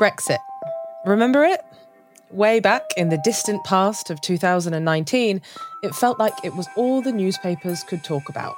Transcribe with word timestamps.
Brexit. 0.00 0.38
Remember 1.06 1.44
it? 1.44 1.64
Way 2.30 2.58
back 2.58 2.82
in 2.96 3.10
the 3.10 3.20
distant 3.22 3.62
past 3.64 4.10
of 4.10 4.20
2019, 4.20 5.40
it 5.84 5.94
felt 5.94 6.18
like 6.18 6.32
it 6.42 6.56
was 6.56 6.66
all 6.76 7.00
the 7.00 7.12
newspapers 7.12 7.84
could 7.84 8.02
talk 8.02 8.28
about. 8.28 8.56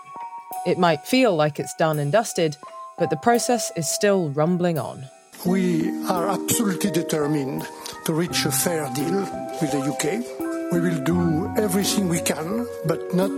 It 0.67 0.79
might 0.79 1.05
feel 1.05 1.37
like 1.37 1.61
it's 1.61 1.75
done 1.75 1.99
and 1.99 2.11
dusted, 2.11 2.57
but 2.99 3.11
the 3.11 3.19
process 3.19 3.71
is 3.77 3.87
still 3.89 4.31
rumbling 4.31 4.79
on. 4.79 5.05
We 5.45 5.91
are 6.07 6.29
absolutely 6.29 6.91
determined 6.91 7.69
to 8.07 8.15
reach 8.15 8.47
a 8.47 8.51
fair 8.51 8.91
deal 8.95 9.21
with 9.61 9.73
the 9.73 9.81
UK. 9.81 10.46
We 10.73 10.81
will 10.81 10.99
do 11.05 11.53
everything 11.57 12.09
we 12.09 12.21
can, 12.21 12.67
but 12.87 13.15
not 13.15 13.31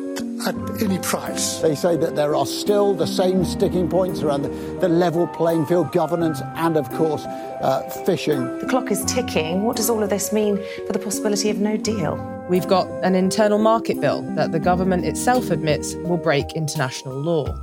at 0.46 0.82
any 0.82 0.98
price. 1.00 1.58
They 1.58 1.74
say 1.74 1.96
that 1.96 2.16
there 2.16 2.34
are 2.34 2.46
still 2.46 2.94
the 2.94 3.06
same 3.06 3.44
sticking 3.44 3.88
points 3.88 4.22
around 4.22 4.42
the, 4.42 4.48
the 4.80 4.88
level 4.88 5.26
playing 5.26 5.66
field 5.66 5.92
governance 5.92 6.40
and, 6.56 6.76
of 6.78 6.88
course, 6.92 7.26
uh, 7.26 7.82
fishing. 8.06 8.58
The 8.60 8.66
clock 8.66 8.90
is 8.90 9.04
ticking. 9.04 9.64
What 9.64 9.76
does 9.76 9.90
all 9.90 10.02
of 10.02 10.08
this 10.08 10.32
mean 10.32 10.58
for 10.86 10.94
the 10.94 10.98
possibility 10.98 11.50
of 11.50 11.58
no 11.58 11.76
deal? 11.76 12.16
We've 12.48 12.66
got 12.66 12.88
an 13.04 13.14
internal 13.14 13.58
market 13.58 14.00
bill 14.00 14.22
that 14.34 14.52
the 14.52 14.60
government 14.60 15.04
itself 15.04 15.50
admits 15.50 15.96
will 15.96 16.16
break 16.16 16.52
international 16.54 17.14
law. 17.14 17.54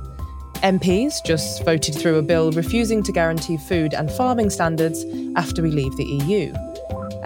MPs 0.62 1.24
just 1.24 1.64
voted 1.64 1.94
through 1.96 2.16
a 2.16 2.22
bill 2.22 2.52
refusing 2.52 3.02
to 3.02 3.12
guarantee 3.12 3.56
food 3.56 3.94
and 3.94 4.10
farming 4.12 4.50
standards 4.50 5.04
after 5.34 5.60
we 5.60 5.70
leave 5.70 5.96
the 5.96 6.04
EU. 6.04 6.54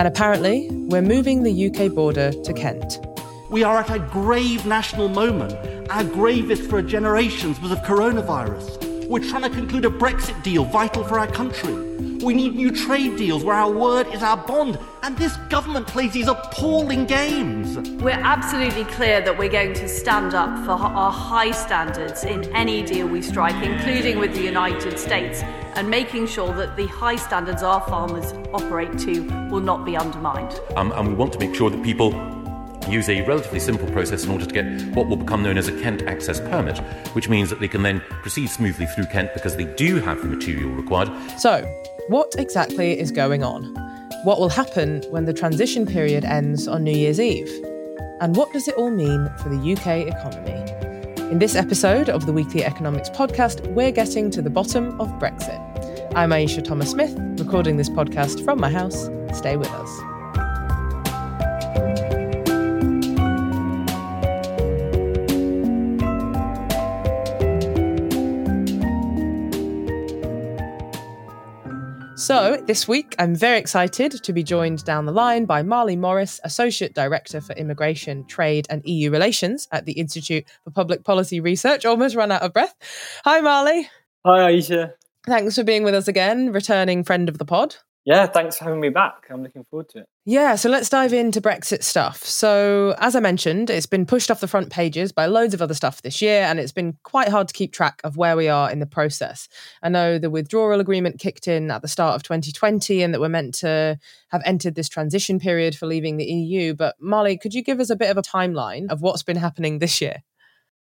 And 0.00 0.08
apparently, 0.08 0.66
we're 0.70 1.02
moving 1.02 1.42
the 1.42 1.66
UK 1.66 1.92
border 1.92 2.32
to 2.32 2.54
Kent. 2.54 3.06
We 3.50 3.64
are 3.64 3.76
at 3.76 3.90
a 3.90 3.98
grave 3.98 4.64
national 4.64 5.10
moment. 5.10 5.52
Our 5.90 6.04
gravest 6.04 6.70
for 6.70 6.80
generations 6.80 7.60
was 7.60 7.70
of 7.70 7.80
coronavirus. 7.80 9.06
We're 9.08 9.28
trying 9.28 9.42
to 9.42 9.50
conclude 9.50 9.84
a 9.84 9.90
Brexit 9.90 10.42
deal 10.42 10.64
vital 10.64 11.04
for 11.04 11.18
our 11.18 11.26
country. 11.26 11.74
We 12.24 12.32
need 12.32 12.54
new 12.54 12.70
trade 12.70 13.18
deals 13.18 13.44
where 13.44 13.56
our 13.56 13.70
word 13.70 14.06
is 14.14 14.22
our 14.22 14.38
bond. 14.38 14.78
And 15.02 15.18
this 15.18 15.36
government 15.50 15.86
plays 15.86 16.12
these 16.12 16.28
appalling 16.28 17.04
games. 17.04 17.76
We're 18.02 18.12
absolutely 18.12 18.84
clear 18.84 19.20
that 19.20 19.36
we're 19.36 19.50
going 19.50 19.74
to 19.74 19.86
stand 19.88 20.32
up 20.32 20.64
for 20.64 20.72
our 20.72 21.12
high 21.12 21.50
standards 21.50 22.24
in 22.24 22.44
any 22.56 22.82
deal 22.82 23.06
we 23.06 23.20
strike, 23.20 23.62
including 23.62 24.18
with 24.18 24.32
the 24.32 24.42
United 24.42 24.98
States, 24.98 25.42
and 25.74 25.88
making 25.88 26.26
sure 26.26 26.52
that 26.54 26.76
the 26.76 26.86
high 26.86 27.16
standards 27.16 27.62
our 27.62 27.80
farmers 27.82 28.32
operate 28.52 28.98
to 28.98 29.22
will 29.50 29.60
not 29.60 29.84
be 29.84 29.96
undermined. 29.96 30.58
Um, 30.76 30.92
and 30.92 31.08
we 31.08 31.14
want 31.14 31.32
to 31.34 31.38
make 31.38 31.54
sure 31.54 31.70
that 31.70 31.82
people 31.82 32.12
use 32.88 33.08
a 33.08 33.22
relatively 33.22 33.60
simple 33.60 33.90
process 33.92 34.24
in 34.24 34.30
order 34.30 34.46
to 34.46 34.52
get 34.52 34.64
what 34.94 35.06
will 35.06 35.16
become 35.16 35.42
known 35.42 35.58
as 35.58 35.68
a 35.68 35.80
Kent 35.80 36.02
access 36.02 36.40
permit, 36.40 36.78
which 37.14 37.28
means 37.28 37.50
that 37.50 37.60
they 37.60 37.68
can 37.68 37.82
then 37.82 38.00
proceed 38.22 38.48
smoothly 38.48 38.86
through 38.86 39.06
Kent 39.06 39.32
because 39.34 39.56
they 39.56 39.64
do 39.64 39.96
have 39.96 40.20
the 40.22 40.28
material 40.28 40.70
required. 40.70 41.10
So, 41.38 41.62
what 42.08 42.34
exactly 42.38 42.98
is 42.98 43.12
going 43.12 43.44
on? 43.44 43.74
What 44.24 44.40
will 44.40 44.48
happen 44.48 45.02
when 45.10 45.24
the 45.24 45.32
transition 45.32 45.86
period 45.86 46.24
ends 46.24 46.68
on 46.68 46.84
New 46.84 46.96
Year's 46.96 47.20
Eve? 47.20 47.50
And 48.20 48.36
what 48.36 48.52
does 48.52 48.68
it 48.68 48.74
all 48.74 48.90
mean 48.90 49.30
for 49.42 49.48
the 49.48 49.72
UK 49.72 50.08
economy? 50.14 50.79
In 51.30 51.38
this 51.38 51.54
episode 51.54 52.08
of 52.08 52.26
the 52.26 52.32
Weekly 52.32 52.64
Economics 52.64 53.08
Podcast, 53.08 53.64
we're 53.72 53.92
getting 53.92 54.32
to 54.32 54.42
the 54.42 54.50
bottom 54.50 55.00
of 55.00 55.06
Brexit. 55.20 55.60
I'm 56.16 56.30
Ayeisha 56.30 56.64
Thomas 56.64 56.90
Smith, 56.90 57.16
recording 57.38 57.76
this 57.76 57.88
podcast 57.88 58.44
from 58.44 58.58
my 58.60 58.68
house. 58.68 59.08
Stay 59.32 59.56
with 59.56 59.70
us. 59.70 60.19
So, 72.30 72.62
this 72.64 72.86
week, 72.86 73.16
I'm 73.18 73.34
very 73.34 73.58
excited 73.58 74.12
to 74.12 74.32
be 74.32 74.44
joined 74.44 74.84
down 74.84 75.04
the 75.04 75.10
line 75.10 75.46
by 75.46 75.64
Marley 75.64 75.96
Morris, 75.96 76.38
Associate 76.44 76.94
Director 76.94 77.40
for 77.40 77.54
Immigration, 77.54 78.24
Trade 78.26 78.68
and 78.70 78.82
EU 78.84 79.10
Relations 79.10 79.66
at 79.72 79.84
the 79.84 79.94
Institute 79.94 80.44
for 80.62 80.70
Public 80.70 81.02
Policy 81.02 81.40
Research. 81.40 81.84
Almost 81.84 82.14
run 82.14 82.30
out 82.30 82.42
of 82.42 82.52
breath. 82.52 82.76
Hi, 83.24 83.40
Marley. 83.40 83.90
Hi, 84.24 84.52
Ayeisha. 84.52 84.92
Thanks 85.26 85.56
for 85.56 85.64
being 85.64 85.82
with 85.82 85.96
us 85.96 86.06
again, 86.06 86.52
returning 86.52 87.02
friend 87.02 87.28
of 87.28 87.38
the 87.38 87.44
pod. 87.44 87.74
Yeah, 88.06 88.26
thanks 88.26 88.56
for 88.56 88.64
having 88.64 88.80
me 88.80 88.88
back. 88.88 89.26
I'm 89.28 89.42
looking 89.42 89.64
forward 89.64 89.90
to 89.90 89.98
it. 89.98 90.06
Yeah, 90.24 90.54
so 90.54 90.70
let's 90.70 90.88
dive 90.88 91.12
into 91.12 91.40
Brexit 91.40 91.82
stuff. 91.82 92.24
So, 92.24 92.94
as 92.98 93.14
I 93.14 93.20
mentioned, 93.20 93.68
it's 93.68 93.84
been 93.84 94.06
pushed 94.06 94.30
off 94.30 94.40
the 94.40 94.48
front 94.48 94.70
pages 94.70 95.12
by 95.12 95.26
loads 95.26 95.52
of 95.52 95.60
other 95.60 95.74
stuff 95.74 96.00
this 96.00 96.22
year, 96.22 96.42
and 96.42 96.58
it's 96.58 96.72
been 96.72 96.96
quite 97.02 97.28
hard 97.28 97.48
to 97.48 97.54
keep 97.54 97.72
track 97.72 98.00
of 98.02 98.16
where 98.16 98.38
we 98.38 98.48
are 98.48 98.70
in 98.70 98.78
the 98.78 98.86
process. 98.86 99.48
I 99.82 99.90
know 99.90 100.18
the 100.18 100.30
withdrawal 100.30 100.80
agreement 100.80 101.18
kicked 101.18 101.46
in 101.46 101.70
at 101.70 101.82
the 101.82 101.88
start 101.88 102.14
of 102.14 102.22
2020 102.22 103.02
and 103.02 103.12
that 103.12 103.20
we're 103.20 103.28
meant 103.28 103.54
to 103.56 103.98
have 104.30 104.42
entered 104.46 104.76
this 104.76 104.88
transition 104.88 105.38
period 105.38 105.74
for 105.74 105.86
leaving 105.86 106.16
the 106.16 106.24
EU. 106.24 106.72
But, 106.74 106.96
Marley, 107.00 107.36
could 107.36 107.52
you 107.52 107.62
give 107.62 107.80
us 107.80 107.90
a 107.90 107.96
bit 107.96 108.10
of 108.10 108.16
a 108.16 108.22
timeline 108.22 108.88
of 108.88 109.02
what's 109.02 109.22
been 109.22 109.36
happening 109.36 109.78
this 109.78 110.00
year? 110.00 110.22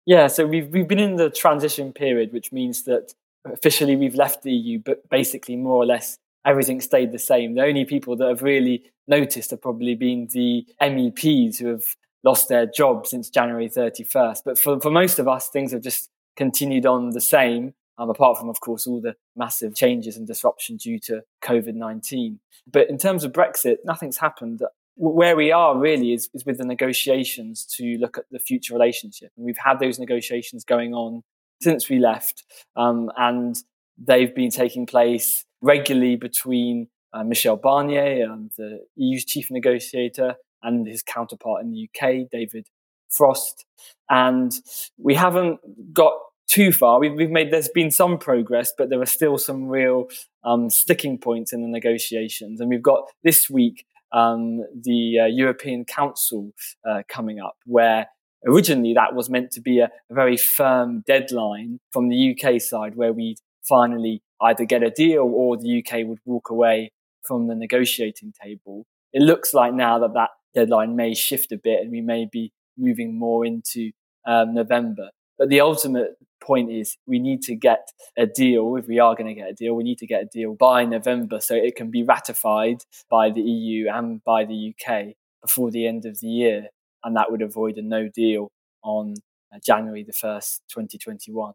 Yeah, 0.07 0.29
so 0.29 0.47
we've, 0.47 0.69
we've 0.69 0.89
been 0.89 1.01
in 1.01 1.17
the 1.17 1.31
transition 1.31 1.93
period, 1.93 2.33
which 2.33 2.53
means 2.53 2.85
that 2.85 3.15
officially 3.45 3.97
we've 3.97 4.15
left 4.15 4.43
the 4.43 4.53
EU, 4.53 4.79
but 4.79 5.09
basically 5.09 5.57
more 5.57 5.77
or 5.77 5.87
less 5.87 6.19
everything 6.45 6.81
stayed 6.81 7.13
the 7.13 7.19
same. 7.19 7.55
The 7.55 7.63
only 7.63 7.85
people 7.85 8.17
that 8.17 8.29
have 8.29 8.43
really 8.43 8.85
noticed 9.07 9.51
have 9.51 9.63
probably 9.63 9.95
been 9.95 10.29
the 10.33 10.67
MEPs 10.81 11.59
who 11.59 11.69
have 11.69 11.85
lost 12.25 12.49
their 12.49 12.67
job 12.67 13.07
since 13.07 13.31
January 13.31 13.69
31st. 13.69 14.43
But 14.45 14.59
for, 14.59 14.81
for 14.81 14.91
most 14.91 15.19
of 15.19 15.29
us, 15.29 15.49
things 15.49 15.73
have 15.73 15.83
just 15.83 16.11
continued 16.37 16.87
on 16.87 17.11
the 17.11 17.21
same, 17.21 17.75
um, 17.99 18.11
apart 18.11 18.39
from, 18.39 18.49
of 18.49 18.61
course, 18.61 18.87
all 18.87 19.01
the 19.01 19.17
massive 19.37 19.75
changes 19.75 20.17
and 20.17 20.27
disruption 20.27 20.77
due 20.77 20.99
to 21.01 21.23
COVID 21.45 21.75
19. 21.75 22.39
But 22.71 22.89
in 22.89 22.99
terms 22.99 23.25
of 23.25 23.33
Brexit, 23.33 23.79
nothing's 23.85 24.19
happened. 24.19 24.63
Where 24.97 25.37
we 25.37 25.51
are 25.51 25.77
really 25.77 26.13
is, 26.13 26.29
is 26.35 26.45
with 26.45 26.59
the 26.59 26.65
negotiations 26.65 27.65
to 27.77 27.97
look 27.99 28.19
at 28.19 28.25
the 28.31 28.39
future 28.39 28.75
relationship. 28.75 29.33
And 29.37 29.47
we've 29.47 29.59
had 29.59 29.81
those 29.81 29.99
negotiations 29.99 30.65
going 30.65 30.95
on 30.95 31.23
since 31.61 31.89
we 31.89 31.99
left, 31.99 32.45
um, 32.77 33.11
and 33.17 33.57
they've 33.99 34.35
been 34.35 34.51
taking 34.51 34.87
place 34.87 35.45
regularly 35.61 36.17
between 36.17 36.89
uh, 37.13 37.25
Michel 37.25 37.57
Barnier, 37.57 38.29
um, 38.31 38.51
the 38.57 38.81
EU's 38.97 39.25
chief 39.25 39.51
negotiator, 39.51 40.35
and 40.63 40.87
his 40.87 41.03
counterpart 41.03 41.63
in 41.63 41.71
the 41.71 41.89
UK, 41.89 42.31
David 42.31 42.67
Frost. 43.11 43.65
And 44.09 44.53
we 44.97 45.15
haven't 45.15 45.61
got 45.93 46.15
too 46.49 46.73
far. 46.73 47.01
We've, 47.01 47.15
we've 47.15 47.31
made, 47.31 47.51
there's 47.51 47.69
been 47.69 47.91
some 47.91 48.19
progress, 48.19 48.73
but 48.77 48.91
there 48.91 49.01
are 49.01 49.07
still 49.07 49.39
some 49.39 49.69
real 49.69 50.09
um, 50.45 50.71
sticking 50.71 51.19
points 51.19 51.53
in 51.53 51.63
the 51.63 51.69
negotiations. 51.69 52.61
And 52.61 52.69
we've 52.69 52.83
got 52.83 53.09
this 53.23 53.49
week 53.49 53.87
um, 54.13 54.65
the 54.79 55.21
uh, 55.21 55.27
European 55.27 55.85
Council 55.85 56.53
uh, 56.89 57.03
coming 57.09 57.41
up, 57.41 57.57
where 57.65 58.07
originally 58.47 58.93
that 58.95 59.15
was 59.15 59.31
meant 59.31 59.51
to 59.53 59.61
be 59.61 59.79
a, 59.81 59.91
a 60.11 60.15
very 60.15 60.37
firm 60.37 61.03
deadline 61.07 61.81
from 61.91 62.09
the 62.09 62.37
UK 62.37 62.61
side, 62.61 62.97
where 62.97 63.13
we'd 63.13 63.39
finally 63.69 64.23
either 64.41 64.65
get 64.65 64.83
a 64.83 64.91
deal 64.91 65.23
or 65.23 65.57
the 65.57 65.83
UK 65.83 66.07
would 66.07 66.19
walk 66.25 66.51
away 66.51 66.93
from 67.23 67.47
the 67.47 67.55
negotiating 67.55 68.33
table. 68.43 68.87
It 69.13 69.23
looks 69.23 69.55
like 69.55 69.73
now 69.75 69.99
that 70.01 70.15
that 70.15 70.31
deadline 70.55 70.97
may 70.97 71.15
shift 71.15 71.53
a 71.53 71.59
bit 71.59 71.81
and 71.81 71.91
we 71.91 72.01
may 72.01 72.27
be 72.31 72.53
moving 72.77 73.19
more 73.19 73.45
into 73.47 73.93
um, 74.27 74.55
November. 74.55 75.11
But 75.39 75.49
the 75.49 75.61
ultimate 75.61 76.17
point 76.43 76.71
is 76.71 76.97
we 77.07 77.19
need 77.19 77.43
to 77.43 77.55
get 77.55 77.89
a 78.17 78.27
deal. 78.27 78.77
If 78.77 78.87
we 78.87 78.99
are 78.99 79.15
going 79.15 79.29
to 79.29 79.35
get 79.35 79.51
a 79.51 79.55
deal, 79.55 79.75
we 79.75 79.85
need 79.85 79.99
to 79.99 80.07
get 80.07 80.23
a 80.23 80.27
deal 80.27 80.55
by 80.55 80.85
November 80.85 81.41
so 81.41 81.55
it 81.55 81.77
can 81.77 81.91
be 81.91 82.03
ratified 82.03 82.79
by 83.11 83.31
the 83.31 83.41
EU 83.41 83.89
and 83.91 84.23
by 84.25 84.45
the 84.45 84.75
UK 84.75 85.15
before 85.41 85.71
the 85.71 85.87
end 85.87 86.05
of 86.05 86.21
the 86.21 86.29
year. 86.29 86.69
And 87.05 87.17
that 87.17 87.31
would 87.31 87.43
avoid 87.43 87.77
a 87.79 87.83
no 87.83 88.09
deal 88.09 88.51
on 88.83 89.15
uh, 89.53 89.59
January 89.65 90.05
the 90.05 90.13
1st, 90.13 90.61
2021. 90.69 91.53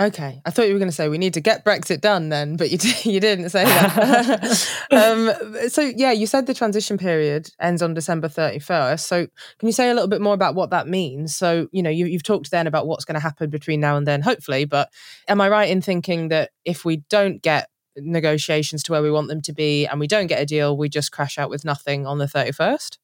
Okay, 0.00 0.40
I 0.46 0.50
thought 0.50 0.68
you 0.68 0.72
were 0.72 0.78
going 0.78 0.90
to 0.90 0.94
say 0.94 1.08
we 1.10 1.18
need 1.18 1.34
to 1.34 1.42
get 1.42 1.66
Brexit 1.66 2.00
done 2.00 2.30
then, 2.30 2.56
but 2.56 2.70
you 2.70 2.78
you 3.12 3.20
didn't 3.20 3.50
say 3.50 3.64
that. 3.64 4.68
um, 4.90 5.68
so 5.68 5.82
yeah, 5.82 6.12
you 6.12 6.26
said 6.26 6.46
the 6.46 6.54
transition 6.54 6.96
period 6.96 7.50
ends 7.60 7.82
on 7.82 7.92
December 7.92 8.28
thirty 8.28 8.58
first. 8.58 9.06
So 9.06 9.26
can 9.58 9.68
you 9.68 9.72
say 9.72 9.90
a 9.90 9.94
little 9.94 10.08
bit 10.08 10.22
more 10.22 10.32
about 10.32 10.54
what 10.54 10.70
that 10.70 10.88
means? 10.88 11.36
So 11.36 11.68
you 11.72 11.82
know 11.82 11.90
you, 11.90 12.06
you've 12.06 12.22
talked 12.22 12.50
then 12.50 12.66
about 12.66 12.86
what's 12.86 13.04
going 13.04 13.16
to 13.16 13.20
happen 13.20 13.50
between 13.50 13.80
now 13.80 13.98
and 13.98 14.06
then, 14.06 14.22
hopefully. 14.22 14.64
But 14.64 14.88
am 15.28 15.42
I 15.42 15.50
right 15.50 15.68
in 15.68 15.82
thinking 15.82 16.28
that 16.28 16.50
if 16.64 16.86
we 16.86 16.98
don't 17.10 17.42
get 17.42 17.68
negotiations 17.94 18.82
to 18.84 18.92
where 18.92 19.02
we 19.02 19.10
want 19.10 19.28
them 19.28 19.42
to 19.42 19.52
be, 19.52 19.86
and 19.86 20.00
we 20.00 20.06
don't 20.06 20.26
get 20.26 20.40
a 20.40 20.46
deal, 20.46 20.74
we 20.74 20.88
just 20.88 21.12
crash 21.12 21.36
out 21.36 21.50
with 21.50 21.66
nothing 21.66 22.06
on 22.06 22.16
the 22.16 22.28
thirty 22.28 22.52
first? 22.52 22.98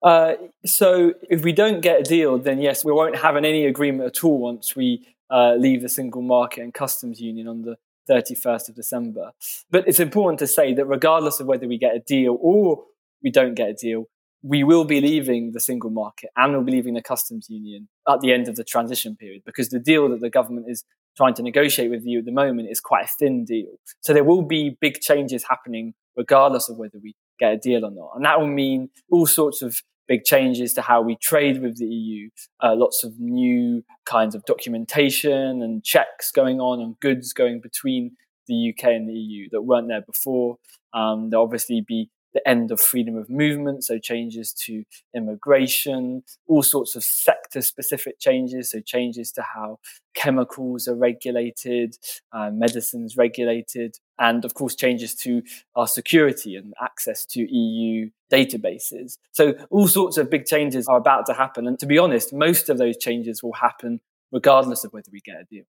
Uh, 0.00 0.34
so 0.64 1.12
if 1.28 1.42
we 1.42 1.52
don't 1.52 1.80
get 1.80 2.00
a 2.00 2.04
deal, 2.04 2.38
then 2.38 2.60
yes, 2.60 2.84
we 2.84 2.92
won't 2.92 3.16
have 3.16 3.36
any 3.36 3.66
agreement 3.66 4.06
at 4.06 4.24
all 4.24 4.38
once 4.38 4.76
we 4.76 5.04
uh, 5.30 5.54
leave 5.54 5.82
the 5.82 5.88
single 5.88 6.22
market 6.22 6.62
and 6.62 6.74
customs 6.74 7.20
union 7.20 7.46
on 7.48 7.62
the 7.62 7.76
31st 8.08 8.70
of 8.70 8.74
December. 8.74 9.32
But 9.70 9.86
it's 9.86 10.00
important 10.00 10.38
to 10.40 10.46
say 10.46 10.74
that 10.74 10.86
regardless 10.86 11.40
of 11.40 11.46
whether 11.46 11.68
we 11.68 11.78
get 11.78 11.94
a 11.94 12.00
deal 12.00 12.36
or 12.40 12.84
we 13.22 13.30
don't 13.30 13.54
get 13.54 13.68
a 13.68 13.74
deal, 13.74 14.06
we 14.42 14.64
will 14.64 14.84
be 14.84 15.00
leaving 15.00 15.52
the 15.52 15.60
single 15.60 15.90
market 15.90 16.30
and 16.36 16.52
we'll 16.52 16.62
be 16.62 16.72
leaving 16.72 16.94
the 16.94 17.02
customs 17.02 17.48
union 17.50 17.88
at 18.08 18.20
the 18.20 18.32
end 18.32 18.48
of 18.48 18.56
the 18.56 18.64
transition 18.64 19.14
period 19.14 19.42
because 19.44 19.68
the 19.68 19.78
deal 19.78 20.08
that 20.08 20.20
the 20.20 20.30
government 20.30 20.66
is 20.68 20.84
trying 21.16 21.34
to 21.34 21.42
negotiate 21.42 21.90
with 21.90 22.04
you 22.04 22.20
at 22.20 22.24
the 22.24 22.32
moment 22.32 22.68
is 22.70 22.80
quite 22.80 23.04
a 23.04 23.08
thin 23.18 23.44
deal. 23.44 23.68
So 24.00 24.14
there 24.14 24.24
will 24.24 24.42
be 24.42 24.78
big 24.80 25.00
changes 25.00 25.44
happening 25.48 25.94
regardless 26.16 26.68
of 26.68 26.78
whether 26.78 26.98
we 27.02 27.14
get 27.38 27.52
a 27.52 27.56
deal 27.58 27.84
or 27.84 27.90
not. 27.90 28.12
And 28.14 28.24
that 28.24 28.40
will 28.40 28.46
mean 28.46 28.90
all 29.10 29.26
sorts 29.26 29.60
of 29.62 29.82
big 30.10 30.24
changes 30.24 30.74
to 30.74 30.82
how 30.82 31.00
we 31.00 31.16
trade 31.22 31.62
with 31.62 31.76
the 31.78 31.86
EU, 31.86 32.28
uh, 32.60 32.74
lots 32.74 33.04
of 33.04 33.12
new 33.20 33.80
kinds 34.06 34.34
of 34.34 34.44
documentation 34.44 35.62
and 35.62 35.84
checks 35.84 36.32
going 36.32 36.60
on 36.60 36.80
and 36.80 36.98
goods 36.98 37.32
going 37.32 37.60
between 37.60 38.10
the 38.48 38.74
UK 38.74 38.86
and 38.86 39.08
the 39.08 39.12
EU 39.12 39.48
that 39.52 39.62
weren't 39.62 39.86
there 39.86 40.02
before. 40.02 40.56
Um, 40.92 41.30
there'll 41.30 41.44
obviously 41.44 41.84
be 41.86 42.10
the 42.32 42.46
end 42.48 42.70
of 42.70 42.80
freedom 42.80 43.16
of 43.16 43.28
movement, 43.28 43.84
so 43.84 43.98
changes 43.98 44.52
to 44.52 44.84
immigration, 45.14 46.22
all 46.46 46.62
sorts 46.62 46.94
of 46.96 47.02
sector 47.02 47.60
specific 47.60 48.18
changes, 48.18 48.70
so 48.70 48.80
changes 48.80 49.32
to 49.32 49.42
how 49.42 49.78
chemicals 50.14 50.86
are 50.88 50.94
regulated, 50.94 51.96
uh, 52.32 52.50
medicines 52.50 53.16
regulated, 53.16 53.96
and 54.18 54.44
of 54.44 54.54
course 54.54 54.74
changes 54.74 55.14
to 55.14 55.42
our 55.74 55.86
security 55.86 56.56
and 56.56 56.74
access 56.82 57.24
to 57.24 57.40
EU 57.40 58.10
databases. 58.32 59.18
So 59.32 59.54
all 59.70 59.88
sorts 59.88 60.16
of 60.16 60.30
big 60.30 60.46
changes 60.46 60.86
are 60.86 60.98
about 60.98 61.26
to 61.26 61.34
happen. 61.34 61.66
And 61.66 61.78
to 61.80 61.86
be 61.86 61.98
honest, 61.98 62.32
most 62.32 62.68
of 62.68 62.78
those 62.78 62.96
changes 62.96 63.42
will 63.42 63.54
happen 63.54 64.00
regardless 64.32 64.84
of 64.84 64.92
whether 64.92 65.10
we 65.12 65.20
get 65.20 65.36
a 65.40 65.44
deal. 65.44 65.64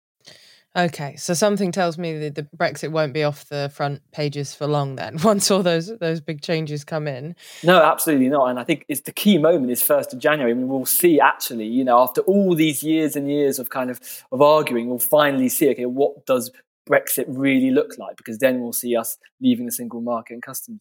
Okay, 0.73 1.17
so 1.17 1.33
something 1.33 1.73
tells 1.73 1.97
me 1.97 2.17
that 2.19 2.35
the 2.35 2.43
Brexit 2.55 2.91
won't 2.91 3.11
be 3.11 3.25
off 3.25 3.49
the 3.49 3.69
front 3.73 4.01
pages 4.13 4.55
for 4.55 4.67
long. 4.67 4.95
Then, 4.95 5.17
once 5.23 5.51
all 5.51 5.63
those 5.63 5.97
those 5.97 6.21
big 6.21 6.41
changes 6.41 6.85
come 6.85 7.07
in. 7.07 7.35
No, 7.63 7.83
absolutely 7.83 8.29
not. 8.29 8.47
And 8.47 8.57
I 8.57 8.63
think 8.63 8.85
it's 8.87 9.01
the 9.01 9.11
key 9.11 9.37
moment 9.37 9.71
is 9.71 9.81
first 9.81 10.13
of 10.13 10.19
January. 10.19 10.51
I 10.51 10.53
mean, 10.53 10.69
we'll 10.69 10.85
see 10.85 11.19
actually, 11.19 11.67
you 11.67 11.83
know, 11.83 11.99
after 11.99 12.21
all 12.21 12.55
these 12.55 12.83
years 12.83 13.17
and 13.17 13.29
years 13.29 13.59
of 13.59 13.69
kind 13.69 13.89
of 13.89 13.99
of 14.31 14.41
arguing, 14.41 14.87
we'll 14.87 14.99
finally 14.99 15.49
see. 15.49 15.69
Okay, 15.71 15.85
what 15.85 16.25
does 16.25 16.51
Brexit 16.89 17.25
really 17.27 17.71
look 17.71 17.97
like? 17.97 18.15
Because 18.15 18.37
then 18.37 18.61
we'll 18.61 18.73
see 18.73 18.95
us 18.95 19.17
leaving 19.41 19.65
the 19.65 19.71
single 19.73 19.99
market 19.99 20.35
and 20.35 20.43
customs. 20.43 20.79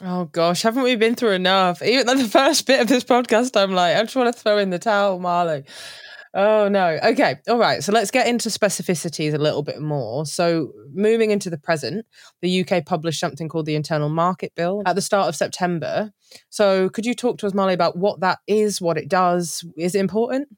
Oh 0.00 0.26
gosh, 0.26 0.62
haven't 0.62 0.84
we 0.84 0.94
been 0.94 1.16
through 1.16 1.32
enough? 1.32 1.82
Even 1.82 2.18
the 2.18 2.24
first 2.28 2.66
bit 2.66 2.80
of 2.80 2.86
this 2.86 3.02
podcast, 3.02 3.60
I'm 3.60 3.72
like, 3.72 3.96
I 3.96 4.02
just 4.02 4.14
want 4.14 4.32
to 4.32 4.40
throw 4.40 4.58
in 4.58 4.70
the 4.70 4.78
towel, 4.78 5.18
Marley. 5.18 5.64
Oh 6.34 6.68
no. 6.68 6.98
Okay. 7.02 7.36
All 7.48 7.58
right. 7.58 7.82
So 7.82 7.92
let's 7.92 8.10
get 8.10 8.26
into 8.26 8.48
specificities 8.48 9.34
a 9.34 9.38
little 9.38 9.62
bit 9.62 9.80
more. 9.80 10.26
So 10.26 10.72
moving 10.92 11.30
into 11.30 11.50
the 11.50 11.58
present, 11.58 12.06
the 12.42 12.64
UK 12.64 12.84
published 12.84 13.20
something 13.20 13.48
called 13.48 13.66
the 13.66 13.74
Internal 13.74 14.08
Market 14.08 14.54
Bill 14.54 14.82
at 14.86 14.94
the 14.94 15.02
start 15.02 15.28
of 15.28 15.36
September. 15.36 16.12
So 16.50 16.88
could 16.90 17.06
you 17.06 17.14
talk 17.14 17.38
to 17.38 17.46
us, 17.46 17.54
Marley, 17.54 17.74
about 17.74 17.96
what 17.96 18.20
that 18.20 18.38
is, 18.46 18.80
what 18.80 18.98
it 18.98 19.08
does? 19.08 19.64
Is 19.76 19.94
it 19.94 20.00
important? 20.00 20.48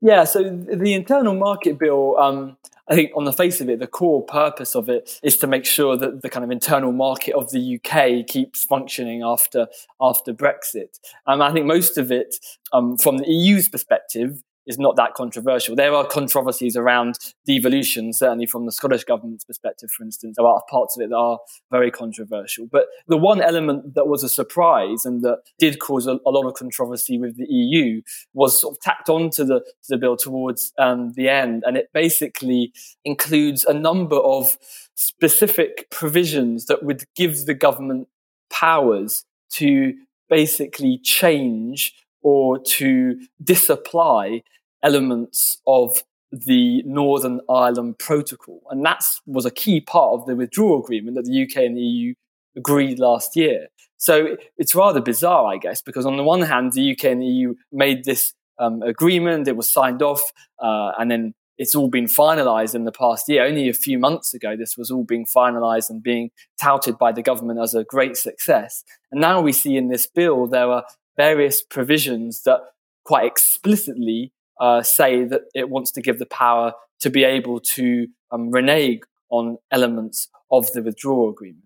Yeah. 0.00 0.24
So 0.24 0.42
the 0.42 0.94
Internal 0.94 1.34
Market 1.34 1.78
Bill, 1.78 2.16
um, 2.18 2.56
I 2.88 2.94
think 2.94 3.12
on 3.16 3.24
the 3.24 3.32
face 3.32 3.60
of 3.60 3.68
it, 3.68 3.78
the 3.78 3.86
core 3.86 4.22
purpose 4.22 4.74
of 4.74 4.88
it 4.88 5.20
is 5.22 5.36
to 5.38 5.46
make 5.46 5.64
sure 5.64 5.96
that 5.96 6.22
the 6.22 6.28
kind 6.28 6.44
of 6.44 6.50
internal 6.50 6.92
market 6.92 7.34
of 7.34 7.50
the 7.50 7.78
UK 7.78 8.26
keeps 8.26 8.64
functioning 8.64 9.22
after 9.22 9.68
after 10.00 10.34
Brexit. 10.34 10.98
Um, 11.26 11.40
I 11.40 11.52
think 11.52 11.66
most 11.66 11.96
of 11.96 12.10
it, 12.10 12.34
um, 12.72 12.98
from 12.98 13.18
the 13.18 13.28
EU's 13.28 13.68
perspective, 13.68 14.42
is 14.66 14.78
not 14.78 14.96
that 14.96 15.14
controversial. 15.14 15.74
There 15.74 15.94
are 15.94 16.06
controversies 16.06 16.76
around 16.76 17.18
devolution, 17.46 18.12
certainly 18.12 18.46
from 18.46 18.66
the 18.66 18.72
Scottish 18.72 19.04
government's 19.04 19.44
perspective, 19.44 19.90
for 19.90 20.04
instance. 20.04 20.36
There 20.36 20.46
are 20.46 20.62
parts 20.70 20.96
of 20.96 21.02
it 21.02 21.10
that 21.10 21.16
are 21.16 21.38
very 21.70 21.90
controversial. 21.90 22.66
But 22.70 22.86
the 23.08 23.16
one 23.16 23.40
element 23.40 23.94
that 23.94 24.06
was 24.06 24.22
a 24.22 24.28
surprise 24.28 25.04
and 25.04 25.22
that 25.22 25.42
did 25.58 25.80
cause 25.80 26.06
a, 26.06 26.18
a 26.26 26.30
lot 26.30 26.46
of 26.46 26.54
controversy 26.54 27.18
with 27.18 27.36
the 27.36 27.46
EU 27.48 28.02
was 28.34 28.60
sort 28.60 28.76
of 28.76 28.80
tacked 28.80 29.08
onto 29.08 29.44
the, 29.44 29.60
to 29.60 29.88
the 29.88 29.98
bill 29.98 30.16
towards 30.16 30.72
um, 30.78 31.12
the 31.14 31.28
end. 31.28 31.64
And 31.66 31.76
it 31.76 31.88
basically 31.92 32.72
includes 33.04 33.64
a 33.64 33.74
number 33.74 34.16
of 34.16 34.56
specific 34.94 35.88
provisions 35.90 36.66
that 36.66 36.82
would 36.82 37.04
give 37.16 37.46
the 37.46 37.54
government 37.54 38.08
powers 38.50 39.24
to 39.50 39.94
basically 40.28 40.98
change 41.02 41.92
or 42.22 42.58
to 42.58 43.18
disapply 43.42 44.42
elements 44.82 45.58
of 45.66 46.02
the 46.32 46.82
Northern 46.84 47.40
Ireland 47.48 47.98
Protocol. 47.98 48.62
And 48.70 48.84
that 48.86 49.04
was 49.26 49.44
a 49.44 49.50
key 49.50 49.80
part 49.80 50.14
of 50.14 50.26
the 50.26 50.34
withdrawal 50.34 50.82
agreement 50.82 51.16
that 51.16 51.24
the 51.24 51.42
UK 51.42 51.64
and 51.64 51.76
the 51.76 51.82
EU 51.82 52.14
agreed 52.56 52.98
last 52.98 53.36
year. 53.36 53.68
So 53.98 54.36
it's 54.56 54.74
rather 54.74 55.00
bizarre, 55.00 55.52
I 55.52 55.58
guess, 55.58 55.82
because 55.82 56.06
on 56.06 56.16
the 56.16 56.24
one 56.24 56.42
hand, 56.42 56.72
the 56.72 56.92
UK 56.92 57.04
and 57.04 57.22
the 57.22 57.26
EU 57.26 57.54
made 57.70 58.04
this 58.04 58.34
um, 58.58 58.82
agreement, 58.82 59.46
it 59.46 59.56
was 59.56 59.70
signed 59.70 60.02
off, 60.02 60.22
uh, 60.58 60.92
and 60.98 61.10
then 61.10 61.34
it's 61.58 61.74
all 61.74 61.88
been 61.88 62.06
finalized 62.06 62.74
in 62.74 62.84
the 62.84 62.92
past 62.92 63.28
year. 63.28 63.44
Only 63.44 63.68
a 63.68 63.74
few 63.74 63.98
months 63.98 64.34
ago, 64.34 64.56
this 64.56 64.76
was 64.76 64.90
all 64.90 65.04
being 65.04 65.26
finalized 65.26 65.90
and 65.90 66.02
being 66.02 66.30
touted 66.60 66.98
by 66.98 67.12
the 67.12 67.22
government 67.22 67.60
as 67.60 67.74
a 67.74 67.84
great 67.84 68.16
success. 68.16 68.82
And 69.10 69.20
now 69.20 69.40
we 69.40 69.52
see 69.52 69.76
in 69.76 69.88
this 69.88 70.06
bill, 70.06 70.46
there 70.46 70.68
are 70.70 70.84
various 71.16 71.62
provisions 71.62 72.42
that 72.42 72.60
quite 73.04 73.26
explicitly 73.26 74.32
uh, 74.60 74.82
say 74.82 75.24
that 75.24 75.42
it 75.54 75.68
wants 75.68 75.90
to 75.92 76.02
give 76.02 76.18
the 76.18 76.26
power 76.26 76.72
to 77.00 77.10
be 77.10 77.24
able 77.24 77.58
to 77.58 78.06
um, 78.30 78.50
renege 78.50 79.00
on 79.28 79.58
elements 79.70 80.28
of 80.50 80.70
the 80.72 80.82
withdrawal 80.82 81.30
agreement. 81.30 81.64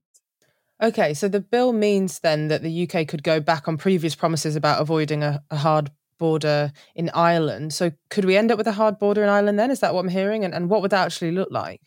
Okay, 0.83 1.15
so 1.15 1.29
the 1.29 1.41
bill 1.41 1.73
means 1.73 2.21
then 2.21 2.49
that 2.49 2.63
the 2.63 2.89
UK 2.89 3.09
could 3.09 3.23
go 3.23 3.41
back 3.41 3.67
on 3.67 3.77
previous 3.77 4.15
promises 4.15 4.57
about 4.57 4.81
avoiding 4.81 5.23
a, 5.23 5.43
a 5.51 5.57
hard 5.57 5.91
border 6.19 6.73
in 6.95 7.11
Ireland. 7.15 7.73
So 7.73 7.93
could 8.11 8.25
we 8.25 8.37
end 8.37 8.51
up 8.51 8.59
with 8.59 8.67
a 8.67 8.73
hard 8.73 8.99
border 8.99 9.23
in 9.23 9.29
Ireland 9.29 9.59
then? 9.59 9.71
Is 9.71 9.81
that 9.81 9.95
what 9.95 10.01
I'm 10.01 10.09
hearing? 10.09 10.45
And, 10.45 10.55
and 10.55 10.69
what 10.69 10.83
would 10.83 10.91
that 10.91 11.05
actually 11.05 11.33
look 11.33 11.49
like? 11.51 11.81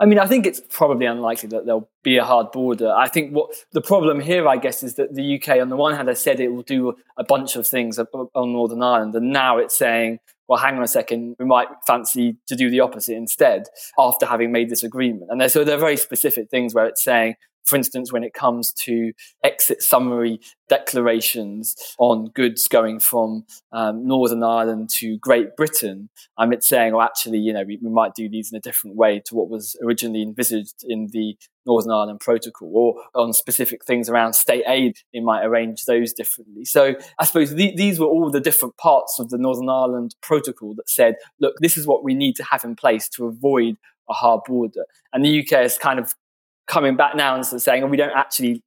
I 0.00 0.06
mean, 0.06 0.18
I 0.18 0.26
think 0.26 0.46
it's 0.46 0.60
probably 0.70 1.06
unlikely 1.06 1.48
that 1.48 1.66
there'll 1.66 1.90
be 2.04 2.18
a 2.18 2.24
hard 2.24 2.52
border. 2.52 2.92
I 2.92 3.08
think 3.08 3.32
what 3.32 3.50
the 3.72 3.80
problem 3.80 4.20
here, 4.20 4.46
I 4.46 4.56
guess, 4.56 4.82
is 4.84 4.94
that 4.94 5.14
the 5.14 5.40
UK, 5.40 5.60
on 5.60 5.70
the 5.70 5.76
one 5.76 5.94
hand, 5.94 6.08
has 6.08 6.20
said 6.20 6.38
it 6.38 6.52
will 6.52 6.62
do 6.62 6.94
a 7.16 7.24
bunch 7.24 7.56
of 7.56 7.66
things 7.66 7.98
on 7.98 8.52
Northern 8.52 8.82
Ireland, 8.82 9.14
and 9.16 9.32
now 9.32 9.58
it's 9.58 9.76
saying, 9.76 10.20
well, 10.46 10.58
hang 10.58 10.76
on 10.76 10.82
a 10.82 10.88
second, 10.88 11.36
we 11.38 11.44
might 11.44 11.68
fancy 11.86 12.36
to 12.46 12.56
do 12.56 12.70
the 12.70 12.80
opposite 12.80 13.16
instead 13.16 13.64
after 13.98 14.24
having 14.24 14.52
made 14.52 14.70
this 14.70 14.82
agreement. 14.82 15.30
And 15.30 15.50
so 15.50 15.64
there 15.64 15.76
are 15.76 15.80
very 15.80 15.96
specific 15.96 16.48
things 16.48 16.74
where 16.74 16.86
it's 16.86 17.02
saying, 17.02 17.34
for 17.68 17.76
instance, 17.76 18.12
when 18.12 18.24
it 18.24 18.32
comes 18.32 18.72
to 18.72 19.12
exit 19.44 19.82
summary 19.82 20.40
declarations 20.68 21.76
on 21.98 22.30
goods 22.34 22.66
going 22.66 22.98
from 22.98 23.44
um, 23.72 24.06
Northern 24.06 24.42
Ireland 24.42 24.88
to 24.96 25.18
Great 25.18 25.54
Britain, 25.56 26.08
um, 26.38 26.52
it's 26.52 26.68
saying, 26.68 26.94
well, 26.94 27.02
actually, 27.02 27.38
you 27.38 27.52
know, 27.52 27.64
we, 27.64 27.78
we 27.82 27.90
might 27.90 28.14
do 28.14 28.28
these 28.28 28.50
in 28.50 28.56
a 28.56 28.60
different 28.60 28.96
way 28.96 29.20
to 29.26 29.34
what 29.34 29.50
was 29.50 29.76
originally 29.82 30.22
envisaged 30.22 30.82
in 30.86 31.08
the 31.12 31.36
Northern 31.66 31.92
Ireland 31.92 32.20
Protocol, 32.20 32.72
or 32.74 32.94
on 33.14 33.34
specific 33.34 33.84
things 33.84 34.08
around 34.08 34.32
state 34.32 34.64
aid, 34.66 34.96
it 35.12 35.22
might 35.22 35.44
arrange 35.44 35.84
those 35.84 36.14
differently. 36.14 36.64
So 36.64 36.94
I 37.18 37.26
suppose 37.26 37.54
the, 37.54 37.74
these 37.76 38.00
were 38.00 38.06
all 38.06 38.30
the 38.30 38.40
different 38.40 38.78
parts 38.78 39.18
of 39.18 39.28
the 39.28 39.36
Northern 39.36 39.68
Ireland 39.68 40.14
Protocol 40.22 40.74
that 40.76 40.88
said, 40.88 41.16
look, 41.38 41.56
this 41.60 41.76
is 41.76 41.86
what 41.86 42.02
we 42.02 42.14
need 42.14 42.36
to 42.36 42.44
have 42.44 42.64
in 42.64 42.74
place 42.74 43.08
to 43.10 43.26
avoid 43.26 43.76
a 44.08 44.14
hard 44.14 44.40
border. 44.46 44.86
And 45.12 45.22
the 45.22 45.40
UK 45.40 45.60
has 45.60 45.76
kind 45.76 45.98
of 45.98 46.14
coming 46.68 46.96
back 46.96 47.16
now 47.16 47.34
and 47.34 47.44
saying, 47.44 47.82
oh, 47.82 47.86
we 47.86 47.96
don't 47.96 48.16
actually 48.16 48.62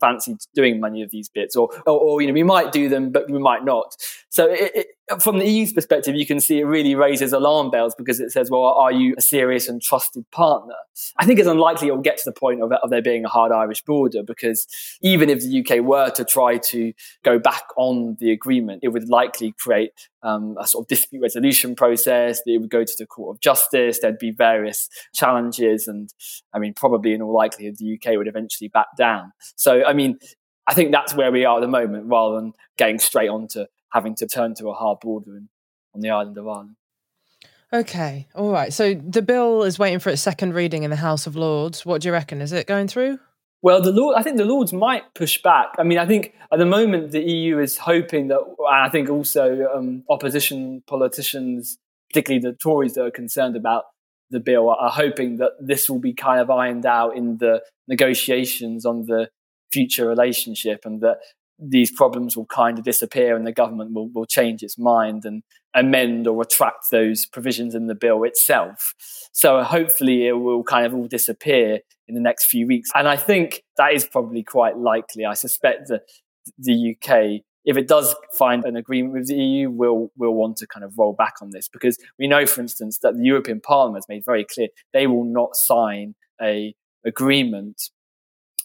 fancy 0.00 0.36
doing 0.54 0.80
many 0.80 1.02
of 1.02 1.10
these 1.10 1.28
bits, 1.28 1.56
or, 1.56 1.68
or, 1.86 1.98
or, 1.98 2.22
you 2.22 2.28
know, 2.28 2.32
we 2.32 2.44
might 2.44 2.70
do 2.70 2.88
them, 2.88 3.10
but 3.10 3.28
we 3.28 3.38
might 3.38 3.64
not. 3.64 3.96
So, 4.28 4.48
it, 4.48 4.70
it, 4.74 4.86
from 5.20 5.38
the 5.38 5.46
EU's 5.46 5.72
perspective, 5.72 6.14
you 6.14 6.26
can 6.26 6.40
see 6.40 6.58
it 6.58 6.64
really 6.64 6.94
raises 6.94 7.32
alarm 7.32 7.70
bells 7.70 7.94
because 7.96 8.20
it 8.20 8.30
says, 8.30 8.50
well, 8.50 8.64
are 8.64 8.92
you 8.92 9.14
a 9.16 9.20
serious 9.20 9.68
and 9.68 9.80
trusted 9.80 10.30
partner? 10.30 10.74
I 11.18 11.24
think 11.24 11.38
it's 11.38 11.48
unlikely 11.48 11.88
it 11.88 11.92
will 11.92 12.02
get 12.02 12.18
to 12.18 12.24
the 12.24 12.32
point 12.32 12.62
of, 12.62 12.72
of 12.72 12.90
there 12.90 13.02
being 13.02 13.24
a 13.24 13.28
hard 13.28 13.52
Irish 13.52 13.82
border 13.82 14.22
because 14.22 14.66
even 15.00 15.30
if 15.30 15.40
the 15.40 15.60
UK 15.60 15.84
were 15.84 16.10
to 16.10 16.24
try 16.24 16.58
to 16.58 16.92
go 17.24 17.38
back 17.38 17.64
on 17.76 18.16
the 18.20 18.30
agreement, 18.30 18.80
it 18.82 18.88
would 18.88 19.08
likely 19.08 19.54
create 19.58 19.92
um, 20.22 20.56
a 20.58 20.66
sort 20.66 20.84
of 20.84 20.88
dispute 20.88 21.22
resolution 21.22 21.74
process. 21.74 22.40
It 22.46 22.60
would 22.60 22.70
go 22.70 22.84
to 22.84 22.94
the 22.98 23.06
Court 23.06 23.36
of 23.36 23.40
Justice. 23.40 24.00
There'd 24.00 24.18
be 24.18 24.30
various 24.30 24.88
challenges, 25.14 25.86
and 25.86 26.12
I 26.52 26.58
mean, 26.58 26.74
probably 26.74 27.14
in 27.14 27.22
all 27.22 27.34
likelihood, 27.34 27.76
the 27.78 27.94
UK 27.94 28.16
would 28.16 28.28
eventually 28.28 28.68
back 28.68 28.88
down. 28.96 29.32
So, 29.56 29.84
I 29.84 29.92
mean, 29.92 30.18
I 30.66 30.74
think 30.74 30.92
that's 30.92 31.14
where 31.14 31.32
we 31.32 31.44
are 31.44 31.58
at 31.58 31.60
the 31.60 31.68
moment, 31.68 32.06
rather 32.06 32.36
than 32.36 32.52
getting 32.76 32.98
straight 32.98 33.28
on 33.28 33.48
to 33.48 33.68
having 33.92 34.14
to 34.16 34.26
turn 34.26 34.54
to 34.56 34.68
a 34.68 34.74
hard 34.74 35.00
border 35.00 35.36
in, 35.36 35.48
on 35.94 36.00
the 36.00 36.10
island 36.10 36.36
of 36.36 36.46
Ireland. 36.46 36.76
Okay, 37.72 38.26
all 38.34 38.50
right. 38.50 38.72
So 38.72 38.94
the 38.94 39.20
bill 39.20 39.62
is 39.62 39.78
waiting 39.78 39.98
for 39.98 40.08
its 40.10 40.22
second 40.22 40.54
reading 40.54 40.84
in 40.84 40.90
the 40.90 40.96
House 40.96 41.26
of 41.26 41.36
Lords. 41.36 41.84
What 41.84 42.00
do 42.00 42.08
you 42.08 42.12
reckon? 42.12 42.40
Is 42.40 42.52
it 42.52 42.66
going 42.66 42.88
through? 42.88 43.18
Well, 43.60 43.82
the 43.82 43.92
Lord, 43.92 44.16
I 44.16 44.22
think 44.22 44.36
the 44.36 44.44
Lords 44.44 44.72
might 44.72 45.14
push 45.14 45.42
back. 45.42 45.74
I 45.78 45.82
mean, 45.82 45.98
I 45.98 46.06
think 46.06 46.32
at 46.52 46.58
the 46.58 46.66
moment 46.66 47.10
the 47.10 47.20
EU 47.20 47.58
is 47.58 47.76
hoping 47.76 48.28
that, 48.28 48.38
and 48.40 48.86
I 48.86 48.88
think 48.88 49.10
also 49.10 49.66
um, 49.74 50.04
opposition 50.08 50.82
politicians, 50.86 51.76
particularly 52.08 52.40
the 52.40 52.56
Tories 52.56 52.94
that 52.94 53.04
are 53.04 53.10
concerned 53.10 53.56
about 53.56 53.84
the 54.30 54.40
bill, 54.40 54.70
are 54.70 54.90
hoping 54.90 55.38
that 55.38 55.52
this 55.60 55.90
will 55.90 55.98
be 55.98 56.14
kind 56.14 56.40
of 56.40 56.50
ironed 56.50 56.86
out 56.86 57.16
in 57.16 57.38
the 57.38 57.62
negotiations 57.88 58.86
on 58.86 59.06
the 59.06 59.28
future 59.72 60.06
relationship, 60.06 60.82
and 60.84 61.00
that 61.00 61.18
these 61.58 61.90
problems 61.90 62.36
will 62.36 62.46
kind 62.46 62.78
of 62.78 62.84
disappear 62.84 63.36
and 63.36 63.46
the 63.46 63.52
government 63.52 63.92
will, 63.92 64.08
will 64.10 64.26
change 64.26 64.62
its 64.62 64.78
mind 64.78 65.24
and 65.24 65.42
amend 65.74 66.26
or 66.26 66.36
retract 66.36 66.86
those 66.90 67.26
provisions 67.26 67.74
in 67.74 67.86
the 67.86 67.94
bill 67.94 68.22
itself. 68.24 68.94
So 69.32 69.62
hopefully 69.62 70.26
it 70.26 70.32
will 70.32 70.62
kind 70.62 70.86
of 70.86 70.94
all 70.94 71.06
disappear 71.06 71.80
in 72.06 72.14
the 72.14 72.20
next 72.20 72.46
few 72.46 72.66
weeks. 72.66 72.90
And 72.94 73.08
I 73.08 73.16
think 73.16 73.64
that 73.76 73.92
is 73.92 74.06
probably 74.06 74.42
quite 74.42 74.78
likely. 74.78 75.24
I 75.24 75.34
suspect 75.34 75.88
that 75.88 76.02
the 76.58 76.94
UK, 76.94 77.42
if 77.64 77.76
it 77.76 77.86
does 77.86 78.14
find 78.32 78.64
an 78.64 78.76
agreement 78.76 79.14
with 79.14 79.28
the 79.28 79.34
EU, 79.34 79.70
will 79.70 80.10
will 80.16 80.34
want 80.34 80.56
to 80.58 80.66
kind 80.66 80.84
of 80.84 80.96
roll 80.96 81.12
back 81.12 81.34
on 81.42 81.50
this 81.50 81.68
because 81.68 81.98
we 82.18 82.26
know, 82.26 82.46
for 82.46 82.60
instance, 82.60 82.98
that 83.02 83.16
the 83.16 83.24
European 83.24 83.60
Parliament 83.60 84.04
has 84.04 84.08
made 84.08 84.24
very 84.24 84.44
clear 84.44 84.68
they 84.92 85.06
will 85.06 85.24
not 85.24 85.54
sign 85.54 86.14
a 86.40 86.74
agreement 87.04 87.90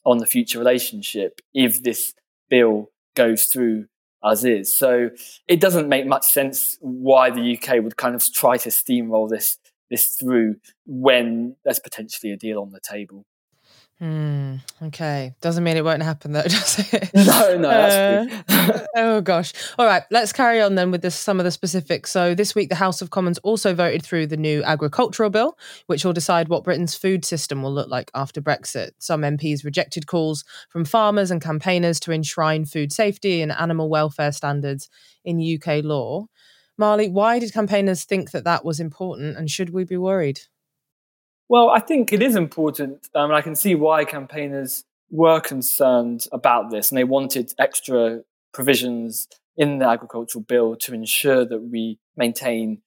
on 0.06 0.18
the 0.18 0.26
future 0.26 0.60
relationship 0.60 1.40
if 1.54 1.84
this 1.84 2.14
bill 2.54 2.92
goes 3.16 3.46
through 3.46 3.88
as 4.24 4.46
is. 4.46 4.72
So 4.72 5.10
it 5.48 5.60
doesn't 5.60 5.90
make 5.90 6.06
much 6.06 6.24
sense 6.24 6.78
why 6.82 7.32
the 7.32 7.58
UK 7.58 7.84
would 7.84 7.98
kind 7.98 8.14
of 8.14 8.24
try 8.32 8.58
to 8.58 8.70
steamroll 8.70 9.28
this 9.28 9.58
this 9.90 10.16
through 10.16 10.56
when 10.86 11.56
there's 11.64 11.80
potentially 11.80 12.32
a 12.32 12.38
deal 12.38 12.62
on 12.62 12.70
the 12.70 12.80
table. 12.80 13.26
Hmm. 14.00 14.56
Okay. 14.82 15.34
Doesn't 15.40 15.64
mean 15.64 15.78
it 15.78 15.86
won't 15.86 16.02
happen 16.02 16.34
though, 16.34 16.42
does 16.48 16.94
it? 16.94 17.12
No, 17.16 17.58
no. 17.58 17.70
Uh, 18.50 18.80
oh 18.98 19.22
gosh. 19.22 19.54
All 19.78 19.86
right. 19.86 20.04
Let's 20.12 20.34
carry 20.34 20.62
on 20.62 20.76
then 20.76 20.92
with 20.92 21.02
this, 21.02 21.16
some 21.16 21.40
of 21.40 21.46
the 21.46 21.52
specifics. 21.52 22.12
So 22.12 22.36
this 22.36 22.54
week, 22.54 22.70
the 22.70 22.76
House 22.76 23.02
of 23.02 23.12
Commons 23.12 23.38
also 23.40 23.74
voted 23.74 24.04
through 24.04 24.28
the 24.28 24.38
new 24.38 24.64
agricultural 24.64 25.30
bill, 25.30 25.58
which 25.88 26.04
will 26.04 26.12
decide 26.12 26.50
what 26.50 26.64
Britain's 26.64 26.96
food 26.96 27.24
system 27.24 27.64
will 27.64 27.74
look 27.74 27.88
like 27.88 28.12
after 28.14 28.42
Brexit. 28.42 28.92
Some 29.00 29.22
MPs 29.22 29.64
rejected 29.64 30.08
calls 30.08 30.44
from 30.70 30.86
farmers 30.86 31.32
and 31.32 31.42
campaigners 31.42 32.00
to 32.02 32.12
enshrine 32.12 32.66
food 32.66 32.92
safety 32.92 33.42
and 33.42 33.52
animal 33.52 33.90
welfare 33.90 34.32
standards 34.32 34.90
in 35.24 35.40
UK 35.40 35.84
law. 35.84 36.26
Marley, 36.78 37.10
why 37.10 37.40
did 37.40 37.54
campaigners 37.54 38.04
think 38.04 38.32
that 38.32 38.44
that 38.46 38.66
was 38.66 38.80
important, 38.80 39.38
and 39.38 39.50
should 39.50 39.70
we 39.70 39.84
be 39.84 39.98
worried? 39.98 40.40
Well, 41.54 41.70
I 41.70 41.82
think 41.82 42.12
it 42.12 42.24
is 42.24 42.36
important. 42.36 43.10
Um, 43.14 43.32
I 43.32 43.44
can 43.44 43.56
see 43.56 43.76
why 43.76 44.06
campaigners 44.06 44.86
were 45.12 45.40
concerned 45.40 46.26
about 46.32 46.72
this 46.72 46.90
and 46.90 46.98
they 46.98 47.04
wanted 47.04 47.54
extra 47.60 48.22
provisions 48.56 49.28
in 49.56 49.78
the 49.78 49.88
agricultural 49.88 50.44
bill 50.44 50.76
to 50.78 50.96
ensure 50.96 51.46
that 51.46 51.60
we 51.60 52.00
maintain 52.18 52.82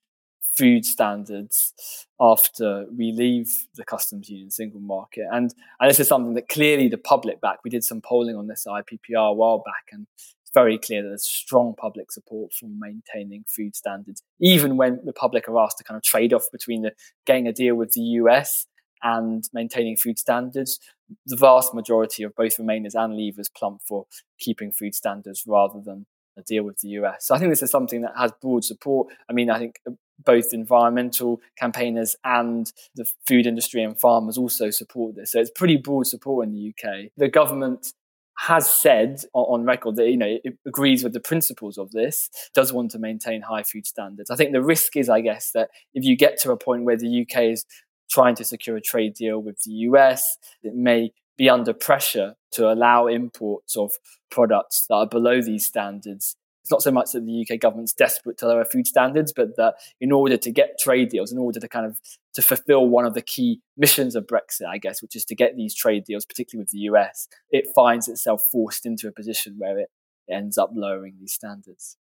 food 0.56 0.85
standards 0.85 1.75
after 2.20 2.87
we 2.90 3.12
leave 3.12 3.68
the 3.76 3.85
customs 3.85 4.28
union 4.28 4.50
single 4.50 4.80
market. 4.80 5.26
And, 5.30 5.54
and 5.78 5.88
this 5.88 6.00
is 6.00 6.08
something 6.08 6.35
that 6.35 6.49
clearly 6.49 6.88
the 6.88 6.99
public 6.99 7.40
back. 7.40 7.58
We 7.62 7.70
did 7.70 7.85
some 7.85 8.00
polling 8.00 8.35
on 8.35 8.49
this 8.49 8.66
IPPR 8.66 9.30
a 9.30 9.32
while 9.32 9.58
back, 9.58 9.90
and 9.92 10.08
very 10.55 10.79
clear 10.79 11.03
that 11.03 11.09
there's 11.09 11.26
strong 11.26 11.75
public 11.76 12.11
support 12.11 12.53
for 12.53 12.67
maintaining 12.67 13.45
food 13.47 13.76
standards, 13.76 14.23
even 14.41 14.76
when 14.76 15.00
the 15.05 15.12
public 15.12 15.49
are 15.49 15.59
asked 15.59 15.79
to 15.79 15.85
kind 15.85 15.97
of 15.97 16.03
trade 16.03 16.33
off 16.33 16.47
between 16.53 16.83
the, 16.83 16.93
getting 17.26 17.47
a 17.47 17.53
deal 17.53 17.75
with 17.75 17.93
the 17.93 18.00
US 18.00 18.67
and 19.03 19.45
maintaining 19.53 19.97
food 19.97 20.19
standards. 20.19 20.81
The 21.26 21.37
vast 21.37 21.75
majority 21.75 22.23
of 22.23 22.35
both 22.35 22.57
Remainers 22.57 22.95
and 22.95 23.15
Leavers 23.15 23.53
plump 23.55 23.83
for 23.87 24.07
keeping 24.38 24.73
food 24.73 24.95
standards 24.95 25.45
rather 25.47 25.81
than 25.85 26.07
a 26.37 26.43
deal 26.43 26.65
with 26.65 26.79
the 26.81 26.88
US. 26.88 27.26
So 27.26 27.35
I 27.35 27.38
think 27.38 27.50
this 27.50 27.62
is 27.62 27.71
something 27.71 28.03
that 28.03 28.12
has 28.17 28.33
broad 28.41 28.65
support. 28.65 29.09
I 29.29 29.33
mean, 29.33 29.50
I 29.50 29.59
think 29.59 29.76
uh, 29.87 29.93
both 30.25 30.53
environmental 30.53 31.41
campaigners 31.59 32.17
and 32.25 32.71
the 32.95 33.07
food 33.26 33.47
industry 33.47 33.83
and 33.83 33.99
farmers 33.99 34.38
also 34.38 34.71
support 34.71 35.17
this. 35.17 35.33
So 35.33 35.41
it's 35.41 35.50
pretty 35.50 35.76
broad 35.76 36.07
support 36.07 36.47
in 36.47 36.53
the 36.55 36.71
UK. 36.71 37.11
The 37.17 37.29
government 37.29 37.93
has 38.38 38.71
said 38.71 39.21
on 39.33 39.64
record 39.64 39.97
that 39.97 40.09
you 40.09 40.16
know 40.16 40.37
it 40.45 40.59
agrees 40.66 41.02
with 41.02 41.12
the 41.12 41.21
principles 41.21 41.78
of 41.78 41.90
this 41.93 42.28
does 42.55 42.73
want 42.73 42.90
to 42.90 42.99
maintain 42.99 43.40
high 43.43 43.62
food 43.62 43.87
standards. 43.87 44.31
I 44.31 44.37
think 44.37 44.52
the 44.52 44.62
risk 44.62 44.97
is 44.97 45.09
i 45.09 45.21
guess 45.21 45.52
that 45.52 45.71
if 45.95 46.05
you 46.05 46.16
get 46.16 46.38
to 46.40 46.52
a 46.52 46.57
point 46.57 46.85
where 46.85 46.97
the 46.97 47.23
uk 47.23 47.43
is 47.43 47.64
trying 48.11 48.35
to 48.37 48.45
secure 48.45 48.76
a 48.76 48.81
trade 48.81 49.14
deal 49.14 49.38
with 49.40 49.61
the 49.62 49.73
us 49.73 50.37
it 50.62 50.75
may 50.75 51.12
be 51.37 51.49
under 51.49 51.73
pressure 51.73 52.35
to 52.50 52.71
allow 52.71 53.07
imports 53.07 53.76
of 53.76 53.93
products 54.31 54.87
that 54.88 54.95
are 54.95 55.09
below 55.09 55.40
these 55.43 55.66
standards 55.66 56.37
it's 56.66 56.70
not 56.73 56.82
so 56.82 56.90
much 56.90 57.12
that 57.12 57.25
the 57.25 57.46
UK 57.49 57.61
government's 57.61 57.92
desperate 57.92 58.38
to 58.38 58.49
lower 58.49 58.64
food 58.64 58.88
standards, 58.88 59.32
but 59.32 59.54
that 59.56 59.76
in 60.00 60.11
order 60.11 60.37
to 60.37 60.50
get 60.50 60.80
trade 60.80 61.11
deals, 61.11 61.30
in 61.30 61.38
order 61.38 61.61
to 61.61 61.68
kind 61.68 61.87
of 61.87 62.00
to 62.35 62.42
fulfill 62.42 62.88
one 62.88 63.06
of 63.06 63.14
the 63.14 63.23
key 63.23 63.61
missions 63.76 64.16
of 64.16 64.26
Brexit, 64.26 64.66
I 64.68 64.78
guess, 64.78 65.00
which 65.00 65.14
is 65.14 65.25
to 65.26 65.37
get 65.37 65.54
these 65.54 65.76
trade 65.76 66.02
deals, 66.04 66.26
particularly 66.26 66.64
with 66.64 66.73
the 66.73 66.78
US, 66.90 67.28
it 67.52 67.66
finds 67.73 68.08
itself 68.08 68.42
forced 68.50 68.85
into 68.85 69.06
a 69.06 69.12
position 69.12 69.54
where 69.58 69.78
it 69.78 69.90
ends 70.28 70.58
up 70.58 70.70
lowering 70.75 71.14
these 71.20 71.35
standards. 71.35 71.99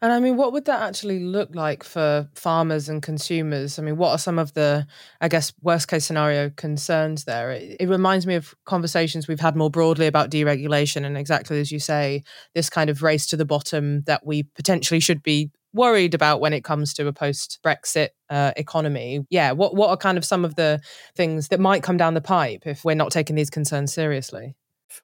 And 0.00 0.12
I 0.12 0.20
mean, 0.20 0.36
what 0.36 0.52
would 0.52 0.64
that 0.66 0.80
actually 0.80 1.18
look 1.18 1.54
like 1.56 1.82
for 1.82 2.28
farmers 2.34 2.88
and 2.88 3.02
consumers? 3.02 3.78
I 3.78 3.82
mean, 3.82 3.96
what 3.96 4.10
are 4.10 4.18
some 4.18 4.38
of 4.38 4.54
the, 4.54 4.86
I 5.20 5.26
guess, 5.26 5.52
worst 5.60 5.88
case 5.88 6.04
scenario 6.04 6.50
concerns 6.50 7.24
there? 7.24 7.50
It, 7.50 7.78
it, 7.80 7.88
reminds 7.88 8.24
me 8.24 8.36
of 8.36 8.54
conversations 8.64 9.26
we've 9.26 9.40
had 9.40 9.56
more 9.56 9.70
broadly 9.70 10.06
about 10.06 10.30
deregulation 10.30 11.04
and 11.04 11.18
exactly 11.18 11.58
as 11.58 11.72
you 11.72 11.80
say, 11.80 12.22
this 12.54 12.70
kind 12.70 12.90
of 12.90 13.02
race 13.02 13.26
to 13.28 13.36
the 13.36 13.44
bottom 13.44 14.02
that 14.02 14.24
we 14.24 14.44
potentially 14.44 15.00
should 15.00 15.22
be 15.22 15.50
worried 15.72 16.14
about 16.14 16.40
when 16.40 16.52
it 16.52 16.62
comes 16.62 16.94
to 16.94 17.08
a 17.08 17.12
post 17.12 17.58
Brexit 17.64 18.10
uh, 18.30 18.52
economy. 18.56 19.26
Yeah, 19.30 19.50
what 19.52 19.74
what 19.74 19.90
are 19.90 19.96
kind 19.96 20.16
of 20.16 20.24
some 20.24 20.44
of 20.44 20.54
the 20.54 20.80
things 21.16 21.48
that 21.48 21.58
might 21.58 21.82
come 21.82 21.96
down 21.96 22.14
the 22.14 22.20
pipe 22.20 22.66
if 22.66 22.84
we're 22.84 22.94
not 22.94 23.10
taking 23.10 23.34
these 23.34 23.50
concerns 23.50 23.92
seriously? 23.92 24.54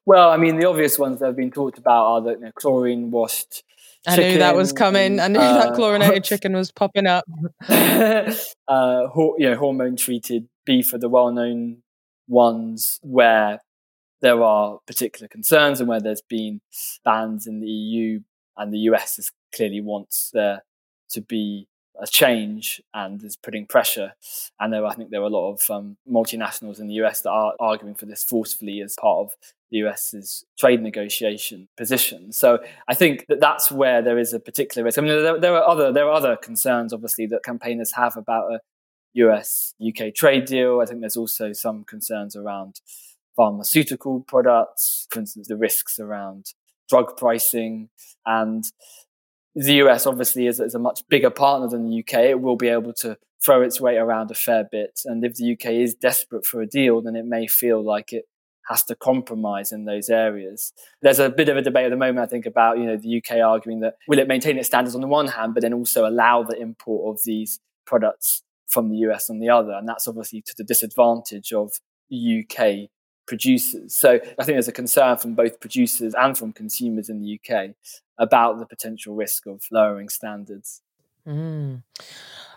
Well, 0.05 0.29
I 0.29 0.37
mean, 0.37 0.57
the 0.57 0.67
obvious 0.67 0.97
ones 0.97 1.19
that 1.19 1.27
have 1.27 1.35
been 1.35 1.51
talked 1.51 1.77
about 1.77 2.05
are 2.05 2.21
the 2.21 2.31
you 2.31 2.39
know, 2.39 2.51
chlorine 2.55 3.11
washed 3.11 3.63
I 4.07 4.15
knew 4.17 4.37
that 4.39 4.55
was 4.55 4.71
coming. 4.71 5.19
I 5.19 5.27
knew 5.27 5.39
uh, 5.39 5.65
that 5.65 5.75
chlorinated 5.75 6.23
chicken 6.23 6.53
was 6.53 6.71
popping 6.71 7.07
up. 7.07 7.25
uh, 7.69 8.27
ho- 8.67 9.35
you 9.37 9.49
know, 9.49 9.55
hormone 9.57 9.95
treated 9.95 10.47
beef 10.65 10.93
are 10.93 10.97
the 10.97 11.09
well 11.09 11.31
known 11.31 11.77
ones 12.27 12.99
where 13.03 13.59
there 14.21 14.41
are 14.41 14.79
particular 14.87 15.27
concerns 15.27 15.79
and 15.79 15.89
where 15.89 16.01
there's 16.01 16.21
been 16.21 16.61
bans 17.03 17.47
in 17.47 17.59
the 17.61 17.67
EU 17.67 18.19
and 18.57 18.73
the 18.73 18.79
US 18.79 19.19
is 19.19 19.31
clearly 19.55 19.81
wants 19.81 20.31
there 20.33 20.63
to 21.09 21.21
be 21.21 21.67
a 22.01 22.07
change 22.07 22.81
and 22.93 23.23
is 23.23 23.35
putting 23.35 23.65
pressure. 23.65 24.13
And 24.59 24.73
there, 24.73 24.85
I 24.85 24.93
think 24.93 25.09
there 25.09 25.21
are 25.21 25.25
a 25.25 25.29
lot 25.29 25.53
of 25.53 25.61
um, 25.69 25.97
multinationals 26.09 26.79
in 26.79 26.87
the 26.87 26.95
US 26.95 27.21
that 27.21 27.31
are 27.31 27.53
arguing 27.59 27.95
for 27.95 28.05
this 28.05 28.23
forcefully 28.23 28.81
as 28.81 28.95
part 28.99 29.25
of 29.25 29.35
the 29.71 29.77
US's 29.77 30.45
trade 30.57 30.81
negotiation 30.81 31.67
position. 31.77 32.31
So 32.31 32.59
I 32.87 32.93
think 32.93 33.25
that 33.27 33.39
that's 33.39 33.71
where 33.71 34.01
there 34.01 34.19
is 34.19 34.33
a 34.33 34.39
particular 34.39 34.83
risk. 34.83 34.97
I 34.97 35.01
mean, 35.01 35.23
there, 35.23 35.39
there 35.39 35.55
are 35.55 35.67
other 35.67 35.91
there 35.91 36.05
are 36.05 36.13
other 36.13 36.35
concerns, 36.35 36.93
obviously, 36.93 37.25
that 37.27 37.43
campaigners 37.43 37.93
have 37.93 38.17
about 38.17 38.51
a 38.51 38.59
US 39.13 39.73
UK 39.85 40.13
trade 40.13 40.45
deal. 40.45 40.81
I 40.81 40.85
think 40.85 40.99
there's 40.99 41.17
also 41.17 41.53
some 41.53 41.83
concerns 41.83 42.35
around 42.35 42.81
pharmaceutical 43.35 44.21
products, 44.21 45.07
for 45.11 45.19
instance, 45.19 45.47
the 45.47 45.57
risks 45.57 45.99
around 45.99 46.53
drug 46.89 47.17
pricing 47.17 47.89
and 48.25 48.63
the 49.55 49.75
US 49.75 50.05
obviously 50.05 50.47
is, 50.47 50.59
is, 50.59 50.75
a 50.75 50.79
much 50.79 51.01
bigger 51.09 51.29
partner 51.29 51.67
than 51.67 51.89
the 51.89 51.99
UK. 51.99 52.25
It 52.25 52.41
will 52.41 52.57
be 52.57 52.67
able 52.67 52.93
to 52.93 53.17
throw 53.43 53.61
its 53.61 53.79
weight 53.79 53.97
around 53.97 54.31
a 54.31 54.35
fair 54.35 54.67
bit. 54.69 54.99
And 55.05 55.23
if 55.23 55.35
the 55.35 55.53
UK 55.53 55.73
is 55.73 55.93
desperate 55.93 56.45
for 56.45 56.61
a 56.61 56.67
deal, 56.67 57.01
then 57.01 57.15
it 57.15 57.25
may 57.25 57.47
feel 57.47 57.83
like 57.83 58.11
it 58.11 58.25
has 58.67 58.83
to 58.83 58.95
compromise 58.95 59.71
in 59.71 59.85
those 59.85 60.09
areas. 60.09 60.73
There's 61.01 61.19
a 61.19 61.29
bit 61.29 61.49
of 61.49 61.57
a 61.57 61.61
debate 61.61 61.85
at 61.85 61.91
the 61.91 61.97
moment, 61.97 62.19
I 62.19 62.25
think, 62.25 62.45
about 62.45 62.79
you 62.79 62.85
know 62.85 62.97
the 62.97 63.17
UK 63.17 63.37
arguing 63.37 63.81
that 63.81 63.95
will 64.07 64.19
it 64.19 64.27
maintain 64.27 64.57
its 64.57 64.67
standards 64.67 64.95
on 64.95 65.01
the 65.01 65.07
one 65.07 65.27
hand, 65.27 65.53
but 65.53 65.61
then 65.61 65.73
also 65.73 66.07
allow 66.07 66.43
the 66.43 66.59
import 66.59 67.15
of 67.15 67.23
these 67.23 67.59
products 67.85 68.43
from 68.67 68.89
the 68.89 68.97
US 69.09 69.29
on 69.29 69.39
the 69.39 69.49
other, 69.49 69.71
and 69.71 69.87
that's 69.87 70.07
obviously 70.07 70.41
to 70.41 70.55
the 70.57 70.63
disadvantage 70.63 71.53
of 71.53 71.73
UK 72.11 72.89
producers. 73.27 73.95
So 73.95 74.13
I 74.13 74.43
think 74.43 74.55
there's 74.55 74.67
a 74.67 74.73
concern 74.73 75.17
from 75.17 75.35
both 75.35 75.59
producers 75.59 76.13
and 76.17 76.37
from 76.37 76.53
consumers 76.53 77.09
in 77.09 77.21
the 77.21 77.39
UK 77.39 77.71
about 78.17 78.59
the 78.59 78.65
potential 78.65 79.15
risk 79.15 79.45
of 79.45 79.63
lowering 79.71 80.09
standards. 80.09 80.81
Mm. 81.27 81.83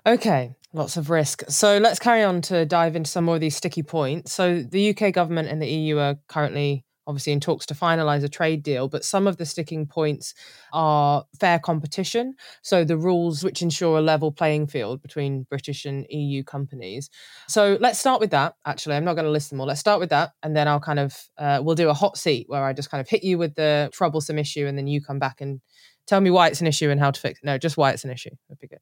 Okay, 0.06 0.54
lots 0.72 0.96
of 0.96 1.10
risk. 1.10 1.42
So 1.48 1.78
let's 1.78 1.98
carry 1.98 2.22
on 2.22 2.40
to 2.42 2.64
dive 2.64 2.96
into 2.96 3.10
some 3.10 3.24
more 3.24 3.36
of 3.36 3.40
these 3.40 3.56
sticky 3.56 3.82
points. 3.82 4.32
So 4.32 4.62
the 4.62 4.90
UK 4.90 5.12
government 5.12 5.48
and 5.48 5.60
the 5.60 5.68
EU 5.68 5.98
are 5.98 6.16
currently 6.28 6.84
obviously 7.08 7.32
in 7.32 7.40
talks 7.40 7.64
to 7.66 7.74
finalize 7.74 8.22
a 8.22 8.28
trade 8.28 8.62
deal, 8.62 8.86
but 8.86 9.04
some 9.04 9.26
of 9.26 9.38
the 9.38 9.46
sticking 9.46 9.86
points 9.86 10.34
are 10.74 11.24
fair 11.40 11.58
competition. 11.58 12.34
So 12.62 12.84
the 12.84 12.98
rules 12.98 13.42
which 13.42 13.62
ensure 13.62 13.98
a 13.98 14.02
level 14.02 14.30
playing 14.30 14.66
field 14.66 15.00
between 15.00 15.44
British 15.44 15.86
and 15.86 16.06
EU 16.10 16.44
companies. 16.44 17.08
So 17.48 17.78
let's 17.80 17.98
start 17.98 18.20
with 18.20 18.30
that. 18.30 18.56
Actually, 18.66 18.96
I'm 18.96 19.04
not 19.04 19.14
going 19.14 19.24
to 19.24 19.30
list 19.30 19.48
them 19.48 19.60
all. 19.60 19.66
Let's 19.66 19.80
start 19.80 20.00
with 20.00 20.10
that, 20.10 20.32
and 20.42 20.54
then 20.54 20.68
I'll 20.68 20.80
kind 20.80 21.00
of 21.00 21.16
uh, 21.38 21.60
we'll 21.62 21.74
do 21.74 21.88
a 21.88 21.94
hot 21.94 22.18
seat 22.18 22.44
where 22.48 22.62
I 22.62 22.74
just 22.74 22.90
kind 22.90 23.00
of 23.00 23.08
hit 23.08 23.24
you 23.24 23.38
with 23.38 23.54
the 23.54 23.88
troublesome 23.92 24.38
issue, 24.38 24.66
and 24.66 24.76
then 24.76 24.86
you 24.86 25.00
come 25.00 25.18
back 25.18 25.40
and 25.40 25.60
tell 26.06 26.20
me 26.20 26.30
why 26.30 26.48
it's 26.48 26.60
an 26.60 26.66
issue 26.66 26.90
and 26.90 27.00
how 27.00 27.10
to 27.10 27.20
fix 27.20 27.38
it. 27.40 27.46
No, 27.46 27.56
just 27.56 27.78
why 27.78 27.90
it's 27.90 28.04
an 28.04 28.10
issue. 28.10 28.30
That'd 28.48 28.60
be 28.60 28.68
good. 28.68 28.80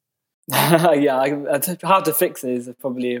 yeah, 1.01 1.67
how 1.83 2.01
to 2.01 2.13
fix 2.13 2.43
it 2.43 2.51
is 2.51 2.69
probably 2.79 3.19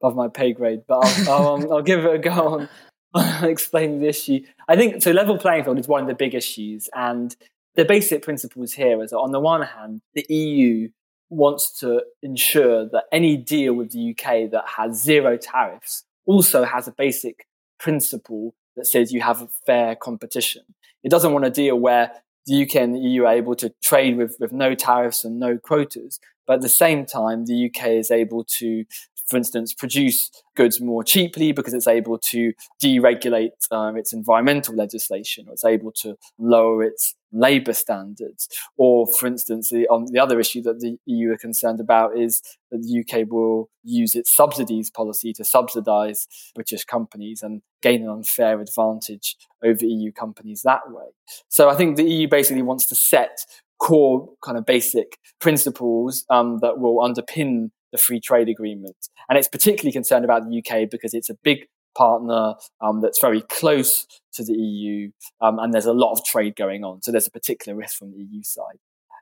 above 0.00 0.16
my 0.16 0.28
pay 0.28 0.52
grade, 0.52 0.82
but 0.88 1.04
I'll, 1.04 1.30
I'll, 1.30 1.54
um, 1.54 1.72
I'll, 1.72 1.82
give 1.82 2.04
it 2.04 2.14
a 2.14 2.18
go 2.18 2.30
on 2.30 2.68
explain 3.42 4.00
the 4.00 4.08
issue. 4.08 4.40
I 4.68 4.76
think 4.76 5.02
so. 5.02 5.10
Level 5.10 5.38
playing 5.38 5.64
field 5.64 5.78
is 5.78 5.88
one 5.88 6.02
of 6.02 6.08
the 6.08 6.14
big 6.14 6.34
issues, 6.34 6.88
and 6.94 7.34
the 7.76 7.84
basic 7.84 8.22
principles 8.22 8.72
here 8.72 9.02
is 9.02 9.10
that 9.10 9.18
on 9.18 9.32
the 9.32 9.40
one 9.40 9.62
hand, 9.62 10.00
the 10.14 10.26
EU 10.28 10.88
wants 11.30 11.78
to 11.80 12.02
ensure 12.22 12.86
that 12.86 13.04
any 13.10 13.36
deal 13.36 13.72
with 13.72 13.90
the 13.92 14.10
UK 14.10 14.50
that 14.50 14.64
has 14.76 15.02
zero 15.02 15.36
tariffs 15.36 16.04
also 16.26 16.64
has 16.64 16.86
a 16.86 16.92
basic 16.92 17.46
principle 17.78 18.54
that 18.76 18.86
says 18.86 19.12
you 19.12 19.20
have 19.20 19.48
fair 19.66 19.96
competition. 19.96 20.62
It 21.02 21.10
doesn't 21.10 21.32
want 21.32 21.44
a 21.44 21.50
deal 21.50 21.78
where 21.78 22.12
the 22.46 22.62
UK 22.62 22.76
and 22.76 22.94
the 22.94 23.00
EU 23.00 23.24
are 23.24 23.34
able 23.34 23.54
to 23.56 23.72
trade 23.82 24.16
with, 24.16 24.36
with 24.40 24.52
no 24.52 24.74
tariffs 24.74 25.24
and 25.24 25.38
no 25.38 25.58
quotas, 25.58 26.20
but 26.46 26.54
at 26.54 26.60
the 26.60 26.68
same 26.68 27.06
time, 27.06 27.46
the 27.46 27.66
UK 27.66 27.88
is 27.88 28.10
able 28.10 28.44
to 28.44 28.84
for 29.32 29.38
instance, 29.38 29.72
produce 29.72 30.30
goods 30.54 30.78
more 30.78 31.02
cheaply 31.02 31.52
because 31.52 31.72
it's 31.72 31.88
able 31.88 32.18
to 32.18 32.52
deregulate 32.84 33.52
um, 33.70 33.96
its 33.96 34.12
environmental 34.12 34.74
legislation, 34.76 35.46
or 35.48 35.54
it's 35.54 35.64
able 35.64 35.90
to 36.02 36.16
lower 36.38 36.82
its 36.82 37.14
labour 37.32 37.72
standards. 37.72 38.46
Or, 38.76 39.06
for 39.06 39.26
instance, 39.26 39.70
the, 39.70 39.88
on 39.88 40.04
the 40.12 40.20
other 40.20 40.38
issue 40.38 40.60
that 40.64 40.80
the 40.80 40.98
EU 41.06 41.32
are 41.32 41.38
concerned 41.38 41.80
about 41.80 42.16
is 42.16 42.42
that 42.70 42.82
the 42.82 43.00
UK 43.00 43.26
will 43.26 43.70
use 43.82 44.14
its 44.14 44.34
subsidies 44.34 44.90
policy 44.90 45.32
to 45.32 45.44
subsidise 45.44 46.28
British 46.54 46.84
companies 46.84 47.42
and 47.42 47.62
gain 47.80 48.02
an 48.02 48.10
unfair 48.10 48.60
advantage 48.60 49.36
over 49.64 49.82
EU 49.82 50.12
companies 50.12 50.60
that 50.62 50.82
way. 50.90 51.06
So 51.48 51.70
I 51.70 51.74
think 51.74 51.96
the 51.96 52.04
EU 52.04 52.28
basically 52.28 52.62
wants 52.62 52.84
to 52.90 52.94
set 52.94 53.46
core 53.78 54.28
kind 54.44 54.58
of 54.58 54.66
basic 54.66 55.16
principles 55.40 56.26
um, 56.28 56.58
that 56.60 56.78
will 56.78 56.98
underpin 56.98 57.70
the 57.92 57.98
free 57.98 58.20
trade 58.20 58.48
agreement. 58.48 58.96
And 59.28 59.38
it's 59.38 59.48
particularly 59.48 59.92
concerned 59.92 60.24
about 60.24 60.42
the 60.48 60.58
UK 60.58 60.90
because 60.90 61.14
it's 61.14 61.30
a 61.30 61.36
big 61.42 61.66
partner 61.96 62.54
um, 62.80 63.00
that's 63.00 63.20
very 63.20 63.42
close 63.42 64.06
to 64.34 64.44
the 64.44 64.54
EU, 64.54 65.10
um, 65.40 65.58
and 65.58 65.74
there's 65.74 65.86
a 65.86 65.92
lot 65.92 66.12
of 66.12 66.24
trade 66.24 66.56
going 66.56 66.84
on. 66.84 67.02
So 67.02 67.12
there's 67.12 67.26
a 67.26 67.30
particular 67.30 67.76
risk 67.76 67.98
from 67.98 68.12
the 68.12 68.18
EU 68.18 68.42
side. 68.42 68.78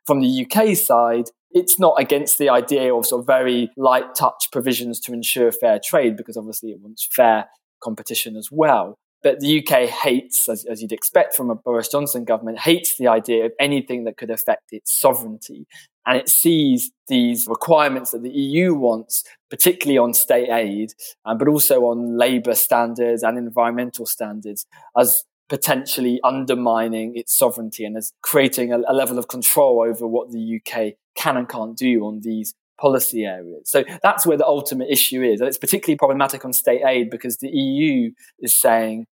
From 0.06 0.20
the 0.20 0.46
UK 0.46 0.76
side, 0.76 1.26
it's 1.50 1.78
not 1.78 1.94
against 1.98 2.38
the 2.38 2.48
idea 2.48 2.94
of 2.94 3.06
sort 3.06 3.20
of 3.20 3.26
very 3.26 3.70
light 3.76 4.14
touch 4.14 4.48
provisions 4.52 5.00
to 5.00 5.12
ensure 5.12 5.52
fair 5.52 5.80
trade 5.84 6.16
because 6.16 6.36
obviously 6.36 6.70
it 6.70 6.80
wants 6.80 7.08
fair 7.14 7.46
competition 7.82 8.36
as 8.36 8.48
well. 8.50 8.98
But 9.22 9.40
the 9.40 9.58
UK 9.58 9.88
hates, 9.88 10.48
as, 10.48 10.64
as, 10.64 10.80
you'd 10.80 10.92
expect 10.92 11.34
from 11.34 11.50
a 11.50 11.54
Boris 11.54 11.88
Johnson 11.88 12.24
government, 12.24 12.58
hates 12.58 12.96
the 12.96 13.08
idea 13.08 13.44
of 13.44 13.52
anything 13.60 14.04
that 14.04 14.16
could 14.16 14.30
affect 14.30 14.72
its 14.72 14.98
sovereignty. 14.98 15.66
And 16.06 16.16
it 16.16 16.28
sees 16.28 16.90
these 17.08 17.46
requirements 17.46 18.12
that 18.12 18.22
the 18.22 18.30
EU 18.30 18.74
wants, 18.74 19.22
particularly 19.50 19.98
on 19.98 20.14
state 20.14 20.48
aid, 20.48 20.94
um, 21.26 21.36
but 21.36 21.48
also 21.48 21.82
on 21.82 22.16
labour 22.16 22.54
standards 22.54 23.22
and 23.22 23.36
environmental 23.36 24.06
standards, 24.06 24.66
as 24.96 25.24
potentially 25.50 26.20
undermining 26.24 27.16
its 27.16 27.36
sovereignty 27.36 27.84
and 27.84 27.96
as 27.96 28.12
creating 28.22 28.72
a, 28.72 28.78
a 28.88 28.94
level 28.94 29.18
of 29.18 29.28
control 29.28 29.82
over 29.82 30.06
what 30.06 30.30
the 30.30 30.60
UK 30.60 30.94
can 31.16 31.36
and 31.36 31.48
can't 31.48 31.76
do 31.76 32.06
on 32.06 32.20
these 32.20 32.54
policy 32.80 33.24
areas. 33.24 33.70
So 33.70 33.84
that's 34.02 34.26
where 34.26 34.36
the 34.36 34.46
ultimate 34.46 34.88
issue 34.90 35.22
is. 35.22 35.40
And 35.40 35.48
it's 35.48 35.58
particularly 35.58 35.96
problematic 35.96 36.44
on 36.44 36.52
state 36.52 36.82
aid 36.86 37.10
because 37.10 37.36
the 37.38 37.48
EU 37.48 38.10
is 38.40 38.58
saying, 38.58 39.06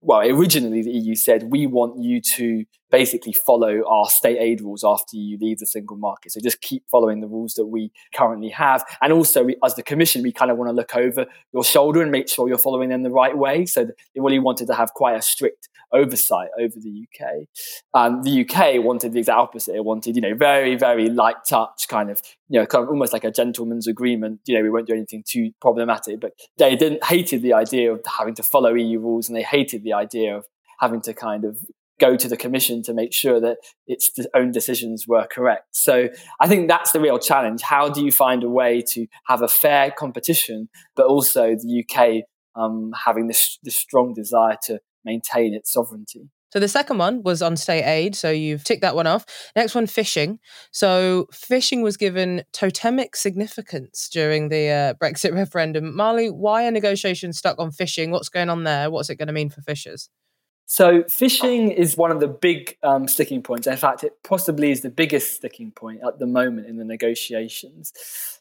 well, 0.00 0.20
originally 0.20 0.82
the 0.82 0.90
EU 0.90 1.14
said, 1.14 1.50
we 1.50 1.66
want 1.66 2.02
you 2.02 2.20
to 2.36 2.64
basically 2.94 3.32
follow 3.32 3.82
our 3.88 4.08
state 4.08 4.38
aid 4.38 4.60
rules 4.60 4.84
after 4.84 5.16
you 5.16 5.36
leave 5.40 5.58
the 5.58 5.66
single 5.66 5.96
market. 5.96 6.30
So 6.30 6.38
just 6.40 6.60
keep 6.60 6.84
following 6.88 7.20
the 7.20 7.26
rules 7.26 7.54
that 7.54 7.66
we 7.66 7.90
currently 8.14 8.50
have. 8.50 8.84
And 9.02 9.12
also, 9.12 9.42
we, 9.42 9.56
as 9.64 9.74
the 9.74 9.82
Commission, 9.82 10.22
we 10.22 10.30
kind 10.30 10.48
of 10.48 10.58
want 10.58 10.68
to 10.68 10.72
look 10.72 10.94
over 10.94 11.26
your 11.52 11.64
shoulder 11.64 12.02
and 12.02 12.12
make 12.12 12.28
sure 12.28 12.48
you're 12.48 12.56
following 12.56 12.90
them 12.90 13.02
the 13.02 13.10
right 13.10 13.36
way. 13.36 13.66
So 13.66 13.84
they 13.84 14.20
really 14.20 14.38
wanted 14.38 14.68
to 14.68 14.74
have 14.74 14.94
quite 14.94 15.16
a 15.16 15.22
strict 15.22 15.68
oversight 15.92 16.50
over 16.56 16.74
the 16.76 17.04
UK. 17.04 17.48
Um, 17.94 18.22
the 18.22 18.46
UK 18.48 18.84
wanted 18.84 19.12
the 19.12 19.18
exact 19.18 19.38
opposite. 19.38 19.74
It 19.74 19.84
wanted, 19.84 20.14
you 20.14 20.22
know, 20.22 20.34
very, 20.36 20.76
very 20.76 21.08
light 21.08 21.36
touch, 21.48 21.88
kind 21.88 22.10
of, 22.10 22.22
you 22.48 22.60
know, 22.60 22.66
kind 22.66 22.84
of 22.84 22.90
almost 22.90 23.12
like 23.12 23.24
a 23.24 23.32
gentleman's 23.32 23.88
agreement. 23.88 24.38
You 24.46 24.56
know, 24.56 24.62
we 24.62 24.70
won't 24.70 24.86
do 24.86 24.94
anything 24.94 25.24
too 25.26 25.50
problematic. 25.60 26.20
But 26.20 26.34
they 26.58 26.76
didn't 26.76 27.02
hated 27.02 27.42
the 27.42 27.54
idea 27.54 27.92
of 27.92 28.02
having 28.18 28.34
to 28.36 28.44
follow 28.44 28.72
EU 28.74 29.00
rules, 29.00 29.28
and 29.28 29.36
they 29.36 29.42
hated 29.42 29.82
the 29.82 29.94
idea 29.94 30.36
of 30.36 30.44
having 30.80 31.00
to 31.00 31.14
kind 31.14 31.44
of 31.44 31.58
go 32.00 32.16
to 32.16 32.28
the 32.28 32.36
commission 32.36 32.82
to 32.82 32.94
make 32.94 33.12
sure 33.12 33.40
that 33.40 33.58
its 33.86 34.10
own 34.34 34.50
decisions 34.50 35.06
were 35.06 35.26
correct. 35.30 35.66
So 35.72 36.08
I 36.40 36.48
think 36.48 36.68
that's 36.68 36.92
the 36.92 37.00
real 37.00 37.18
challenge. 37.18 37.62
How 37.62 37.88
do 37.88 38.04
you 38.04 38.10
find 38.10 38.42
a 38.42 38.48
way 38.48 38.82
to 38.88 39.06
have 39.26 39.42
a 39.42 39.48
fair 39.48 39.90
competition, 39.90 40.68
but 40.96 41.06
also 41.06 41.54
the 41.54 41.84
UK 41.84 42.24
um, 42.60 42.92
having 43.04 43.28
this, 43.28 43.58
this 43.62 43.76
strong 43.76 44.12
desire 44.14 44.56
to 44.64 44.80
maintain 45.04 45.54
its 45.54 45.72
sovereignty. 45.72 46.30
So 46.54 46.60
the 46.60 46.68
second 46.68 46.98
one 46.98 47.24
was 47.24 47.42
on 47.42 47.56
state 47.56 47.82
aid. 47.82 48.14
So 48.14 48.30
you've 48.30 48.62
ticked 48.62 48.82
that 48.82 48.94
one 48.94 49.08
off. 49.08 49.26
Next 49.56 49.74
one, 49.74 49.88
fishing. 49.88 50.38
So 50.70 51.26
fishing 51.32 51.82
was 51.82 51.96
given 51.96 52.44
totemic 52.52 53.16
significance 53.16 54.08
during 54.08 54.50
the 54.50 54.68
uh, 54.68 54.94
Brexit 54.94 55.34
referendum. 55.34 55.96
Marley, 55.96 56.30
why 56.30 56.64
are 56.64 56.70
negotiations 56.70 57.38
stuck 57.38 57.58
on 57.58 57.72
fishing? 57.72 58.12
What's 58.12 58.28
going 58.28 58.50
on 58.50 58.62
there? 58.62 58.88
What's 58.88 59.10
it 59.10 59.16
going 59.16 59.26
to 59.26 59.32
mean 59.32 59.50
for 59.50 59.62
fishers? 59.62 60.08
So 60.66 61.04
fishing 61.04 61.70
is 61.70 61.96
one 61.96 62.10
of 62.10 62.20
the 62.20 62.28
big 62.28 62.76
um, 62.82 63.06
sticking 63.06 63.42
points. 63.42 63.66
In 63.66 63.76
fact, 63.76 64.02
it 64.02 64.12
possibly 64.22 64.70
is 64.70 64.80
the 64.80 64.90
biggest 64.90 65.34
sticking 65.34 65.70
point 65.70 66.00
at 66.06 66.18
the 66.18 66.26
moment 66.26 66.66
in 66.66 66.76
the 66.76 66.84
negotiations. 66.84 67.92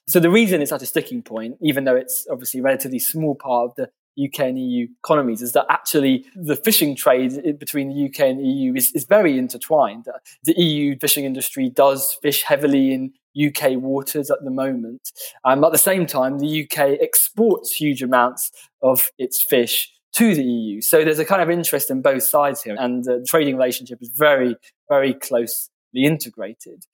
So 0.07 0.19
the 0.19 0.29
reason 0.29 0.61
it's 0.61 0.69
such 0.69 0.83
a 0.83 0.87
sticking 0.87 1.21
point, 1.21 1.57
even 1.61 1.83
though 1.83 1.95
it's 1.95 2.25
obviously 2.31 2.61
a 2.61 2.63
relatively 2.63 2.99
small 2.99 3.35
part 3.35 3.69
of 3.69 3.75
the 3.75 3.89
UK 4.21 4.39
and 4.41 4.59
EU 4.59 4.87
economies 5.03 5.41
is 5.41 5.53
that 5.53 5.65
actually 5.69 6.25
the 6.35 6.55
fishing 6.55 6.95
trade 6.95 7.57
between 7.59 7.89
the 7.89 8.05
UK 8.05 8.29
and 8.29 8.39
the 8.39 8.47
EU 8.47 8.73
is, 8.75 8.91
is 8.93 9.05
very 9.05 9.37
intertwined. 9.37 10.07
The 10.43 10.53
EU 10.53 10.97
fishing 10.99 11.25
industry 11.25 11.69
does 11.69 12.13
fish 12.21 12.43
heavily 12.43 12.93
in 12.93 13.13
UK 13.35 13.81
waters 13.81 14.29
at 14.29 14.43
the 14.43 14.51
moment. 14.51 15.11
Um, 15.43 15.63
at 15.63 15.71
the 15.71 15.77
same 15.77 16.05
time, 16.05 16.39
the 16.39 16.63
UK 16.63 16.99
exports 17.01 17.73
huge 17.73 18.03
amounts 18.03 18.51
of 18.81 19.09
its 19.17 19.41
fish 19.41 19.91
to 20.13 20.35
the 20.35 20.43
EU. 20.43 20.81
So 20.81 21.03
there's 21.03 21.19
a 21.19 21.25
kind 21.25 21.41
of 21.41 21.49
interest 21.49 21.89
in 21.89 22.01
both 22.01 22.23
sides 22.23 22.61
here. 22.63 22.75
And 22.77 23.03
the 23.03 23.25
trading 23.27 23.55
relationship 23.55 23.99
is 24.01 24.09
very, 24.09 24.55
very 24.89 25.13
closely 25.13 25.69
integrated. 25.95 26.85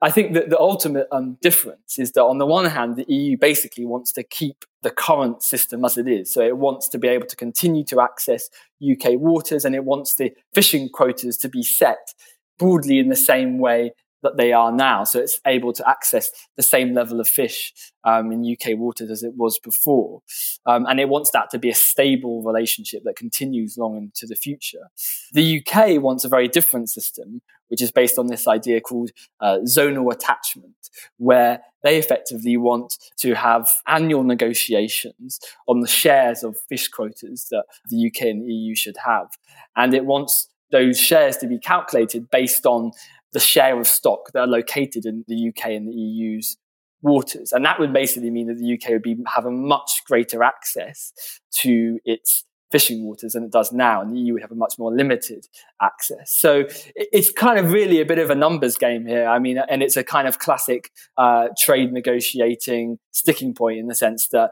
I 0.00 0.10
think 0.10 0.34
that 0.34 0.50
the 0.50 0.58
ultimate 0.58 1.08
um, 1.12 1.38
difference 1.42 1.98
is 1.98 2.12
that 2.12 2.22
on 2.22 2.38
the 2.38 2.46
one 2.46 2.66
hand, 2.66 2.96
the 2.96 3.04
EU 3.12 3.36
basically 3.36 3.84
wants 3.84 4.12
to 4.12 4.22
keep 4.22 4.64
the 4.82 4.90
current 4.90 5.42
system 5.42 5.84
as 5.84 5.98
it 5.98 6.06
is. 6.06 6.32
So 6.32 6.42
it 6.42 6.58
wants 6.58 6.88
to 6.90 6.98
be 6.98 7.08
able 7.08 7.26
to 7.26 7.36
continue 7.36 7.84
to 7.84 8.00
access 8.00 8.48
UK 8.82 9.18
waters 9.18 9.64
and 9.64 9.74
it 9.74 9.84
wants 9.84 10.16
the 10.16 10.32
fishing 10.54 10.88
quotas 10.88 11.36
to 11.38 11.48
be 11.48 11.62
set 11.62 12.14
broadly 12.58 12.98
in 12.98 13.08
the 13.08 13.16
same 13.16 13.58
way 13.58 13.92
that 14.26 14.36
they 14.36 14.52
are 14.52 14.72
now. 14.72 15.04
So 15.04 15.20
it's 15.20 15.40
able 15.46 15.72
to 15.72 15.88
access 15.88 16.30
the 16.56 16.62
same 16.62 16.94
level 16.94 17.20
of 17.20 17.28
fish 17.28 17.72
um, 18.02 18.32
in 18.32 18.44
UK 18.44 18.76
waters 18.76 19.10
as 19.10 19.22
it 19.22 19.34
was 19.36 19.58
before. 19.58 20.22
Um, 20.66 20.84
and 20.86 20.98
it 20.98 21.08
wants 21.08 21.30
that 21.30 21.48
to 21.50 21.58
be 21.58 21.70
a 21.70 21.74
stable 21.74 22.42
relationship 22.42 23.04
that 23.04 23.16
continues 23.16 23.78
long 23.78 23.96
into 23.96 24.26
the 24.26 24.34
future. 24.34 24.90
The 25.32 25.62
UK 25.62 26.02
wants 26.02 26.24
a 26.24 26.28
very 26.28 26.48
different 26.48 26.90
system, 26.90 27.40
which 27.68 27.80
is 27.80 27.92
based 27.92 28.18
on 28.18 28.26
this 28.26 28.48
idea 28.48 28.80
called 28.80 29.10
uh, 29.40 29.58
zonal 29.62 30.12
attachment, 30.12 30.74
where 31.18 31.60
they 31.84 31.98
effectively 31.98 32.56
want 32.56 32.96
to 33.18 33.34
have 33.34 33.70
annual 33.86 34.24
negotiations 34.24 35.38
on 35.68 35.80
the 35.80 35.86
shares 35.86 36.42
of 36.42 36.58
fish 36.68 36.88
quotas 36.88 37.46
that 37.50 37.64
the 37.90 38.08
UK 38.08 38.22
and 38.22 38.50
EU 38.50 38.74
should 38.74 38.96
have. 39.04 39.28
And 39.76 39.94
it 39.94 40.04
wants 40.04 40.48
those 40.72 40.98
shares 40.98 41.36
to 41.38 41.46
be 41.46 41.58
calculated 41.58 42.30
based 42.30 42.66
on 42.66 42.92
the 43.32 43.40
share 43.40 43.78
of 43.78 43.86
stock 43.86 44.32
that 44.32 44.40
are 44.40 44.46
located 44.46 45.04
in 45.04 45.24
the 45.28 45.48
UK 45.48 45.70
and 45.70 45.88
the 45.88 45.92
EU's 45.92 46.56
waters. 47.02 47.52
And 47.52 47.64
that 47.64 47.78
would 47.78 47.92
basically 47.92 48.30
mean 48.30 48.46
that 48.48 48.58
the 48.58 48.74
UK 48.74 48.90
would 48.90 49.02
be, 49.02 49.16
have 49.34 49.44
a 49.44 49.50
much 49.50 50.02
greater 50.06 50.42
access 50.42 51.12
to 51.60 51.98
its 52.04 52.44
fishing 52.72 53.04
waters 53.04 53.32
than 53.32 53.44
it 53.44 53.52
does 53.52 53.72
now, 53.72 54.00
and 54.00 54.12
the 54.12 54.18
EU 54.18 54.32
would 54.32 54.42
have 54.42 54.50
a 54.50 54.56
much 54.56 54.74
more 54.78 54.92
limited 54.92 55.46
access. 55.80 56.32
So 56.32 56.64
it's 56.96 57.30
kind 57.30 57.58
of 57.58 57.72
really 57.72 58.00
a 58.00 58.04
bit 58.04 58.18
of 58.18 58.30
a 58.30 58.34
numbers 58.34 58.76
game 58.76 59.06
here. 59.06 59.28
I 59.28 59.38
mean, 59.38 59.58
and 59.68 59.82
it's 59.82 59.96
a 59.96 60.04
kind 60.04 60.26
of 60.26 60.38
classic 60.38 60.90
uh, 61.16 61.48
trade 61.58 61.92
negotiating 61.92 62.98
sticking 63.12 63.54
point 63.54 63.78
in 63.78 63.86
the 63.86 63.94
sense 63.94 64.28
that 64.28 64.50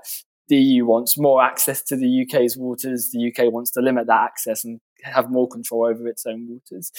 the 0.48 0.56
EU 0.56 0.84
wants 0.84 1.18
more 1.18 1.42
access 1.42 1.82
to 1.82 1.96
the 1.96 2.22
UK's 2.22 2.56
waters. 2.56 3.10
The 3.10 3.32
UK 3.32 3.52
wants 3.52 3.70
to 3.72 3.80
limit 3.80 4.06
that 4.06 4.22
access 4.22 4.64
and 4.64 4.80
have 5.04 5.30
more 5.30 5.48
control 5.48 5.86
over 5.86 6.06
its 6.08 6.26
own 6.26 6.48
waters. 6.48 6.90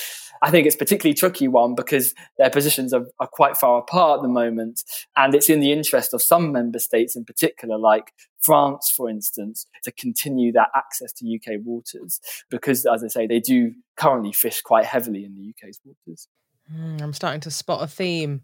I 0.42 0.52
think 0.52 0.68
it's 0.68 0.76
particularly 0.76 1.14
tricky 1.14 1.48
one 1.48 1.76
because 1.76 2.14
their 2.38 2.50
positions 2.50 2.94
are, 2.94 3.06
are, 3.20 3.28
quite 3.28 3.58
far 3.58 3.80
apart 3.80 4.20
at 4.20 4.22
the 4.24 4.30
moment, 4.30 4.84
and 5.18 5.34
it's 5.34 5.50
in 5.50 5.60
the 5.60 5.72
interest 5.72 6.14
of 6.14 6.22
some 6.22 6.52
member 6.52 6.80
states 6.80 7.16
in 7.16 7.26
particular, 7.26 7.78
like 7.78 8.14
France, 8.42 8.94
for 8.96 9.10
instance, 9.10 9.66
to 9.84 9.92
continue 9.92 10.52
that 10.54 10.70
access 10.76 11.12
to 11.14 11.36
UK 11.36 11.60
waters 11.64 12.20
because, 12.50 12.86
as 12.86 13.04
I 13.04 13.08
say, 13.08 13.28
they 13.28 13.40
do 13.40 13.74
currently 13.98 14.34
fish 14.34 14.62
quite 14.62 14.86
heavily 14.86 15.26
in 15.26 15.36
the 15.36 15.50
UK's 15.50 15.80
waters. 15.84 16.28
Mm, 16.74 17.00
I'm 17.00 17.14
starting 17.14 17.42
to 17.42 17.52
spot 17.52 17.84
a 17.84 17.88
theme. 17.88 18.42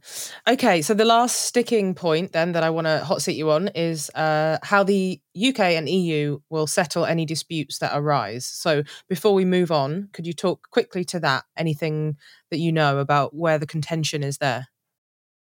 Okay, 0.47 0.83
so 0.83 0.93
the 0.93 1.05
last 1.05 1.41
sticking 1.41 1.95
point 1.95 2.33
then 2.33 2.51
that 2.51 2.61
I 2.61 2.69
want 2.69 2.85
to 2.85 3.03
hot 3.03 3.23
seat 3.23 3.35
you 3.35 3.49
on 3.49 3.69
is 3.69 4.11
uh, 4.11 4.59
how 4.61 4.83
the 4.83 5.19
UK 5.35 5.59
and 5.59 5.89
EU 5.89 6.39
will 6.49 6.67
settle 6.67 7.05
any 7.05 7.25
disputes 7.25 7.79
that 7.79 7.91
arise. 7.95 8.45
So 8.45 8.83
before 9.09 9.33
we 9.33 9.43
move 9.43 9.71
on, 9.71 10.09
could 10.13 10.27
you 10.27 10.33
talk 10.33 10.69
quickly 10.69 11.03
to 11.05 11.19
that? 11.21 11.45
Anything 11.57 12.17
that 12.51 12.59
you 12.59 12.71
know 12.71 12.99
about 12.99 13.33
where 13.33 13.57
the 13.57 13.65
contention 13.65 14.21
is 14.21 14.37
there? 14.37 14.67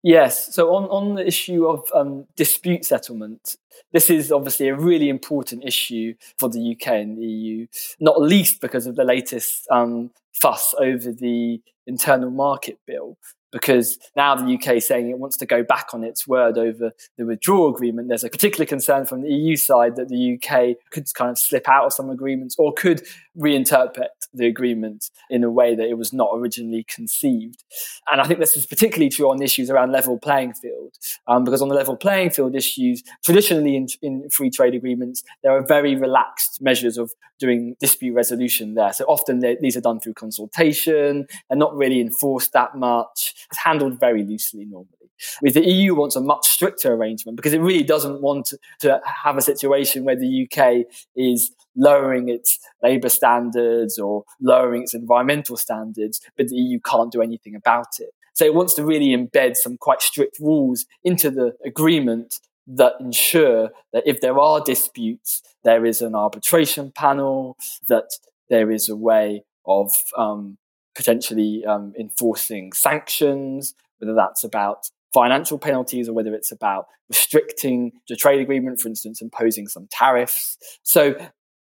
Yes. 0.05 0.55
So 0.55 0.75
on, 0.75 0.85
on 0.85 1.15
the 1.17 1.27
issue 1.27 1.67
of 1.67 1.89
um, 1.93 2.27
dispute 2.37 2.85
settlement, 2.85 3.57
this 3.93 4.09
is 4.09 4.31
obviously 4.31 4.69
a 4.69 4.77
really 4.77 5.09
important 5.09 5.65
issue 5.65 6.15
for 6.39 6.49
the 6.49 6.77
UK 6.77 6.89
and 6.89 7.19
the 7.19 7.27
EU, 7.27 7.67
not 7.99 8.21
least 8.21 8.61
because 8.61 8.87
of 8.87 8.95
the 8.95 9.05
latest 9.05 9.67
um, 9.71 10.11
fuss 10.33 10.75
over 10.79 11.13
the 11.13 11.61
internal 11.87 12.31
market 12.31 12.79
bill 12.87 13.17
because 13.53 13.99
now 14.17 14.35
the 14.35 14.55
UK 14.55 14.77
is 14.77 14.89
saying 14.89 15.11
it 15.11 15.19
wants 15.19 15.37
to 15.37 15.47
go 15.47 15.63
back 15.63 15.89
on 15.93 16.03
its 16.03 16.27
word 16.27 16.59
over 16.59 16.93
the 17.19 17.27
withdrawal 17.27 17.75
agreement. 17.75 18.09
There's 18.09 18.25
a 18.25 18.31
particular 18.31 18.67
concern 18.67 19.05
from 19.05 19.23
the 19.23 19.31
EU 19.31 19.57
side 19.57 19.97
that 19.97 20.09
the 20.09 20.35
UK 20.35 20.77
could 20.91 21.07
kind 21.15 21.31
of 21.31 21.39
slip 21.39 21.69
out 21.69 21.85
of 21.85 21.93
some 21.93 22.11
agreements 22.11 22.57
or 22.59 22.73
could 22.73 23.03
reinterpret 23.39 24.09
the 24.35 24.47
agreement 24.47 25.11
in 25.31 25.45
a 25.45 25.51
way 25.51 25.75
that 25.75 25.87
it 25.87 25.99
was 25.99 26.13
not 26.13 26.31
originally 26.35 26.85
conceived. 26.85 27.63
And 28.11 28.21
I 28.21 28.25
think 28.25 28.41
this 28.41 28.57
is 28.57 28.67
particularly 28.67 29.11
true 29.11 29.31
on 29.31 29.43
issues 29.43 29.71
around 29.71 29.93
level 29.93 30.19
playing 30.19 30.55
field, 30.55 30.95
um, 31.27 31.45
because 31.45 31.63
on 31.63 31.69
the 31.69 31.75
level 31.75 31.97
playing 31.97 32.31
field 32.31 32.55
issues, 32.55 33.03
traditionally 33.25 33.77
in, 33.77 33.89
in 34.01 34.31
free 34.31 34.51
trade 34.51 34.75
agreements, 34.75 35.23
there 35.43 35.53
are 35.53 35.63
very 35.63 35.95
relaxed 35.95 36.61
measures 36.63 36.97
of 36.97 37.13
doing 37.39 37.77
dispute 37.81 38.15
resolution 38.15 38.75
there. 38.75 38.93
So 38.93 39.05
often 39.07 39.41
these 39.61 39.77
are 39.77 39.81
done 39.81 40.01
through 40.01 40.15
consultation, 40.15 41.27
they're 41.49 41.59
not 41.59 41.77
really 41.77 42.01
enforced 42.01 42.53
that 42.53 42.77
much. 42.77 43.35
It's 43.51 43.59
handled 43.59 43.99
very 44.01 44.25
loosely 44.25 44.65
normally. 44.65 44.89
With 45.41 45.55
the 45.55 45.65
EU 45.65 45.95
wants 45.95 46.17
a 46.17 46.21
much 46.21 46.49
stricter 46.49 46.93
arrangement 46.93 47.37
because 47.37 47.53
it 47.53 47.61
really 47.61 47.85
doesn't 47.85 48.21
want 48.23 48.47
to, 48.47 48.59
to 48.81 49.01
have 49.25 49.37
a 49.37 49.43
situation 49.43 50.05
where 50.05 50.17
the 50.17 50.49
UK 50.49 50.87
is 51.15 51.53
lowering 51.77 52.29
its 52.29 52.59
labour 52.83 53.09
standards 53.09 53.99
or 53.99 54.25
lowering 54.41 54.83
its 54.83 54.95
environmental 54.95 55.57
standards, 55.57 56.21
but 56.37 56.49
the 56.49 56.57
EU 56.57 56.81
can't 56.81 57.13
do 57.13 57.23
anything 57.23 57.55
about 57.55 57.99
it. 57.99 58.11
So 58.35 58.45
it 58.45 58.55
wants 58.55 58.75
to 58.75 58.85
really 58.85 59.17
embed 59.17 59.57
some 59.57 59.77
quite 59.77 60.03
strict 60.03 60.39
rules 60.41 60.87
into 61.05 61.31
the 61.31 61.53
agreement 61.65 62.41
that 62.67 62.95
ensure 63.01 63.71
that 63.93 64.05
if 64.07 64.21
there 64.21 64.39
are 64.39 64.61
disputes, 64.61 65.43
there 65.65 65.85
is 65.85 66.01
an 66.01 66.15
arbitration 66.15 66.93
panel, 66.93 67.57
that 67.89 68.09
there 68.49 68.71
is 68.71 68.89
a 68.89 68.97
way 68.97 69.45
of 69.67 69.93
um, 70.17 70.59
potentially 70.95 71.65
um, 71.65 71.93
enforcing 71.99 72.73
sanctions, 72.73 73.75
whether 73.99 74.15
that's 74.15 74.45
about 74.45 74.91
financial 75.13 75.59
penalties 75.59 76.09
or 76.09 76.13
whether 76.13 76.35
it's 76.35 76.53
about 76.53 76.87
restricting 77.09 77.93
the 78.09 78.17
trade 78.17 78.41
agreement, 78.41 78.81
for 78.81 78.89
instance, 78.89 79.21
imposing 79.21 79.69
some 79.69 79.87
tariffs. 79.91 80.57
So 80.83 81.15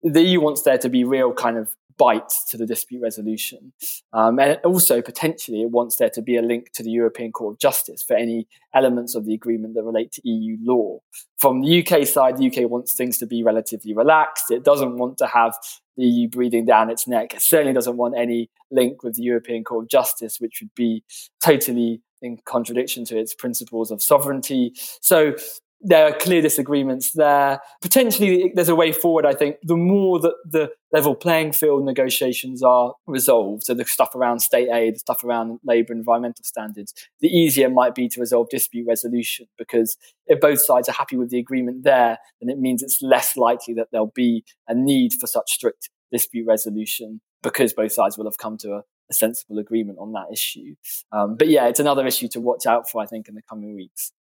the 0.03 0.23
EU 0.23 0.41
wants 0.41 0.63
there 0.63 0.79
to 0.79 0.89
be 0.89 1.05
real 1.05 1.33
kind 1.33 1.57
of 1.57 1.75
bites 1.97 2.45
to 2.51 2.57
the 2.57 2.67
dispute 2.67 3.01
resolution. 3.03 3.73
Um, 4.13 4.39
and 4.39 4.59
also, 4.65 5.01
potentially, 5.01 5.63
it 5.63 5.71
wants 5.71 5.97
there 5.97 6.11
to 6.11 6.23
be 6.23 6.37
a 6.37 6.43
link 6.43 6.73
to 6.73 6.83
the 6.83 6.91
European 6.91 7.33
Court 7.33 7.55
of 7.55 7.61
Justice 7.61 8.03
for 8.03 8.17
any 8.17 8.49
elements 8.75 9.15
of 9.15 9.27
the 9.27 9.35
agreement 9.35 9.75
that 9.75 9.85
relate 9.85 10.13
to 10.13 10.29
EU 10.29 10.57
law. 10.61 10.99
From 11.39 11.63
the 11.63 11.87
UK 11.87 12.07
side, 12.07 12.37
the 12.37 12.47
UK 12.47 12.69
wants 12.69 12.95
things 12.95 13.19
to 13.19 13.27
be 13.27 13.43
relatively 13.43 13.95
relaxed. 13.95 14.51
It 14.51 14.65
doesn't 14.65 14.97
want 14.97 15.19
to 15.19 15.27
have 15.27 15.55
the 15.97 16.05
EU 16.05 16.29
breathing 16.29 16.65
down 16.65 16.91
its 16.91 17.07
neck. 17.07 17.35
It 17.35 17.43
certainly 17.43 17.73
doesn't 17.73 17.97
want 17.97 18.15
any 18.17 18.51
link 18.71 19.03
with 19.03 19.15
the 19.15 19.23
European 19.23 19.65
Court 19.65 19.85
of 19.85 19.91
Justice, 19.91 20.39
which 20.41 20.59
would 20.61 20.75
be 20.75 21.05
totally 21.43 22.03
in 22.23 22.39
contradiction 22.47 23.05
to 23.05 23.19
its 23.19 23.35
principles 23.35 23.91
of 23.91 24.03
sovereignty. 24.03 24.73
So 25.01 25.35
there 25.81 26.07
are 26.07 26.13
clear 26.13 26.41
disagreements 26.41 27.13
there. 27.13 27.61
Potentially, 27.83 28.53
there's 28.55 28.69
a 28.69 28.75
way 28.75 28.91
forward. 28.91 29.27
I 29.27 29.35
think 29.35 29.57
the 29.63 29.77
more 29.77 30.19
that 30.21 30.35
the 30.45 30.71
level 30.93 31.15
playing 31.15 31.53
field 31.53 31.85
negotiations 31.85 32.63
are 32.63 32.95
resolved, 33.07 33.65
so 33.65 33.75
the 33.75 33.85
stuff 33.85 34.15
around 34.15 34.41
state 34.41 34.69
aid, 34.71 34.95
the 34.95 35.01
stuff 35.01 35.23
around 35.23 35.61
labour 35.65 35.93
environmental 35.93 36.45
standards, 36.45 36.95
the 37.21 37.29
easier 37.29 37.67
it 37.67 37.73
might 37.73 37.95
be 37.95 38.09
to 38.09 38.21
resolve 38.21 38.49
dispute 38.49 38.87
resolution. 38.89 39.47
Because 39.59 39.97
if 40.27 40.41
both 40.41 40.61
sides 40.65 40.89
are 40.89 40.93
happy 40.93 41.17
with 41.17 41.31
the 41.31 41.39
agreement 41.39 41.85
there, 41.85 42.19
then 42.41 42.49
it 42.49 42.59
means 42.59 42.83
it's 42.83 43.03
less 43.03 43.37
likely 43.37 43.75
that 43.75 43.89
there'll 43.93 44.13
be 44.15 44.45
a 44.69 44.75
need 44.75 45.13
for 45.21 45.27
such 45.27 45.53
strict 45.53 45.91
dispute 46.11 46.47
resolution 46.47 47.21
because 47.43 47.73
both 47.75 47.93
sides 47.93 48.17
will 48.17 48.25
have 48.25 48.39
come 48.39 48.57
to 48.59 48.73
a, 48.73 48.83
a 49.11 49.15
sensible 49.15 49.59
agreement 49.59 49.99
on 50.01 50.13
that 50.13 50.27
issue. 50.33 50.75
Um, 51.13 51.37
but 51.37 51.49
yeah, 51.49 51.69
it's 51.69 51.81
another 51.81 52.07
issue 52.07 52.29
to 52.29 52.41
watch 52.41 52.67
out 52.67 52.89
for, 52.89 53.03
I 53.03 53.07
think, 53.07 53.29
in 53.29 53.35
the 53.35 53.43
coming 53.43 53.75
weeks. 53.75 54.13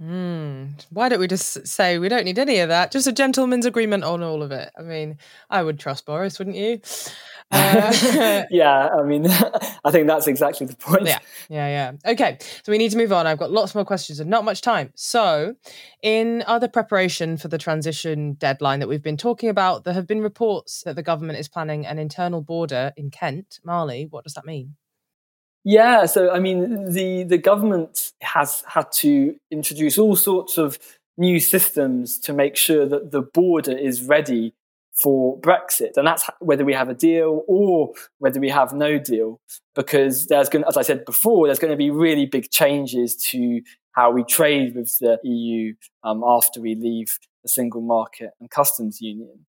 Mm. 0.00 0.84
Why 0.90 1.08
don't 1.08 1.20
we 1.20 1.28
just 1.28 1.66
say 1.66 1.98
we 1.98 2.08
don't 2.08 2.24
need 2.24 2.38
any 2.38 2.58
of 2.58 2.68
that? 2.68 2.90
Just 2.90 3.06
a 3.06 3.12
gentleman's 3.12 3.66
agreement 3.66 4.04
on 4.04 4.22
all 4.22 4.42
of 4.42 4.50
it. 4.50 4.70
I 4.78 4.82
mean, 4.82 5.18
I 5.50 5.62
would 5.62 5.78
trust 5.78 6.06
Boris, 6.06 6.38
wouldn't 6.38 6.56
you? 6.56 6.80
Uh, 7.54 8.44
yeah, 8.50 8.88
I 8.88 9.02
mean, 9.02 9.26
I 9.84 9.90
think 9.90 10.06
that's 10.06 10.26
exactly 10.26 10.66
the 10.66 10.74
point. 10.74 11.06
Yeah, 11.06 11.18
yeah, 11.50 11.68
yeah. 11.68 12.12
Okay, 12.12 12.38
so 12.40 12.72
we 12.72 12.78
need 12.78 12.90
to 12.92 12.96
move 12.96 13.12
on. 13.12 13.26
I've 13.26 13.38
got 13.38 13.50
lots 13.50 13.74
more 13.74 13.84
questions 13.84 14.20
and 14.20 14.30
not 14.30 14.46
much 14.46 14.62
time. 14.62 14.90
So, 14.94 15.54
in 16.02 16.42
other 16.46 16.66
preparation 16.66 17.36
for 17.36 17.48
the 17.48 17.58
transition 17.58 18.34
deadline 18.34 18.80
that 18.80 18.88
we've 18.88 19.02
been 19.02 19.18
talking 19.18 19.50
about, 19.50 19.84
there 19.84 19.92
have 19.92 20.06
been 20.06 20.22
reports 20.22 20.82
that 20.84 20.96
the 20.96 21.02
government 21.02 21.38
is 21.38 21.46
planning 21.46 21.84
an 21.84 21.98
internal 21.98 22.40
border 22.40 22.92
in 22.96 23.10
Kent, 23.10 23.60
Marley. 23.64 24.06
What 24.08 24.24
does 24.24 24.32
that 24.32 24.46
mean? 24.46 24.76
Yeah, 25.64 26.06
so 26.06 26.30
I 26.30 26.40
mean, 26.40 26.92
the 26.92 27.22
the 27.22 27.38
government 27.38 28.12
has 28.20 28.64
had 28.66 28.90
to 28.94 29.36
introduce 29.50 29.96
all 29.96 30.16
sorts 30.16 30.58
of 30.58 30.78
new 31.16 31.38
systems 31.38 32.18
to 32.18 32.32
make 32.32 32.56
sure 32.56 32.86
that 32.86 33.12
the 33.12 33.22
border 33.22 33.76
is 33.76 34.02
ready 34.02 34.54
for 35.02 35.38
Brexit, 35.40 35.96
and 35.96 36.06
that's 36.06 36.28
whether 36.40 36.64
we 36.64 36.74
have 36.74 36.88
a 36.88 36.94
deal 36.94 37.44
or 37.46 37.92
whether 38.18 38.40
we 38.40 38.48
have 38.48 38.72
no 38.72 38.98
deal. 38.98 39.40
Because 39.74 40.26
there's 40.26 40.48
going, 40.48 40.64
as 40.66 40.76
I 40.76 40.82
said 40.82 41.04
before, 41.04 41.46
there's 41.46 41.60
going 41.60 41.70
to 41.70 41.76
be 41.76 41.90
really 41.90 42.26
big 42.26 42.50
changes 42.50 43.14
to 43.30 43.62
how 43.92 44.10
we 44.10 44.24
trade 44.24 44.74
with 44.74 44.98
the 44.98 45.18
EU 45.22 45.74
um, 46.02 46.22
after 46.26 46.60
we 46.60 46.74
leave 46.74 47.18
the 47.42 47.48
single 47.48 47.80
market 47.80 48.30
and 48.40 48.50
customs 48.50 49.00
union. 49.00 49.46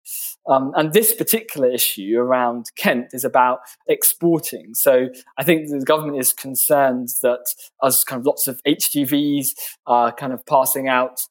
Um, 0.47 0.71
and 0.75 0.93
this 0.93 1.13
particular 1.13 1.69
issue 1.69 2.17
around 2.17 2.71
Kent 2.75 3.07
is 3.13 3.23
about 3.23 3.59
exporting. 3.87 4.73
So 4.73 5.09
I 5.37 5.43
think 5.43 5.69
the 5.69 5.83
government 5.85 6.19
is 6.19 6.33
concerned 6.33 7.09
that 7.21 7.45
as 7.83 8.03
kind 8.03 8.19
of 8.19 8.25
lots 8.25 8.47
of 8.47 8.61
HGVs 8.67 9.49
are 9.85 10.11
kind 10.11 10.33
of 10.33 10.45
passing 10.45 10.87
out 10.87 11.21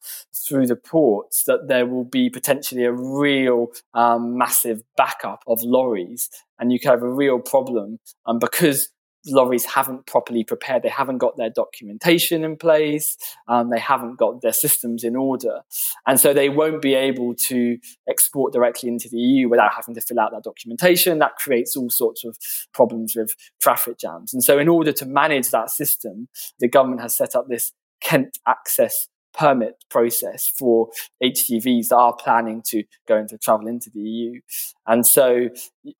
through 0.47 0.67
the 0.67 0.75
ports, 0.75 1.43
that 1.45 1.67
there 1.67 1.85
will 1.85 2.05
be 2.05 2.29
potentially 2.29 2.83
a 2.83 2.91
real 2.91 3.67
um, 3.93 4.37
massive 4.37 4.81
backup 4.97 5.43
of 5.47 5.61
lorries. 5.61 6.29
And 6.59 6.71
you 6.71 6.79
can 6.79 6.91
have 6.91 7.03
a 7.03 7.09
real 7.09 7.39
problem 7.39 7.99
um, 8.25 8.39
because 8.39 8.89
lorries 9.25 9.65
haven't 9.65 10.05
properly 10.05 10.43
prepared. 10.43 10.83
They 10.83 10.89
haven't 10.89 11.19
got 11.19 11.37
their 11.37 11.49
documentation 11.49 12.43
in 12.43 12.57
place. 12.57 13.17
Um, 13.47 13.69
they 13.69 13.79
haven't 13.79 14.17
got 14.17 14.41
their 14.41 14.53
systems 14.53 15.03
in 15.03 15.15
order. 15.15 15.61
And 16.07 16.19
so 16.19 16.33
they 16.33 16.49
won't 16.49 16.81
be 16.81 16.93
able 16.93 17.35
to 17.35 17.77
export 18.09 18.53
directly 18.53 18.89
into 18.89 19.09
the 19.09 19.17
EU 19.17 19.49
without 19.49 19.73
having 19.73 19.95
to 19.95 20.01
fill 20.01 20.19
out 20.19 20.31
that 20.31 20.43
documentation. 20.43 21.19
That 21.19 21.35
creates 21.37 21.75
all 21.75 21.89
sorts 21.89 22.23
of 22.23 22.37
problems 22.73 23.15
with 23.15 23.33
traffic 23.61 23.97
jams. 23.99 24.33
And 24.33 24.43
so 24.43 24.59
in 24.59 24.67
order 24.67 24.91
to 24.93 25.05
manage 25.05 25.49
that 25.51 25.69
system, 25.69 26.27
the 26.59 26.67
government 26.67 27.01
has 27.01 27.15
set 27.15 27.35
up 27.35 27.47
this 27.47 27.71
Kent 28.01 28.37
access 28.45 29.07
permit 29.33 29.83
process 29.89 30.51
for 30.57 30.89
HGVs 31.23 31.87
that 31.87 31.95
are 31.95 32.15
planning 32.15 32.61
to 32.67 32.83
go 33.07 33.17
into 33.17 33.37
travel 33.37 33.67
into 33.67 33.89
the 33.89 33.99
EU. 33.99 34.41
And 34.85 35.05
so 35.05 35.49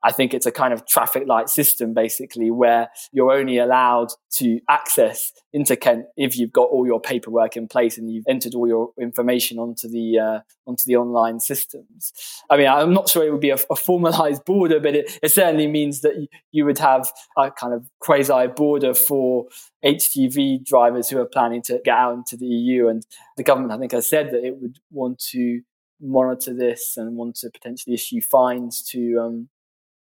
I 0.01 0.11
think 0.11 0.33
it's 0.33 0.45
a 0.45 0.51
kind 0.51 0.73
of 0.73 0.85
traffic 0.87 1.27
light 1.27 1.49
system 1.49 1.93
basically 1.93 2.51
where 2.51 2.89
you're 3.11 3.31
only 3.31 3.57
allowed 3.57 4.09
to 4.33 4.59
access 4.69 5.31
into 5.51 5.75
Kent 5.75 6.05
if 6.15 6.37
you've 6.37 6.53
got 6.53 6.69
all 6.69 6.87
your 6.87 7.01
paperwork 7.01 7.57
in 7.57 7.67
place 7.67 7.97
and 7.97 8.11
you've 8.11 8.25
entered 8.27 8.55
all 8.55 8.67
your 8.67 8.91
information 8.99 9.59
onto 9.59 9.89
the 9.89 10.19
uh, 10.19 10.39
onto 10.65 10.83
the 10.85 10.95
online 10.95 11.39
systems. 11.39 12.13
I 12.49 12.57
mean, 12.57 12.67
I'm 12.67 12.93
not 12.93 13.09
sure 13.09 13.25
it 13.25 13.31
would 13.31 13.41
be 13.41 13.49
a, 13.49 13.57
a 13.69 13.75
formalized 13.75 14.45
border, 14.45 14.79
but 14.79 14.95
it, 14.95 15.19
it 15.21 15.31
certainly 15.31 15.67
means 15.67 16.01
that 16.01 16.27
you 16.51 16.65
would 16.65 16.79
have 16.79 17.11
a 17.37 17.51
kind 17.51 17.73
of 17.73 17.85
quasi 17.99 18.47
border 18.47 18.93
for 18.93 19.47
HGV 19.83 20.65
drivers 20.65 21.09
who 21.09 21.19
are 21.19 21.25
planning 21.25 21.61
to 21.63 21.81
get 21.83 21.97
out 21.97 22.13
into 22.13 22.37
the 22.37 22.45
EU. 22.45 22.87
And 22.87 23.05
the 23.37 23.43
government, 23.43 23.73
I 23.73 23.77
think, 23.77 23.91
has 23.91 24.09
said 24.09 24.31
that 24.31 24.45
it 24.45 24.57
would 24.57 24.79
want 24.91 25.19
to 25.31 25.61
monitor 26.01 26.53
this 26.53 26.97
and 26.97 27.15
want 27.15 27.35
to 27.37 27.49
potentially 27.49 27.93
issue 27.93 28.21
fines 28.21 28.81
to 28.81 29.17
um, 29.19 29.49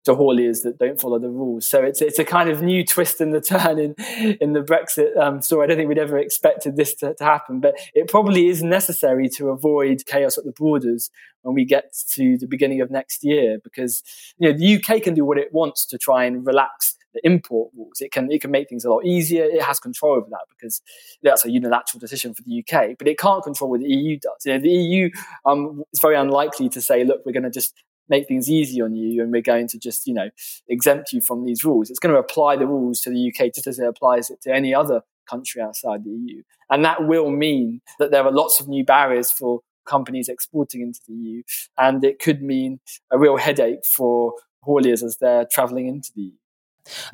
to 0.05 0.13
hauliers 0.13 0.61
that 0.63 0.77
don't 0.77 1.01
follow 1.01 1.19
the 1.19 1.29
rules. 1.29 1.67
So 1.69 1.83
it's 1.83 2.01
it's 2.01 2.19
a 2.19 2.23
kind 2.23 2.49
of 2.49 2.61
new 2.61 2.85
twist 2.85 3.19
in 3.19 3.31
the 3.31 3.41
turn 3.41 3.79
in 3.79 3.95
in 4.39 4.53
the 4.53 4.61
Brexit 4.61 5.17
um, 5.17 5.41
story. 5.41 5.65
I 5.65 5.67
don't 5.67 5.77
think 5.77 5.89
we'd 5.89 5.97
ever 5.97 6.17
expected 6.17 6.77
this 6.77 6.93
to, 6.95 7.13
to 7.15 7.23
happen, 7.23 7.59
but 7.59 7.75
it 7.93 8.07
probably 8.07 8.47
is 8.47 8.63
necessary 8.63 9.27
to 9.29 9.49
avoid 9.49 10.05
chaos 10.05 10.37
at 10.37 10.45
the 10.45 10.53
borders 10.53 11.09
when 11.41 11.53
we 11.53 11.65
get 11.65 11.93
to 12.13 12.37
the 12.37 12.47
beginning 12.47 12.81
of 12.81 12.89
next 12.89 13.23
year, 13.23 13.59
because 13.63 14.03
you 14.37 14.49
know 14.49 14.57
the 14.57 14.75
UK 14.75 15.01
can 15.01 15.13
do 15.13 15.25
what 15.25 15.37
it 15.37 15.51
wants 15.51 15.85
to 15.87 15.97
try 15.97 16.23
and 16.23 16.45
relax 16.45 16.95
the 17.15 17.21
import 17.23 17.71
rules. 17.75 18.01
It 18.01 18.11
can 18.11 18.31
it 18.31 18.41
can 18.41 18.51
make 18.51 18.69
things 18.69 18.85
a 18.85 18.91
lot 18.91 19.05
easier. 19.05 19.45
It 19.45 19.63
has 19.63 19.79
control 19.79 20.17
over 20.17 20.27
that 20.29 20.45
because 20.49 20.81
that's 21.23 21.45
a 21.45 21.49
unilateral 21.49 21.99
decision 21.99 22.35
for 22.35 22.43
the 22.43 22.63
UK, 22.63 22.97
but 22.99 23.07
it 23.07 23.17
can't 23.17 23.43
control 23.43 23.71
what 23.71 23.79
the 23.79 23.89
EU 23.89 24.19
does. 24.19 24.45
You 24.45 24.53
know, 24.53 24.59
the 24.59 24.69
EU 24.69 25.09
um, 25.45 25.83
is 25.91 25.99
very 25.99 26.15
unlikely 26.15 26.69
to 26.69 26.81
say, 26.81 27.03
look, 27.03 27.21
we're 27.25 27.31
going 27.31 27.43
to 27.43 27.49
just 27.49 27.73
make 28.09 28.27
things 28.27 28.49
easy 28.49 28.81
on 28.81 28.95
you 28.95 29.21
and 29.21 29.31
we're 29.31 29.41
going 29.41 29.67
to 29.67 29.79
just 29.79 30.07
you 30.07 30.13
know 30.13 30.29
exempt 30.67 31.11
you 31.11 31.21
from 31.21 31.45
these 31.45 31.63
rules. 31.63 31.89
It's 31.89 31.99
going 31.99 32.13
to 32.13 32.19
apply 32.19 32.55
the 32.55 32.67
rules 32.67 33.01
to 33.01 33.09
the 33.09 33.31
UK 33.31 33.53
just 33.53 33.67
as 33.67 33.79
it 33.79 33.87
applies 33.87 34.29
it 34.29 34.41
to 34.43 34.53
any 34.53 34.73
other 34.73 35.01
country 35.29 35.61
outside 35.61 36.03
the 36.03 36.11
EU, 36.11 36.43
and 36.69 36.85
that 36.85 37.07
will 37.07 37.31
mean 37.31 37.81
that 37.99 38.11
there 38.11 38.23
are 38.23 38.31
lots 38.31 38.59
of 38.59 38.67
new 38.67 38.83
barriers 38.83 39.31
for 39.31 39.61
companies 39.85 40.29
exporting 40.29 40.81
into 40.81 40.99
the 41.07 41.13
EU, 41.13 41.43
and 41.77 42.03
it 42.03 42.19
could 42.19 42.41
mean 42.41 42.79
a 43.11 43.17
real 43.17 43.37
headache 43.37 43.85
for 43.85 44.33
hauliers 44.67 45.03
as 45.03 45.17
they're 45.17 45.47
traveling 45.51 45.87
into 45.87 46.11
the 46.15 46.21
EU. 46.23 46.31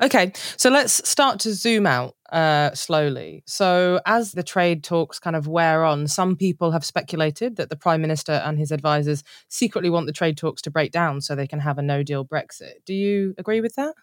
Okay, 0.02 0.32
so 0.56 0.70
let's 0.70 1.08
start 1.08 1.40
to 1.40 1.54
zoom 1.54 1.86
out 1.86 2.14
uh, 2.30 2.74
slowly. 2.74 3.42
So, 3.46 4.00
as 4.06 4.32
the 4.32 4.42
trade 4.42 4.84
talks 4.84 5.18
kind 5.18 5.36
of 5.36 5.46
wear 5.48 5.84
on, 5.84 6.06
some 6.08 6.36
people 6.36 6.72
have 6.72 6.84
speculated 6.84 7.56
that 7.56 7.70
the 7.70 7.76
Prime 7.76 8.00
Minister 8.00 8.32
and 8.32 8.58
his 8.58 8.72
advisors 8.72 9.22
secretly 9.48 9.90
want 9.90 10.06
the 10.06 10.12
trade 10.12 10.36
talks 10.36 10.62
to 10.62 10.70
break 10.70 10.92
down 10.92 11.20
so 11.20 11.34
they 11.34 11.46
can 11.46 11.60
have 11.60 11.78
a 11.78 11.82
no 11.82 12.02
deal 12.02 12.24
Brexit. 12.24 12.84
Do 12.84 12.94
you 12.94 13.34
agree 13.38 13.60
with 13.60 13.74
that? 13.76 13.94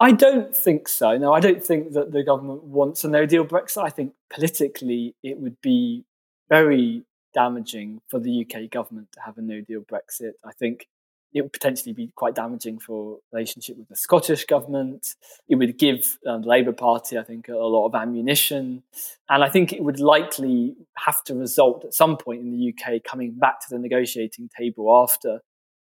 I 0.00 0.10
don't 0.10 0.56
think 0.56 0.88
so. 0.88 1.16
No, 1.16 1.32
I 1.32 1.38
don't 1.38 1.62
think 1.62 1.92
that 1.92 2.10
the 2.10 2.24
government 2.24 2.64
wants 2.64 3.04
a 3.04 3.08
no 3.08 3.24
deal 3.24 3.44
Brexit. 3.44 3.84
I 3.84 3.90
think 3.90 4.14
politically 4.30 5.14
it 5.22 5.38
would 5.38 5.60
be 5.60 6.04
very 6.48 7.04
damaging 7.32 8.00
for 8.08 8.18
the 8.18 8.44
UK 8.44 8.70
government 8.70 9.08
to 9.12 9.20
have 9.20 9.38
a 9.38 9.42
no 9.42 9.60
deal 9.60 9.82
Brexit. 9.82 10.32
I 10.44 10.52
think 10.52 10.88
it 11.34 11.42
would 11.42 11.52
potentially 11.52 11.92
be 11.92 12.12
quite 12.14 12.34
damaging 12.34 12.78
for 12.78 13.18
relationship 13.32 13.78
with 13.78 13.88
the 13.88 13.96
Scottish 13.96 14.44
government. 14.44 15.14
It 15.48 15.56
would 15.56 15.78
give 15.78 16.18
um, 16.26 16.42
the 16.42 16.48
Labour 16.48 16.72
Party, 16.72 17.18
I 17.18 17.22
think, 17.22 17.48
a 17.48 17.56
lot 17.56 17.86
of 17.86 17.94
ammunition. 17.94 18.82
And 19.30 19.42
I 19.42 19.48
think 19.48 19.72
it 19.72 19.82
would 19.82 19.98
likely 19.98 20.76
have 20.98 21.24
to 21.24 21.34
result 21.34 21.84
at 21.84 21.94
some 21.94 22.16
point 22.16 22.40
in 22.40 22.50
the 22.50 22.74
UK 22.74 23.02
coming 23.02 23.32
back 23.32 23.60
to 23.60 23.66
the 23.70 23.78
negotiating 23.78 24.50
table 24.56 24.94
after 25.02 25.40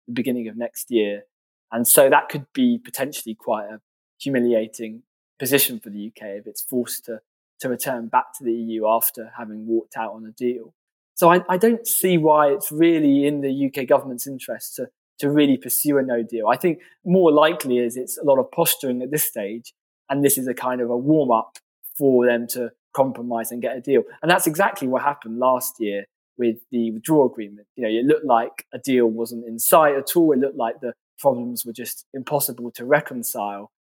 the 0.08 0.14
beginning 0.14 0.48
of 0.48 0.56
next 0.56 0.92
year. 0.92 1.24
And 1.72 1.88
so 1.88 2.10
that 2.10 2.30
could 2.30 2.46
be 2.54 2.78
potentially 2.78 3.36
quite 3.36 3.66
a 3.66 3.82
humiliating 4.20 5.04
position 5.40 5.80
for 5.80 5.90
the 5.90 6.08
UK 6.08 6.40
if 6.40 6.48
it's 6.48 6.62
forced 6.62 7.06
to, 7.06 7.22
to 7.62 7.70
return 7.70 8.08
back 8.08 8.38
to 8.38 8.44
the 8.44 8.54
EU 8.54 8.88
after 8.88 9.32
having 9.38 9.66
walked 9.66 9.98
out 9.98 10.14
on 10.14 10.26
a 10.26 10.32
deal. 10.32 10.74
So 11.16 11.32
I, 11.32 11.42
I 11.50 11.58
don't 11.58 11.86
see 11.86 12.18
why 12.18 12.50
it's 12.50 12.72
really 12.72 13.26
in 13.26 13.42
the 13.42 13.68
UK 13.68 13.88
government's 13.88 14.28
interest 14.28 14.76
to 14.76 14.90
to 15.20 15.30
really 15.30 15.58
pursue 15.58 15.98
a 15.98 16.02
no 16.02 16.24
deal. 16.24 16.48
I 16.48 16.58
think 16.58 16.80
more 17.06 17.32
likely 17.32 17.78
is 17.78 17.98
it's 17.98 18.18
a 18.18 18.24
lot 18.24 18.40
of 18.40 18.52
posturing 18.52 19.02
at 19.02 19.12
this 19.12 19.24
stage, 19.24 19.74
and 20.10 20.24
this 20.24 20.38
is 20.38 20.48
a 20.48 20.54
kind 20.54 20.82
of 20.82 20.90
a 20.90 20.98
warm 20.98 21.32
up 21.32 21.58
for 21.98 22.26
them 22.26 22.48
to 22.48 22.72
compromise 22.94 23.52
and 23.52 23.62
get 23.62 23.78
a 23.78 23.82
deal. 23.82 24.04
And 24.22 24.32
that's 24.32 24.48
exactly 24.48 24.88
what 24.88 25.04
happened 25.04 25.40
last 25.40 25.76
year 25.80 26.06
with 26.38 26.58
the 26.72 26.92
withdrawal 26.92 27.28
agreement. 27.28 27.68
You 27.76 27.84
know, 27.84 27.90
it 27.90 28.06
looked 28.06 28.26
like 28.26 28.66
a 28.74 28.80
deal 28.80 29.08
wasn't 29.08 29.46
in 29.46 29.60
sight 29.60 29.96
at 29.96 30.16
all. 30.16 30.32
It 30.32 30.40
looked 30.40 30.58
like 30.58 30.80
the 30.80 30.94
problems 31.20 31.66
were 31.66 31.74
just 31.74 32.06
impossible 32.14 32.72
to 32.72 32.86
reconcile. 32.86 33.72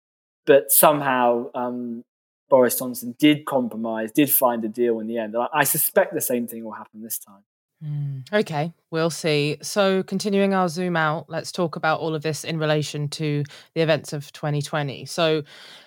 But 0.45 0.73
somehow 0.73 1.51
um, 1.55 2.05
Boris 2.51 2.79
Johnson 2.79 3.15
did 3.19 3.47
compromise, 3.47 4.11
did 4.13 4.31
find 4.31 4.65
a 4.65 4.69
deal 4.69 4.99
in 4.99 5.07
the 5.07 5.19
end. 5.19 5.37
I, 5.37 5.47
I 5.55 5.65
suspect 5.65 6.15
the 6.15 6.21
same 6.21 6.47
thing 6.47 6.65
will 6.65 6.73
happen 6.73 7.03
this 7.03 7.19
time. 7.19 7.45
Mm, 7.85 8.25
okay, 8.33 8.73
we'll 8.91 9.11
see. 9.11 9.57
So, 9.63 10.03
continuing 10.03 10.53
our 10.53 10.69
zoom 10.69 10.97
out, 10.97 11.27
let's 11.29 11.53
talk 11.53 11.77
about 11.77 12.01
all 12.01 12.15
of 12.15 12.23
this 12.23 12.43
in 12.43 12.59
relation 12.59 13.09
to 13.11 13.45
the 13.75 13.83
events 13.83 14.13
of 14.13 14.33
2020. 14.33 15.07
So, 15.07 15.45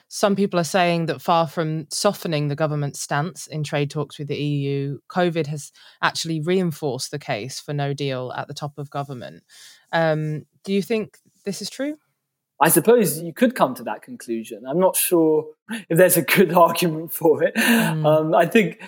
some 0.07 0.35
people 0.35 0.59
are 0.59 0.65
saying 0.65 1.07
that 1.07 1.21
far 1.21 1.47
from 1.47 1.87
softening 1.89 2.47
the 2.47 2.55
government's 2.55 3.01
stance 3.01 3.47
in 3.47 3.63
trade 3.63 3.89
talks 3.89 4.19
with 4.19 4.27
the 4.27 4.35
EU, 4.35 4.99
COVID 5.09 5.47
has 5.47 5.71
actually 6.01 6.41
reinforced 6.41 7.11
the 7.11 7.19
case 7.19 7.59
for 7.59 7.73
no 7.73 7.93
deal 7.93 8.33
at 8.35 8.47
the 8.47 8.53
top 8.53 8.77
of 8.77 8.89
government. 8.89 9.43
Um, 9.91 10.45
do 10.63 10.73
you 10.73 10.81
think 10.81 11.17
this 11.45 11.61
is 11.61 11.69
true? 11.69 11.97
I 12.61 12.69
suppose 12.69 13.21
you 13.21 13.33
could 13.33 13.55
come 13.55 13.73
to 13.75 13.83
that 13.83 14.03
conclusion. 14.03 14.63
I'm 14.67 14.79
not 14.79 14.95
sure 14.95 15.47
if 15.89 15.97
there's 15.97 16.17
a 16.17 16.21
good 16.21 16.53
argument 16.67 17.11
for 17.11 17.43
it. 17.43 17.55
Mm. 17.55 18.05
Um, 18.05 18.35
I 18.35 18.45
think 18.45 18.81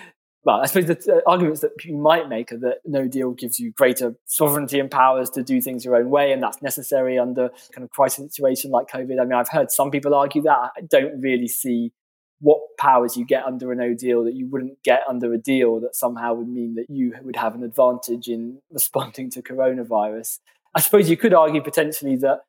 well, 0.44 0.60
I 0.60 0.66
suppose 0.66 0.86
the 0.86 1.22
arguments 1.26 1.60
that 1.62 1.72
you 1.84 1.96
might 1.96 2.28
make 2.28 2.52
are 2.52 2.58
that 2.58 2.78
no 2.84 3.08
deal 3.08 3.32
gives 3.32 3.58
you 3.58 3.72
greater 3.72 4.14
sovereignty 4.26 4.78
and 4.78 4.90
powers 4.90 5.30
to 5.30 5.42
do 5.42 5.60
things 5.60 5.84
your 5.84 5.96
own 5.96 6.10
way, 6.10 6.32
and 6.32 6.42
that's 6.42 6.60
necessary 6.60 7.18
under 7.18 7.50
kind 7.72 7.84
of 7.84 7.90
crisis 7.90 8.34
situation 8.34 8.70
like 8.70 8.88
COVID. 8.88 9.20
I 9.20 9.24
mean, 9.24 9.32
I've 9.32 9.48
heard 9.48 9.70
some 9.70 9.90
people 9.90 10.14
argue 10.14 10.42
that. 10.42 10.70
I 10.76 10.82
don't 10.88 11.20
really 11.20 11.48
see 11.48 11.92
what 12.40 12.58
powers 12.78 13.16
you 13.16 13.24
get 13.24 13.44
under 13.44 13.72
a 13.72 13.74
no 13.74 13.94
deal 13.94 14.22
that 14.24 14.34
you 14.34 14.46
wouldn't 14.46 14.82
get 14.82 15.00
under 15.08 15.32
a 15.32 15.38
deal 15.38 15.80
that 15.80 15.96
somehow 15.96 16.34
would 16.34 16.48
mean 16.48 16.74
that 16.74 16.86
you 16.90 17.14
would 17.22 17.36
have 17.36 17.54
an 17.54 17.62
advantage 17.62 18.28
in 18.28 18.58
responding 18.70 19.30
to 19.30 19.42
coronavirus. 19.42 20.40
I 20.74 20.80
suppose 20.80 21.08
you 21.08 21.16
could 21.16 21.32
argue 21.32 21.62
potentially 21.62 22.16
that 22.16 22.40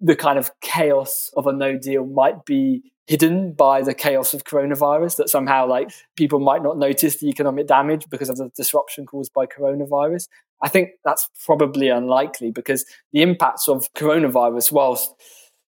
the 0.00 0.16
kind 0.16 0.38
of 0.38 0.50
chaos 0.60 1.32
of 1.36 1.46
a 1.46 1.52
no 1.52 1.78
deal 1.78 2.04
might 2.04 2.44
be 2.44 2.91
hidden 3.06 3.52
by 3.52 3.82
the 3.82 3.94
chaos 3.94 4.32
of 4.32 4.44
coronavirus 4.44 5.16
that 5.16 5.28
somehow 5.28 5.66
like 5.66 5.90
people 6.16 6.38
might 6.38 6.62
not 6.62 6.78
notice 6.78 7.18
the 7.18 7.28
economic 7.28 7.66
damage 7.66 8.08
because 8.08 8.28
of 8.28 8.36
the 8.36 8.50
disruption 8.56 9.06
caused 9.06 9.32
by 9.32 9.44
coronavirus. 9.46 10.28
I 10.62 10.68
think 10.68 10.90
that's 11.04 11.28
probably 11.44 11.88
unlikely 11.88 12.52
because 12.52 12.84
the 13.12 13.22
impacts 13.22 13.68
of 13.68 13.92
coronavirus 13.94 14.70
whilst 14.70 15.12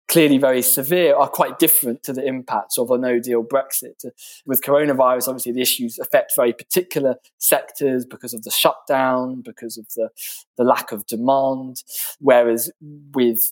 clearly 0.08 0.40
very 0.40 0.64
severe 0.64 1.16
are 1.16 1.30
quite 1.30 1.60
different 1.60 2.02
to 2.02 2.12
the 2.12 2.26
impacts 2.26 2.80
of 2.80 2.90
a 2.90 2.98
no 2.98 3.20
deal 3.20 3.44
brexit. 3.44 4.04
With 4.46 4.64
coronavirus 4.64 5.28
obviously 5.28 5.52
the 5.52 5.62
issues 5.62 6.00
affect 6.00 6.34
very 6.36 6.52
particular 6.52 7.16
sectors 7.38 8.06
because 8.06 8.34
of 8.34 8.44
the 8.44 8.52
shutdown 8.52 9.42
because 9.42 9.78
of 9.78 9.86
the 9.96 10.10
the 10.58 10.64
lack 10.64 10.92
of 10.92 11.06
demand. 11.06 11.84
Whereas 12.20 12.72
with 13.14 13.52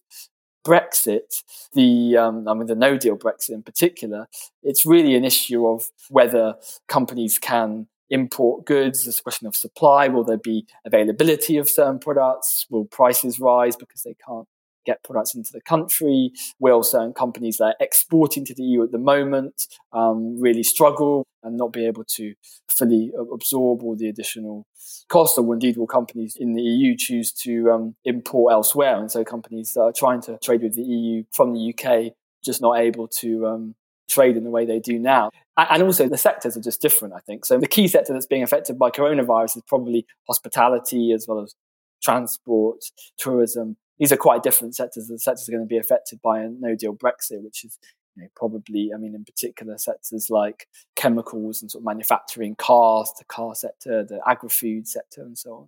Brexit, 0.67 1.43
the 1.73 2.17
um, 2.17 2.47
I 2.47 2.53
mean 2.53 2.67
the 2.67 2.75
No 2.75 2.97
Deal 2.97 3.17
Brexit 3.17 3.51
in 3.51 3.63
particular, 3.63 4.27
it's 4.61 4.85
really 4.85 5.15
an 5.15 5.23
issue 5.23 5.65
of 5.65 5.85
whether 6.09 6.55
companies 6.87 7.39
can 7.39 7.87
import 8.09 8.65
goods. 8.65 9.05
There's 9.05 9.19
a 9.19 9.23
question 9.23 9.47
of 9.47 9.55
supply. 9.55 10.07
Will 10.07 10.23
there 10.23 10.37
be 10.37 10.65
availability 10.85 11.57
of 11.57 11.69
certain 11.69 11.99
products? 11.99 12.65
Will 12.69 12.85
prices 12.85 13.39
rise 13.39 13.75
because 13.75 14.03
they 14.03 14.15
can't 14.25 14.47
get 14.85 15.03
products 15.03 15.35
into 15.35 15.51
the 15.53 15.61
country? 15.61 16.31
Will 16.59 16.83
certain 16.83 17.13
companies 17.13 17.57
that 17.57 17.65
are 17.65 17.75
exporting 17.79 18.45
to 18.45 18.53
the 18.53 18.63
EU 18.63 18.83
at 18.83 18.91
the 18.91 18.97
moment 18.97 19.67
um, 19.93 20.39
really 20.39 20.63
struggle 20.63 21.25
and 21.47 21.57
not 21.57 21.73
be 21.73 21.85
able 21.85 22.03
to 22.03 22.33
fully 22.67 23.11
absorb 23.33 23.83
all 23.83 23.95
the 23.95 24.09
additional 24.09 24.67
costs? 25.09 25.37
Or 25.37 25.53
indeed, 25.53 25.77
will 25.77 25.87
companies 25.87 26.37
in 26.39 26.53
the 26.53 26.61
EU 26.61 26.95
choose 26.95 27.31
to 27.43 27.71
um, 27.71 27.95
import 28.05 28.53
elsewhere? 28.53 28.97
And 28.97 29.11
so 29.11 29.23
companies 29.23 29.73
that 29.73 29.81
are 29.81 29.93
trying 29.93 30.21
to 30.21 30.37
trade 30.43 30.61
with 30.61 30.75
the 30.75 30.83
EU 30.83 31.23
from 31.33 31.53
the 31.53 31.73
UK 31.73 32.13
just 32.43 32.61
not 32.61 32.79
able 32.79 33.07
to 33.07 33.47
um, 33.47 33.75
trade 34.09 34.37
in 34.37 34.43
the 34.43 34.51
way 34.51 34.65
they 34.65 34.79
do 34.79 34.99
now. 34.99 35.31
And 35.57 35.81
also, 35.81 36.07
the 36.07 36.17
sectors 36.17 36.55
are 36.55 36.61
just 36.61 36.81
different, 36.81 37.15
I 37.15 37.19
think. 37.19 37.43
So, 37.43 37.57
the 37.57 37.67
key 37.67 37.87
sector 37.87 38.13
that's 38.13 38.27
being 38.27 38.43
affected 38.43 38.77
by 38.77 38.91
coronavirus 38.91 39.57
is 39.57 39.63
probably 39.67 40.05
hospitality 40.27 41.11
as 41.11 41.25
well 41.27 41.41
as 41.41 41.55
transport, 42.03 42.83
tourism, 43.17 43.75
these 43.99 44.11
are 44.11 44.17
quite 44.17 44.43
different 44.43 44.75
sectors. 44.75 45.07
The 45.07 45.19
sectors 45.19 45.49
are 45.49 45.51
going 45.51 45.63
to 45.63 45.67
be 45.67 45.77
affected 45.77 46.19
by 46.21 46.41
a 46.41 46.49
no 46.49 46.75
deal 46.75 46.95
Brexit, 46.95 47.43
which 47.43 47.65
is 47.65 47.77
you 48.17 48.23
know, 48.23 48.29
probably, 48.35 48.91
I 48.93 48.97
mean, 48.97 49.13
in 49.13 49.23
particular 49.23 49.77
sectors 49.77 50.29
like 50.29 50.67
chemicals 50.95 51.61
and 51.61 51.69
sort 51.69 51.81
of 51.81 51.85
manufacturing, 51.85 52.55
cars, 52.55 53.11
the 53.17 53.25
car 53.25 53.53
sector, 53.53 54.03
the 54.03 54.19
agri 54.27 54.49
food 54.49 54.87
sector, 54.87 55.21
and 55.21 55.37
so 55.37 55.53
on. 55.53 55.67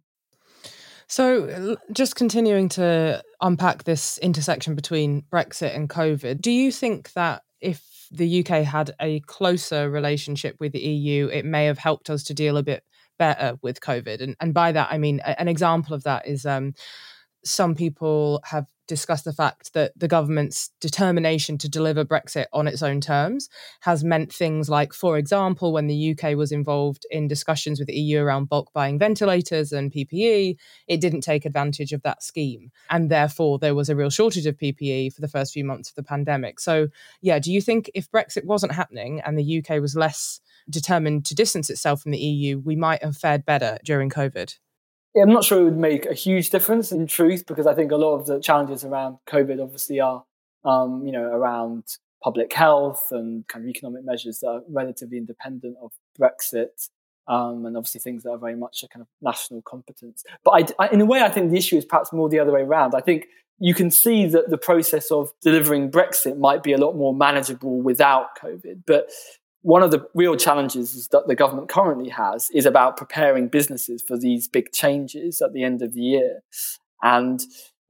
So, 1.07 1.77
just 1.91 2.15
continuing 2.15 2.69
to 2.69 3.23
unpack 3.41 3.83
this 3.83 4.17
intersection 4.19 4.75
between 4.75 5.23
Brexit 5.31 5.75
and 5.75 5.89
COVID, 5.89 6.41
do 6.41 6.51
you 6.51 6.71
think 6.71 7.13
that 7.13 7.43
if 7.61 8.07
the 8.11 8.39
UK 8.39 8.63
had 8.63 8.91
a 8.99 9.19
closer 9.21 9.89
relationship 9.89 10.55
with 10.59 10.71
the 10.71 10.79
EU, 10.79 11.27
it 11.27 11.45
may 11.45 11.65
have 11.65 11.77
helped 11.77 12.09
us 12.09 12.23
to 12.25 12.33
deal 12.33 12.57
a 12.57 12.63
bit 12.63 12.83
better 13.17 13.57
with 13.61 13.81
COVID? 13.81 14.21
And, 14.21 14.35
and 14.39 14.53
by 14.53 14.71
that, 14.71 14.89
I 14.91 14.97
mean, 14.97 15.19
an 15.19 15.47
example 15.47 15.95
of 15.95 16.03
that 16.03 16.27
is 16.27 16.45
um, 16.45 16.73
some 17.43 17.73
people 17.73 18.41
have 18.45 18.67
discussed 18.89 19.23
the 19.23 19.31
fact 19.31 19.71
that 19.73 19.93
the 19.95 20.07
government's 20.07 20.71
determination 20.81 21.57
to 21.59 21.69
deliver 21.69 22.03
Brexit 22.03 22.47
on 22.51 22.67
its 22.67 22.81
own 22.81 22.99
terms 22.99 23.47
has 23.81 24.03
meant 24.03 24.33
things 24.33 24.67
like, 24.67 24.93
for 24.93 25.17
example, 25.17 25.71
when 25.71 25.87
the 25.87 26.11
UK 26.11 26.35
was 26.35 26.51
involved 26.51 27.05
in 27.11 27.27
discussions 27.27 27.79
with 27.79 27.87
the 27.87 27.95
EU 27.95 28.19
around 28.19 28.49
bulk 28.49 28.73
buying 28.73 28.99
ventilators 28.99 29.71
and 29.71 29.93
PPE, 29.93 30.57
it 30.87 30.99
didn't 30.99 31.21
take 31.21 31.45
advantage 31.45 31.93
of 31.93 32.01
that 32.01 32.23
scheme. 32.23 32.71
And 32.89 33.09
therefore, 33.09 33.59
there 33.59 33.75
was 33.75 33.89
a 33.89 33.95
real 33.95 34.09
shortage 34.09 34.47
of 34.47 34.57
PPE 34.57 35.13
for 35.13 35.21
the 35.21 35.27
first 35.27 35.53
few 35.53 35.63
months 35.63 35.89
of 35.89 35.95
the 35.95 36.03
pandemic. 36.03 36.59
So, 36.59 36.87
yeah, 37.21 37.37
do 37.37 37.53
you 37.53 37.61
think 37.61 37.89
if 37.93 38.11
Brexit 38.11 38.43
wasn't 38.43 38.73
happening 38.73 39.21
and 39.21 39.37
the 39.37 39.63
UK 39.63 39.79
was 39.79 39.95
less 39.95 40.41
determined 40.69 41.25
to 41.25 41.35
distance 41.35 41.69
itself 41.69 42.01
from 42.01 42.11
the 42.11 42.17
EU, 42.17 42.57
we 42.57 42.75
might 42.75 43.03
have 43.03 43.15
fared 43.15 43.45
better 43.45 43.77
during 43.85 44.09
COVID? 44.09 44.57
I'm 45.15 45.33
not 45.33 45.43
sure 45.43 45.59
it 45.59 45.63
would 45.63 45.77
make 45.77 46.05
a 46.05 46.13
huge 46.13 46.49
difference 46.49 46.91
in 46.91 47.07
truth 47.07 47.45
because 47.47 47.65
I 47.65 47.73
think 47.73 47.91
a 47.91 47.95
lot 47.95 48.15
of 48.15 48.25
the 48.27 48.39
challenges 48.39 48.83
around 48.83 49.17
COVID 49.27 49.61
obviously 49.61 49.99
are, 49.99 50.23
um, 50.65 51.05
you 51.05 51.11
know, 51.11 51.23
around 51.23 51.83
public 52.23 52.53
health 52.53 53.07
and 53.11 53.47
kind 53.47 53.65
of 53.65 53.69
economic 53.69 54.05
measures 54.05 54.39
that 54.39 54.47
are 54.47 54.61
relatively 54.69 55.17
independent 55.17 55.77
of 55.81 55.91
Brexit. 56.19 56.89
Um, 57.27 57.65
and 57.65 57.77
obviously 57.77 58.01
things 58.01 58.23
that 58.23 58.31
are 58.31 58.39
very 58.39 58.55
much 58.55 58.83
a 58.83 58.87
kind 58.87 59.01
of 59.01 59.07
national 59.21 59.61
competence. 59.61 60.23
But 60.43 60.73
I, 60.79 60.85
I, 60.85 60.89
in 60.89 60.99
a 60.99 61.05
way, 61.05 61.21
I 61.21 61.29
think 61.29 61.51
the 61.51 61.57
issue 61.57 61.77
is 61.77 61.85
perhaps 61.85 62.11
more 62.11 62.27
the 62.27 62.39
other 62.39 62.51
way 62.51 62.61
around. 62.61 62.95
I 62.95 63.01
think 63.01 63.27
you 63.59 63.75
can 63.75 63.91
see 63.91 64.25
that 64.27 64.49
the 64.49 64.57
process 64.57 65.11
of 65.11 65.31
delivering 65.41 65.91
Brexit 65.91 66.37
might 66.37 66.63
be 66.63 66.73
a 66.73 66.77
lot 66.77 66.95
more 66.95 67.13
manageable 67.13 67.81
without 67.81 68.37
COVID. 68.41 68.83
But 68.87 69.09
one 69.61 69.83
of 69.83 69.91
the 69.91 70.07
real 70.13 70.35
challenges 70.35 71.07
that 71.09 71.27
the 71.27 71.35
government 71.35 71.69
currently 71.69 72.09
has 72.09 72.47
is 72.53 72.65
about 72.65 72.97
preparing 72.97 73.47
businesses 73.47 74.01
for 74.01 74.17
these 74.17 74.47
big 74.47 74.71
changes 74.71 75.41
at 75.41 75.53
the 75.53 75.63
end 75.63 75.81
of 75.81 75.93
the 75.93 76.01
year. 76.01 76.41
And 77.01 77.41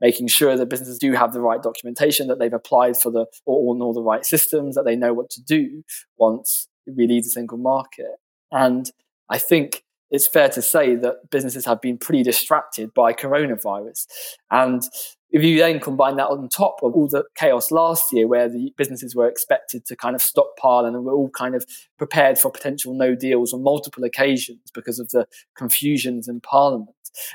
making 0.02 0.28
sure 0.28 0.56
that 0.56 0.70
businesses 0.70 0.98
do 0.98 1.14
have 1.14 1.34
the 1.34 1.42
right 1.42 1.62
documentation, 1.62 2.28
that 2.28 2.40
they've 2.40 2.54
applied 2.54 2.98
for 2.98 3.12
the 3.12 3.26
all, 3.46 3.78
all 3.82 3.94
the 3.94 4.02
right 4.02 4.26
systems, 4.26 4.76
that 4.76 4.86
they 4.86 4.96
know 4.96 5.14
what 5.14 5.30
to 5.30 5.42
do 5.42 5.84
once 6.18 6.68
we 6.88 7.08
leave 7.08 7.24
the 7.24 7.30
single 7.30 7.58
market. 7.58 8.16
And 8.52 8.90
I 9.30 9.38
think 9.38 9.84
it's 10.10 10.28
fair 10.28 10.50
to 10.50 10.62
say 10.62 10.96
that 10.96 11.30
businesses 11.30 11.66
have 11.66 11.82
been 11.82 11.98
pretty 11.98 12.24
distracted 12.24 12.94
by 12.94 13.14
coronavirus. 13.14 14.08
And 14.50 14.84
if 15.32 15.44
you 15.44 15.60
then 15.60 15.80
combine 15.80 16.16
that 16.18 16.28
on 16.28 16.50
top 16.50 16.80
of 16.82 16.94
all 16.94 17.08
the 17.08 17.24
chaos 17.36 17.72
last 17.72 18.12
year, 18.12 18.28
where 18.28 18.50
the 18.50 18.74
businesses 18.78 19.16
were 19.16 19.28
expected 19.28 19.86
to 19.86 19.96
kind 19.96 20.16
of 20.16 20.22
stockpile 20.22 20.86
and 20.86 21.04
were 21.04 21.14
all 21.14 21.30
kind 21.30 21.56
of 21.56 21.66
prepared 21.98 22.38
for 22.38 22.52
potential 22.52 22.94
no 22.94 23.16
deals 23.16 23.54
on 23.54 23.64
multiple 23.64 24.04
occasions 24.04 24.72
because 24.74 25.00
of 25.00 25.10
the 25.10 25.28
confusions 25.56 26.28
in 26.28 26.42
Parliament, 26.42 26.90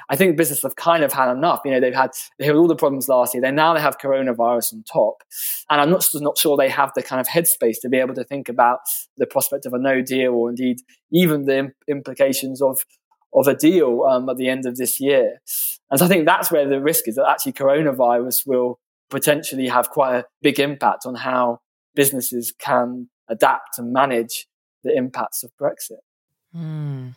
I 0.08 0.16
think 0.16 0.36
businesses 0.36 0.62
have 0.62 0.76
kind 0.76 1.04
of 1.04 1.12
had 1.12 1.30
enough. 1.30 1.60
You 1.64 1.72
know, 1.72 1.80
they've 1.80 1.94
had 1.94 2.10
they 2.38 2.46
had 2.46 2.56
all 2.56 2.68
the 2.68 2.76
problems 2.76 3.08
last 3.08 3.34
year. 3.34 3.42
They 3.42 3.50
now 3.50 3.74
they 3.74 3.80
have 3.80 3.98
coronavirus 3.98 4.74
on 4.74 4.84
top, 4.90 5.22
and 5.70 5.80
I'm 5.80 5.90
not 5.90 6.06
not 6.14 6.38
sure 6.38 6.56
they 6.56 6.68
have 6.68 6.92
the 6.94 7.02
kind 7.02 7.20
of 7.20 7.26
headspace 7.26 7.76
to 7.82 7.88
be 7.88 7.98
able 7.98 8.14
to 8.14 8.24
think 8.24 8.48
about 8.48 8.80
the 9.16 9.26
prospect 9.26 9.66
of 9.66 9.72
a 9.72 9.78
no 9.78 10.02
deal 10.02 10.32
or 10.32 10.50
indeed 10.50 10.78
even 11.12 11.44
the 11.44 11.72
implications 11.88 12.60
of 12.60 12.84
of 13.34 13.48
a 13.48 13.54
deal 13.54 14.02
um, 14.04 14.28
at 14.28 14.36
the 14.36 14.48
end 14.48 14.66
of 14.66 14.76
this 14.76 15.00
year. 15.00 15.40
And 15.90 15.98
so 15.98 16.06
I 16.06 16.08
think 16.08 16.26
that's 16.26 16.50
where 16.50 16.68
the 16.68 16.80
risk 16.80 17.08
is 17.08 17.16
that 17.16 17.28
actually 17.28 17.52
coronavirus 17.52 18.46
will 18.46 18.78
potentially 19.10 19.68
have 19.68 19.90
quite 19.90 20.16
a 20.16 20.24
big 20.42 20.58
impact 20.58 21.06
on 21.06 21.14
how 21.14 21.60
businesses 21.94 22.52
can 22.58 23.08
adapt 23.28 23.78
and 23.78 23.92
manage 23.92 24.46
the 24.82 24.94
impacts 24.94 25.42
of 25.42 25.50
Brexit. 25.60 26.02
Mm. 26.54 27.16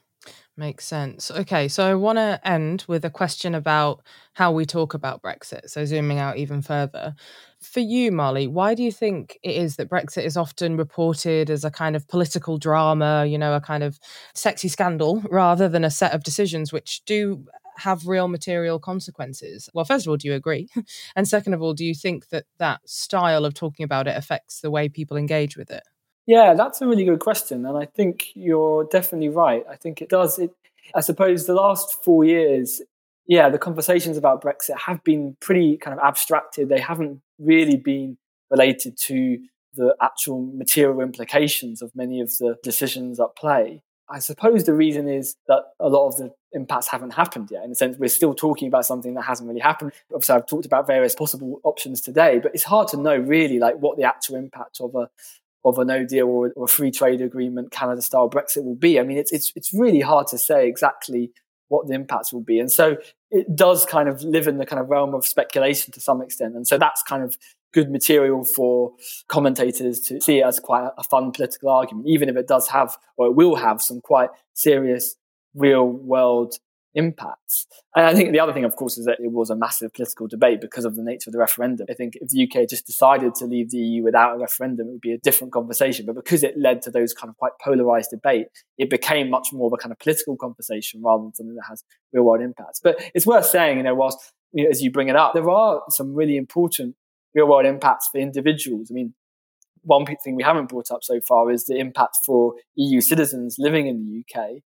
Makes 0.60 0.86
sense. 0.86 1.30
Okay, 1.30 1.68
so 1.68 1.86
I 1.86 1.94
want 1.94 2.18
to 2.18 2.40
end 2.44 2.84
with 2.88 3.06
a 3.06 3.12
question 3.12 3.54
about 3.54 4.02
how 4.34 4.52
we 4.52 4.66
talk 4.66 4.96
about 4.96 5.22
Brexit. 5.22 5.70
So, 5.70 5.86
zooming 5.86 6.18
out 6.18 6.38
even 6.38 6.64
further. 6.64 7.14
For 7.62 7.80
you, 7.80 8.12
Marley, 8.12 8.48
why 8.48 8.74
do 8.74 8.82
you 8.82 8.92
think 8.92 9.38
it 9.44 9.56
is 9.56 9.76
that 9.76 9.88
Brexit 9.88 10.26
is 10.26 10.36
often 10.36 10.76
reported 10.76 11.52
as 11.52 11.64
a 11.64 11.70
kind 11.70 11.96
of 11.96 12.08
political 12.08 12.58
drama, 12.58 13.24
you 13.28 13.38
know, 13.38 13.54
a 13.54 13.62
kind 13.62 13.84
of 13.84 14.00
sexy 14.34 14.68
scandal, 14.68 15.22
rather 15.30 15.70
than 15.70 15.84
a 15.84 15.92
set 15.92 16.14
of 16.14 16.24
decisions 16.24 16.74
which 16.74 17.06
do 17.06 17.46
have 17.78 18.08
real 18.08 18.28
material 18.28 18.80
consequences? 18.80 19.70
Well, 19.76 19.86
first 19.86 20.08
of 20.08 20.10
all, 20.10 20.18
do 20.18 20.28
you 20.28 20.34
agree? 20.34 20.70
and 21.16 21.28
second 21.28 21.54
of 21.54 21.62
all, 21.62 21.76
do 21.76 21.86
you 21.86 21.94
think 21.94 22.30
that 22.30 22.46
that 22.58 22.82
style 22.90 23.46
of 23.46 23.54
talking 23.54 23.84
about 23.84 24.08
it 24.08 24.18
affects 24.18 24.62
the 24.62 24.72
way 24.72 24.90
people 24.90 25.18
engage 25.18 25.56
with 25.56 25.70
it? 25.70 25.84
Yeah, 26.28 26.54
that's 26.54 26.82
a 26.82 26.88
really 26.88 27.06
good 27.06 27.22
question. 27.22 27.66
And 27.66 27.78
I 27.78 27.86
think 27.86 28.28
you're 28.36 28.84
definitely 28.84 29.30
right. 29.30 29.64
I 29.70 29.78
think 29.78 30.02
it 30.02 30.10
does. 30.10 30.38
It, 30.38 30.52
I 30.94 31.00
suppose 31.00 31.48
the 31.48 31.54
last 31.54 32.04
four 32.04 32.26
years, 32.26 32.82
yeah, 33.26 33.50
the 33.50 33.58
conversations 33.58 34.18
about 34.18 34.44
Brexit 34.44 34.78
have 34.78 35.04
been 35.06 35.38
pretty 35.40 35.78
kind 35.78 35.98
of 35.98 36.06
abstracted. 36.06 36.68
They 36.68 36.82
haven't 36.82 37.22
really 37.40 37.78
been 37.78 38.18
related 38.52 38.98
to 38.98 39.40
the 39.76 39.96
actual 40.02 40.42
material 40.42 41.02
implications 41.02 41.82
of 41.82 41.96
many 41.96 42.20
of 42.20 42.30
the 42.38 42.58
decisions 42.62 43.20
at 43.20 43.36
play. 43.38 43.82
I 44.10 44.20
suppose 44.20 44.64
the 44.64 44.74
reason 44.74 45.08
is 45.10 45.36
that 45.48 45.64
a 45.80 45.90
lot 45.90 46.08
of 46.08 46.18
the 46.18 46.34
impacts 46.54 46.88
haven't 46.88 47.12
happened 47.12 47.50
yet. 47.52 47.64
In 47.64 47.72
a 47.72 47.76
sense, 47.76 47.98
we're 47.98 48.08
still 48.08 48.34
talking 48.34 48.68
about 48.68 48.86
something 48.86 49.14
that 49.16 49.24
hasn't 49.24 49.48
really 49.48 49.60
happened. 49.60 49.92
Obviously, 50.14 50.36
I've 50.36 50.48
talked 50.48 50.66
about 50.66 50.88
various 50.88 51.14
possible 51.14 51.60
options 51.64 52.02
today, 52.02 52.40
but 52.42 52.54
it's 52.54 52.64
hard 52.64 52.88
to 52.90 52.98
know 52.98 53.18
really 53.18 53.60
like 53.60 53.76
what 53.76 53.98
the 53.98 54.04
actual 54.04 54.36
impact 54.36 54.80
of 54.80 54.96
a 54.96 55.10
of 55.70 55.80
a 55.80 55.86
no 55.86 56.06
deal 56.06 56.28
or, 56.28 56.52
or 56.56 56.66
a 56.66 56.68
free 56.68 56.92
trade 56.92 57.22
agreement, 57.22 57.72
Canada 57.72 58.02
style 58.02 58.30
Brexit 58.30 58.64
will 58.64 58.76
be. 58.76 59.00
I 59.00 59.04
mean, 59.04 59.18
it's, 59.18 59.32
it's, 59.32 59.52
it's 59.56 59.74
really 59.74 60.02
hard 60.02 60.28
to 60.28 60.38
say 60.38 60.68
exactly 60.68 61.32
what 61.70 61.88
the 61.88 61.94
impacts 61.94 62.32
will 62.32 62.42
be. 62.42 62.60
And 62.60 62.72
so 62.72 62.98
it 63.30 63.56
does 63.56 63.86
kind 63.86 64.08
of 64.08 64.22
live 64.24 64.48
in 64.48 64.58
the 64.58 64.66
kind 64.66 64.80
of 64.80 64.90
realm 64.90 65.14
of 65.14 65.26
speculation 65.26 65.92
to 65.94 66.00
some 66.00 66.22
extent. 66.22 66.56
And 66.56 66.68
so 66.68 66.78
that's 66.78 67.04
kind 67.04 67.24
of 67.24 67.38
good 67.74 67.92
material 67.92 68.44
for 68.44 68.94
commentators 69.28 70.00
to 70.02 70.22
see 70.22 70.40
it 70.40 70.46
as 70.46 70.60
quite 70.60 70.90
a 70.98 71.04
fun 71.04 71.32
political 71.32 71.70
argument, 71.70 72.08
even 72.08 72.30
if 72.30 72.38
it 72.38 72.48
does 72.48 72.70
have, 72.70 72.98
or 73.18 73.28
it 73.28 73.36
will 73.36 73.56
have 73.56 73.82
some 73.82 74.02
quite 74.02 74.30
serious 74.54 75.16
real 75.54 75.86
world 75.86 76.56
impacts. 76.96 77.68
And 77.96 78.06
I 78.06 78.14
think 78.14 78.32
the 78.32 78.40
other 78.40 78.54
thing, 78.54 78.66
of 78.66 78.76
course, 78.76 78.98
is 78.98 79.06
that 79.06 79.20
it 79.20 79.32
was 79.32 79.50
a 79.50 79.56
massive 79.56 79.94
political 79.94 80.28
debate 80.28 80.62
because 80.62 80.86
of 80.86 80.96
the 80.96 81.04
nature 81.04 81.30
of 81.30 81.34
the 81.34 81.40
referendum. 81.40 81.88
I 81.90 81.94
think 81.94 82.16
if 82.16 82.30
the 82.30 82.44
UK 82.44 82.68
just 82.68 82.86
decided 82.86 83.36
to 83.36 83.46
leave 83.46 83.72
the 83.72 83.78
EU 83.78 84.04
without 84.04 84.36
a 84.36 84.40
referendum, 84.40 84.88
it 84.88 84.92
would 84.92 85.02
be 85.02 85.14
a 85.14 85.18
different 85.18 85.54
conversation. 85.54 86.06
But 86.06 86.16
because 86.16 86.44
it 86.44 86.58
led 86.58 86.82
to 86.84 86.92
those 86.92 87.14
kind 87.14 87.30
of 87.30 87.38
quite 87.38 87.54
polarized 87.62 88.12
debate, 88.12 88.48
it 88.78 88.90
became 88.90 89.30
much 89.30 89.50
more 89.54 89.68
of 89.68 89.74
a 89.74 89.78
kind 89.78 89.92
of 89.92 90.00
political 90.00 90.36
conversation 90.36 91.02
rather 91.04 91.24
than 91.24 91.34
something 91.34 91.56
that 91.56 91.66
has 91.70 91.84
real 92.14 92.24
world 92.24 92.42
impacts. 92.42 92.80
But 92.80 93.02
it's 93.14 93.26
worth 93.26 93.46
saying, 93.46 93.78
you 93.78 93.84
know, 93.84 93.96
whilst 93.96 94.34
you 94.54 94.64
know, 94.64 94.70
as 94.70 94.82
you 94.82 94.92
bring 94.92 95.10
it 95.10 95.16
up, 95.16 95.34
there 95.34 95.50
are 95.50 95.82
some 95.90 96.14
really 96.14 96.38
important 96.38 96.96
real 97.34 97.48
world 97.48 97.66
impacts 97.66 98.08
for 98.08 98.18
individuals. 98.18 98.90
I 98.92 98.94
mean, 98.94 99.14
one 99.88 100.06
thing 100.06 100.36
we 100.36 100.44
haven't 100.44 100.70
brought 100.70 100.92
up 100.92 101.04
so 101.04 101.20
far 101.22 101.50
is 101.50 101.66
the 101.66 101.78
impact 101.78 102.18
for 102.26 102.54
EU 102.76 103.00
citizens 103.02 103.56
living 103.58 103.88
in 103.88 104.06
the 104.06 104.20
UK. 104.20 104.62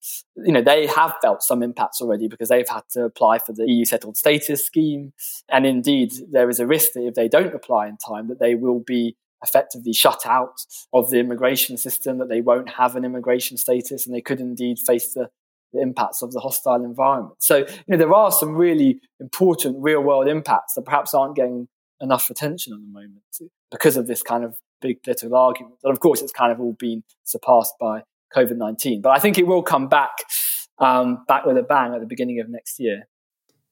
You 0.45 0.53
know, 0.53 0.61
they 0.61 0.85
have 0.87 1.15
felt 1.21 1.41
some 1.41 1.63
impacts 1.63 2.01
already 2.01 2.27
because 2.27 2.49
they've 2.49 2.69
had 2.69 2.83
to 2.91 3.03
apply 3.03 3.39
for 3.39 3.53
the 3.53 3.65
EU 3.67 3.83
settled 3.83 4.15
status 4.15 4.65
scheme. 4.65 5.13
And 5.49 5.65
indeed, 5.65 6.13
there 6.31 6.49
is 6.49 6.59
a 6.59 6.67
risk 6.67 6.93
that 6.93 7.05
if 7.05 7.15
they 7.15 7.27
don't 7.27 7.53
apply 7.53 7.87
in 7.87 7.97
time, 7.97 8.27
that 8.27 8.39
they 8.39 8.55
will 8.55 8.79
be 8.79 9.17
effectively 9.43 9.93
shut 9.93 10.25
out 10.25 10.61
of 10.93 11.09
the 11.09 11.19
immigration 11.19 11.77
system, 11.77 12.19
that 12.19 12.29
they 12.29 12.41
won't 12.41 12.69
have 12.69 12.95
an 12.95 13.03
immigration 13.03 13.57
status, 13.57 14.05
and 14.05 14.15
they 14.15 14.21
could 14.21 14.39
indeed 14.39 14.77
face 14.79 15.13
the, 15.13 15.29
the 15.73 15.81
impacts 15.81 16.21
of 16.21 16.31
the 16.31 16.39
hostile 16.39 16.83
environment. 16.83 17.35
So, 17.39 17.57
you 17.57 17.65
know, 17.87 17.97
there 17.97 18.13
are 18.13 18.31
some 18.31 18.55
really 18.55 18.99
important 19.19 19.77
real 19.79 20.01
world 20.01 20.27
impacts 20.27 20.73
that 20.73 20.85
perhaps 20.85 21.13
aren't 21.13 21.35
getting 21.35 21.67
enough 22.01 22.29
attention 22.29 22.73
at 22.73 22.79
the 22.79 22.87
moment 22.87 23.23
because 23.71 23.97
of 23.97 24.07
this 24.07 24.21
kind 24.21 24.43
of 24.43 24.55
big 24.81 25.03
political 25.03 25.35
argument. 25.35 25.75
And 25.83 25.91
of 25.91 25.99
course, 25.99 26.21
it's 26.21 26.31
kind 26.31 26.51
of 26.51 26.59
all 26.59 26.75
been 26.77 27.03
surpassed 27.23 27.73
by 27.79 28.03
COVID 28.35 28.57
19. 28.57 29.01
But 29.01 29.09
I 29.09 29.19
think 29.19 29.37
it 29.37 29.47
will 29.47 29.63
come 29.63 29.87
back, 29.87 30.11
um, 30.79 31.23
back 31.27 31.45
with 31.45 31.57
a 31.57 31.63
bang 31.63 31.93
at 31.93 31.99
the 31.99 32.07
beginning 32.07 32.39
of 32.39 32.49
next 32.49 32.79
year. 32.79 33.07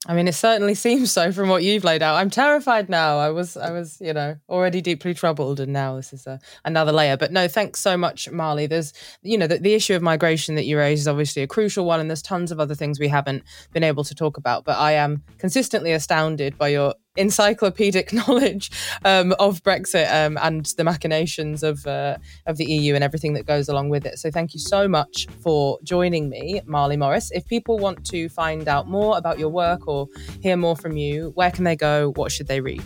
I 0.08 0.14
mean, 0.14 0.28
it 0.28 0.36
certainly 0.36 0.76
seems 0.76 1.12
so 1.12 1.32
from 1.32 1.50
what 1.50 1.64
you've 1.64 1.84
laid 1.84 2.04
out. 2.04 2.16
I'm 2.16 2.30
terrified 2.30 2.90
now. 2.90 3.18
I 3.18 3.30
was, 3.30 3.58
I 3.58 3.72
was, 3.72 4.00
you 4.00 4.14
know, 4.14 4.38
already 4.50 4.82
deeply 4.82 5.14
troubled, 5.14 5.60
and 5.60 5.74
now 5.74 5.96
this 5.96 6.14
is 6.14 6.28
a, 6.28 6.40
another 6.64 6.92
layer. 6.92 7.18
But 7.18 7.32
no, 7.32 7.48
thanks 7.48 7.80
so 7.80 7.98
much, 7.98 8.30
Marley. 8.30 8.68
There's, 8.68 8.94
you 9.22 9.38
know, 9.38 9.48
the, 9.48 9.58
the 9.58 9.74
issue 9.74 9.96
of 9.96 10.02
migration 10.02 10.56
that 10.56 10.66
you 10.66 10.78
raise 10.78 11.02
is 11.02 11.08
obviously 11.08 11.42
a 11.42 11.48
crucial 11.48 11.86
one, 11.86 12.00
and 12.00 12.10
there's 12.10 12.22
tons 12.22 12.52
of 12.52 12.60
other 12.60 12.76
things 12.76 13.00
we 13.00 13.08
haven't 13.08 13.44
been 13.74 13.84
able 13.84 14.04
to 14.04 14.16
talk 14.16 14.38
about. 14.38 14.64
But 14.64 14.78
I 14.78 14.94
am 14.94 15.24
consistently 15.38 15.92
astounded 15.92 16.58
by 16.58 16.70
your 16.70 16.94
encyclopedic 17.16 18.14
knowledge 18.14 18.72
um, 19.04 19.34
of 19.40 19.64
Brexit 19.64 20.12
um, 20.14 20.38
and 20.42 20.66
the 20.78 20.84
machinations 20.84 21.64
of 21.64 21.86
uh, 21.88 22.18
of 22.46 22.58
the 22.58 22.66
EU 22.66 22.96
and 22.96 23.04
everything 23.04 23.34
that 23.34 23.46
goes 23.46 23.70
along 23.70 23.90
with 23.90 24.06
it. 24.06 24.20
So 24.20 24.32
thank 24.32 24.54
you 24.54 24.60
so 24.60 24.88
much 24.88 25.28
for 25.42 25.80
joining 25.84 26.30
me, 26.30 26.62
Marley 26.66 26.98
Morris. 26.98 27.32
If 27.32 27.46
people 27.48 27.78
want 27.78 28.06
to 28.08 28.30
find 28.30 28.68
out 28.68 28.88
more 28.88 29.18
about 29.18 29.40
your 29.40 29.50
work 29.50 29.88
or 29.88 30.08
hear 30.42 30.58
more 30.58 30.76
from 30.76 30.98
you, 30.98 31.32
where 31.36 31.52
can 31.52 31.64
they 31.64 31.76
go? 31.76 32.12
What 32.16 32.32
should 32.32 32.48
they 32.48 32.62
read? 32.62 32.84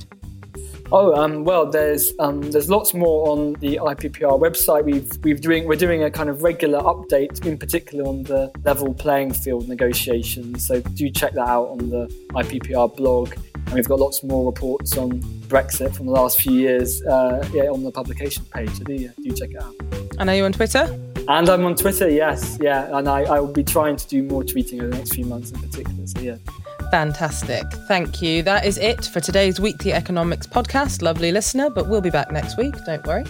Oh 0.91 1.13
um, 1.13 1.43
well, 1.43 1.67
there's 1.67 2.13
um, 2.17 2.41
there's 2.49 2.67
lots 2.67 2.95
more 2.95 3.29
on 3.29 3.53
the 3.59 3.77
IPPR 3.77 4.39
website. 4.39 4.85
We've 4.85 5.11
we've 5.23 5.39
doing 5.39 5.67
we're 5.67 5.75
doing 5.75 6.03
a 6.03 6.09
kind 6.09 6.29
of 6.29 6.41
regular 6.41 6.79
update, 6.79 7.45
in 7.45 7.59
particular 7.59 8.05
on 8.05 8.23
the 8.23 8.51
level 8.63 8.95
playing 8.95 9.33
field 9.33 9.69
negotiations. 9.69 10.65
So 10.65 10.81
do 10.81 11.11
check 11.11 11.33
that 11.33 11.47
out 11.47 11.67
on 11.67 11.89
the 11.89 12.07
IPPR 12.31 12.95
blog. 12.95 13.35
And 13.69 13.75
we've 13.75 13.87
got 13.87 13.99
lots 13.99 14.23
more 14.23 14.47
reports 14.47 14.97
on 14.97 15.21
Brexit 15.47 15.95
from 15.95 16.07
the 16.07 16.11
last 16.11 16.41
few 16.41 16.53
years 16.53 17.03
uh, 17.05 17.47
yeah, 17.53 17.65
on 17.65 17.83
the 17.83 17.91
publication 17.91 18.43
page. 18.45 18.71
So 18.71 18.83
do, 18.83 18.93
yeah, 18.93 19.09
do 19.21 19.31
check 19.31 19.51
it 19.51 19.61
out. 19.61 19.75
And 20.17 20.27
are 20.27 20.35
you 20.35 20.43
on 20.43 20.53
Twitter? 20.53 20.99
And 21.27 21.47
I'm 21.47 21.63
on 21.63 21.75
Twitter, 21.75 22.09
yes, 22.09 22.57
yeah. 22.59 22.89
And 22.97 23.07
I, 23.07 23.21
I 23.21 23.39
will 23.39 23.53
be 23.53 23.63
trying 23.63 23.95
to 23.95 24.07
do 24.07 24.23
more 24.23 24.41
tweeting 24.41 24.81
over 24.81 24.89
the 24.89 24.97
next 24.97 25.13
few 25.13 25.25
months 25.25 25.51
in 25.51 25.59
particular. 25.61 26.07
So 26.07 26.19
yeah. 26.19 26.37
Fantastic. 26.89 27.63
Thank 27.87 28.23
you. 28.23 28.41
That 28.41 28.65
is 28.65 28.79
it 28.79 29.05
for 29.05 29.19
today's 29.19 29.59
weekly 29.59 29.93
economics 29.93 30.47
podcast. 30.47 31.03
Lovely 31.03 31.31
listener, 31.31 31.69
but 31.69 31.87
we'll 31.87 32.01
be 32.01 32.09
back 32.09 32.31
next 32.31 32.57
week. 32.57 32.73
Don't 32.87 33.05
worry. 33.05 33.25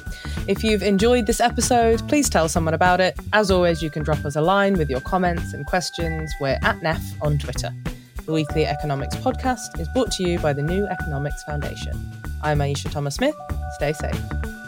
If 0.47 0.63
you've 0.63 0.83
enjoyed 0.83 1.27
this 1.27 1.41
episode, 1.41 2.07
please 2.07 2.29
tell 2.29 2.47
someone 2.47 2.73
about 2.73 3.01
it. 3.01 3.17
As 3.33 3.51
always, 3.51 3.81
you 3.81 3.89
can 3.89 4.03
drop 4.03 4.23
us 4.23 4.37
a 4.37 4.41
line 4.41 4.75
with 4.75 4.89
your 4.89 5.01
comments 5.01 5.51
and 5.51 5.65
questions. 5.65 6.31
We're 6.39 6.59
at 6.63 6.81
NEF 6.81 7.03
on 7.21 7.37
Twitter. 7.37 7.73
The 8.29 8.35
Weekly 8.35 8.67
Economics 8.67 9.15
Podcast 9.15 9.79
is 9.79 9.87
brought 9.87 10.11
to 10.11 10.23
you 10.23 10.37
by 10.37 10.53
the 10.53 10.61
New 10.61 10.85
Economics 10.85 11.41
Foundation. 11.41 11.99
I'm 12.43 12.59
Ayeisha 12.59 12.91
Thomas 12.91 13.15
Smith. 13.15 13.33
Stay 13.73 13.91
safe. 13.91 14.58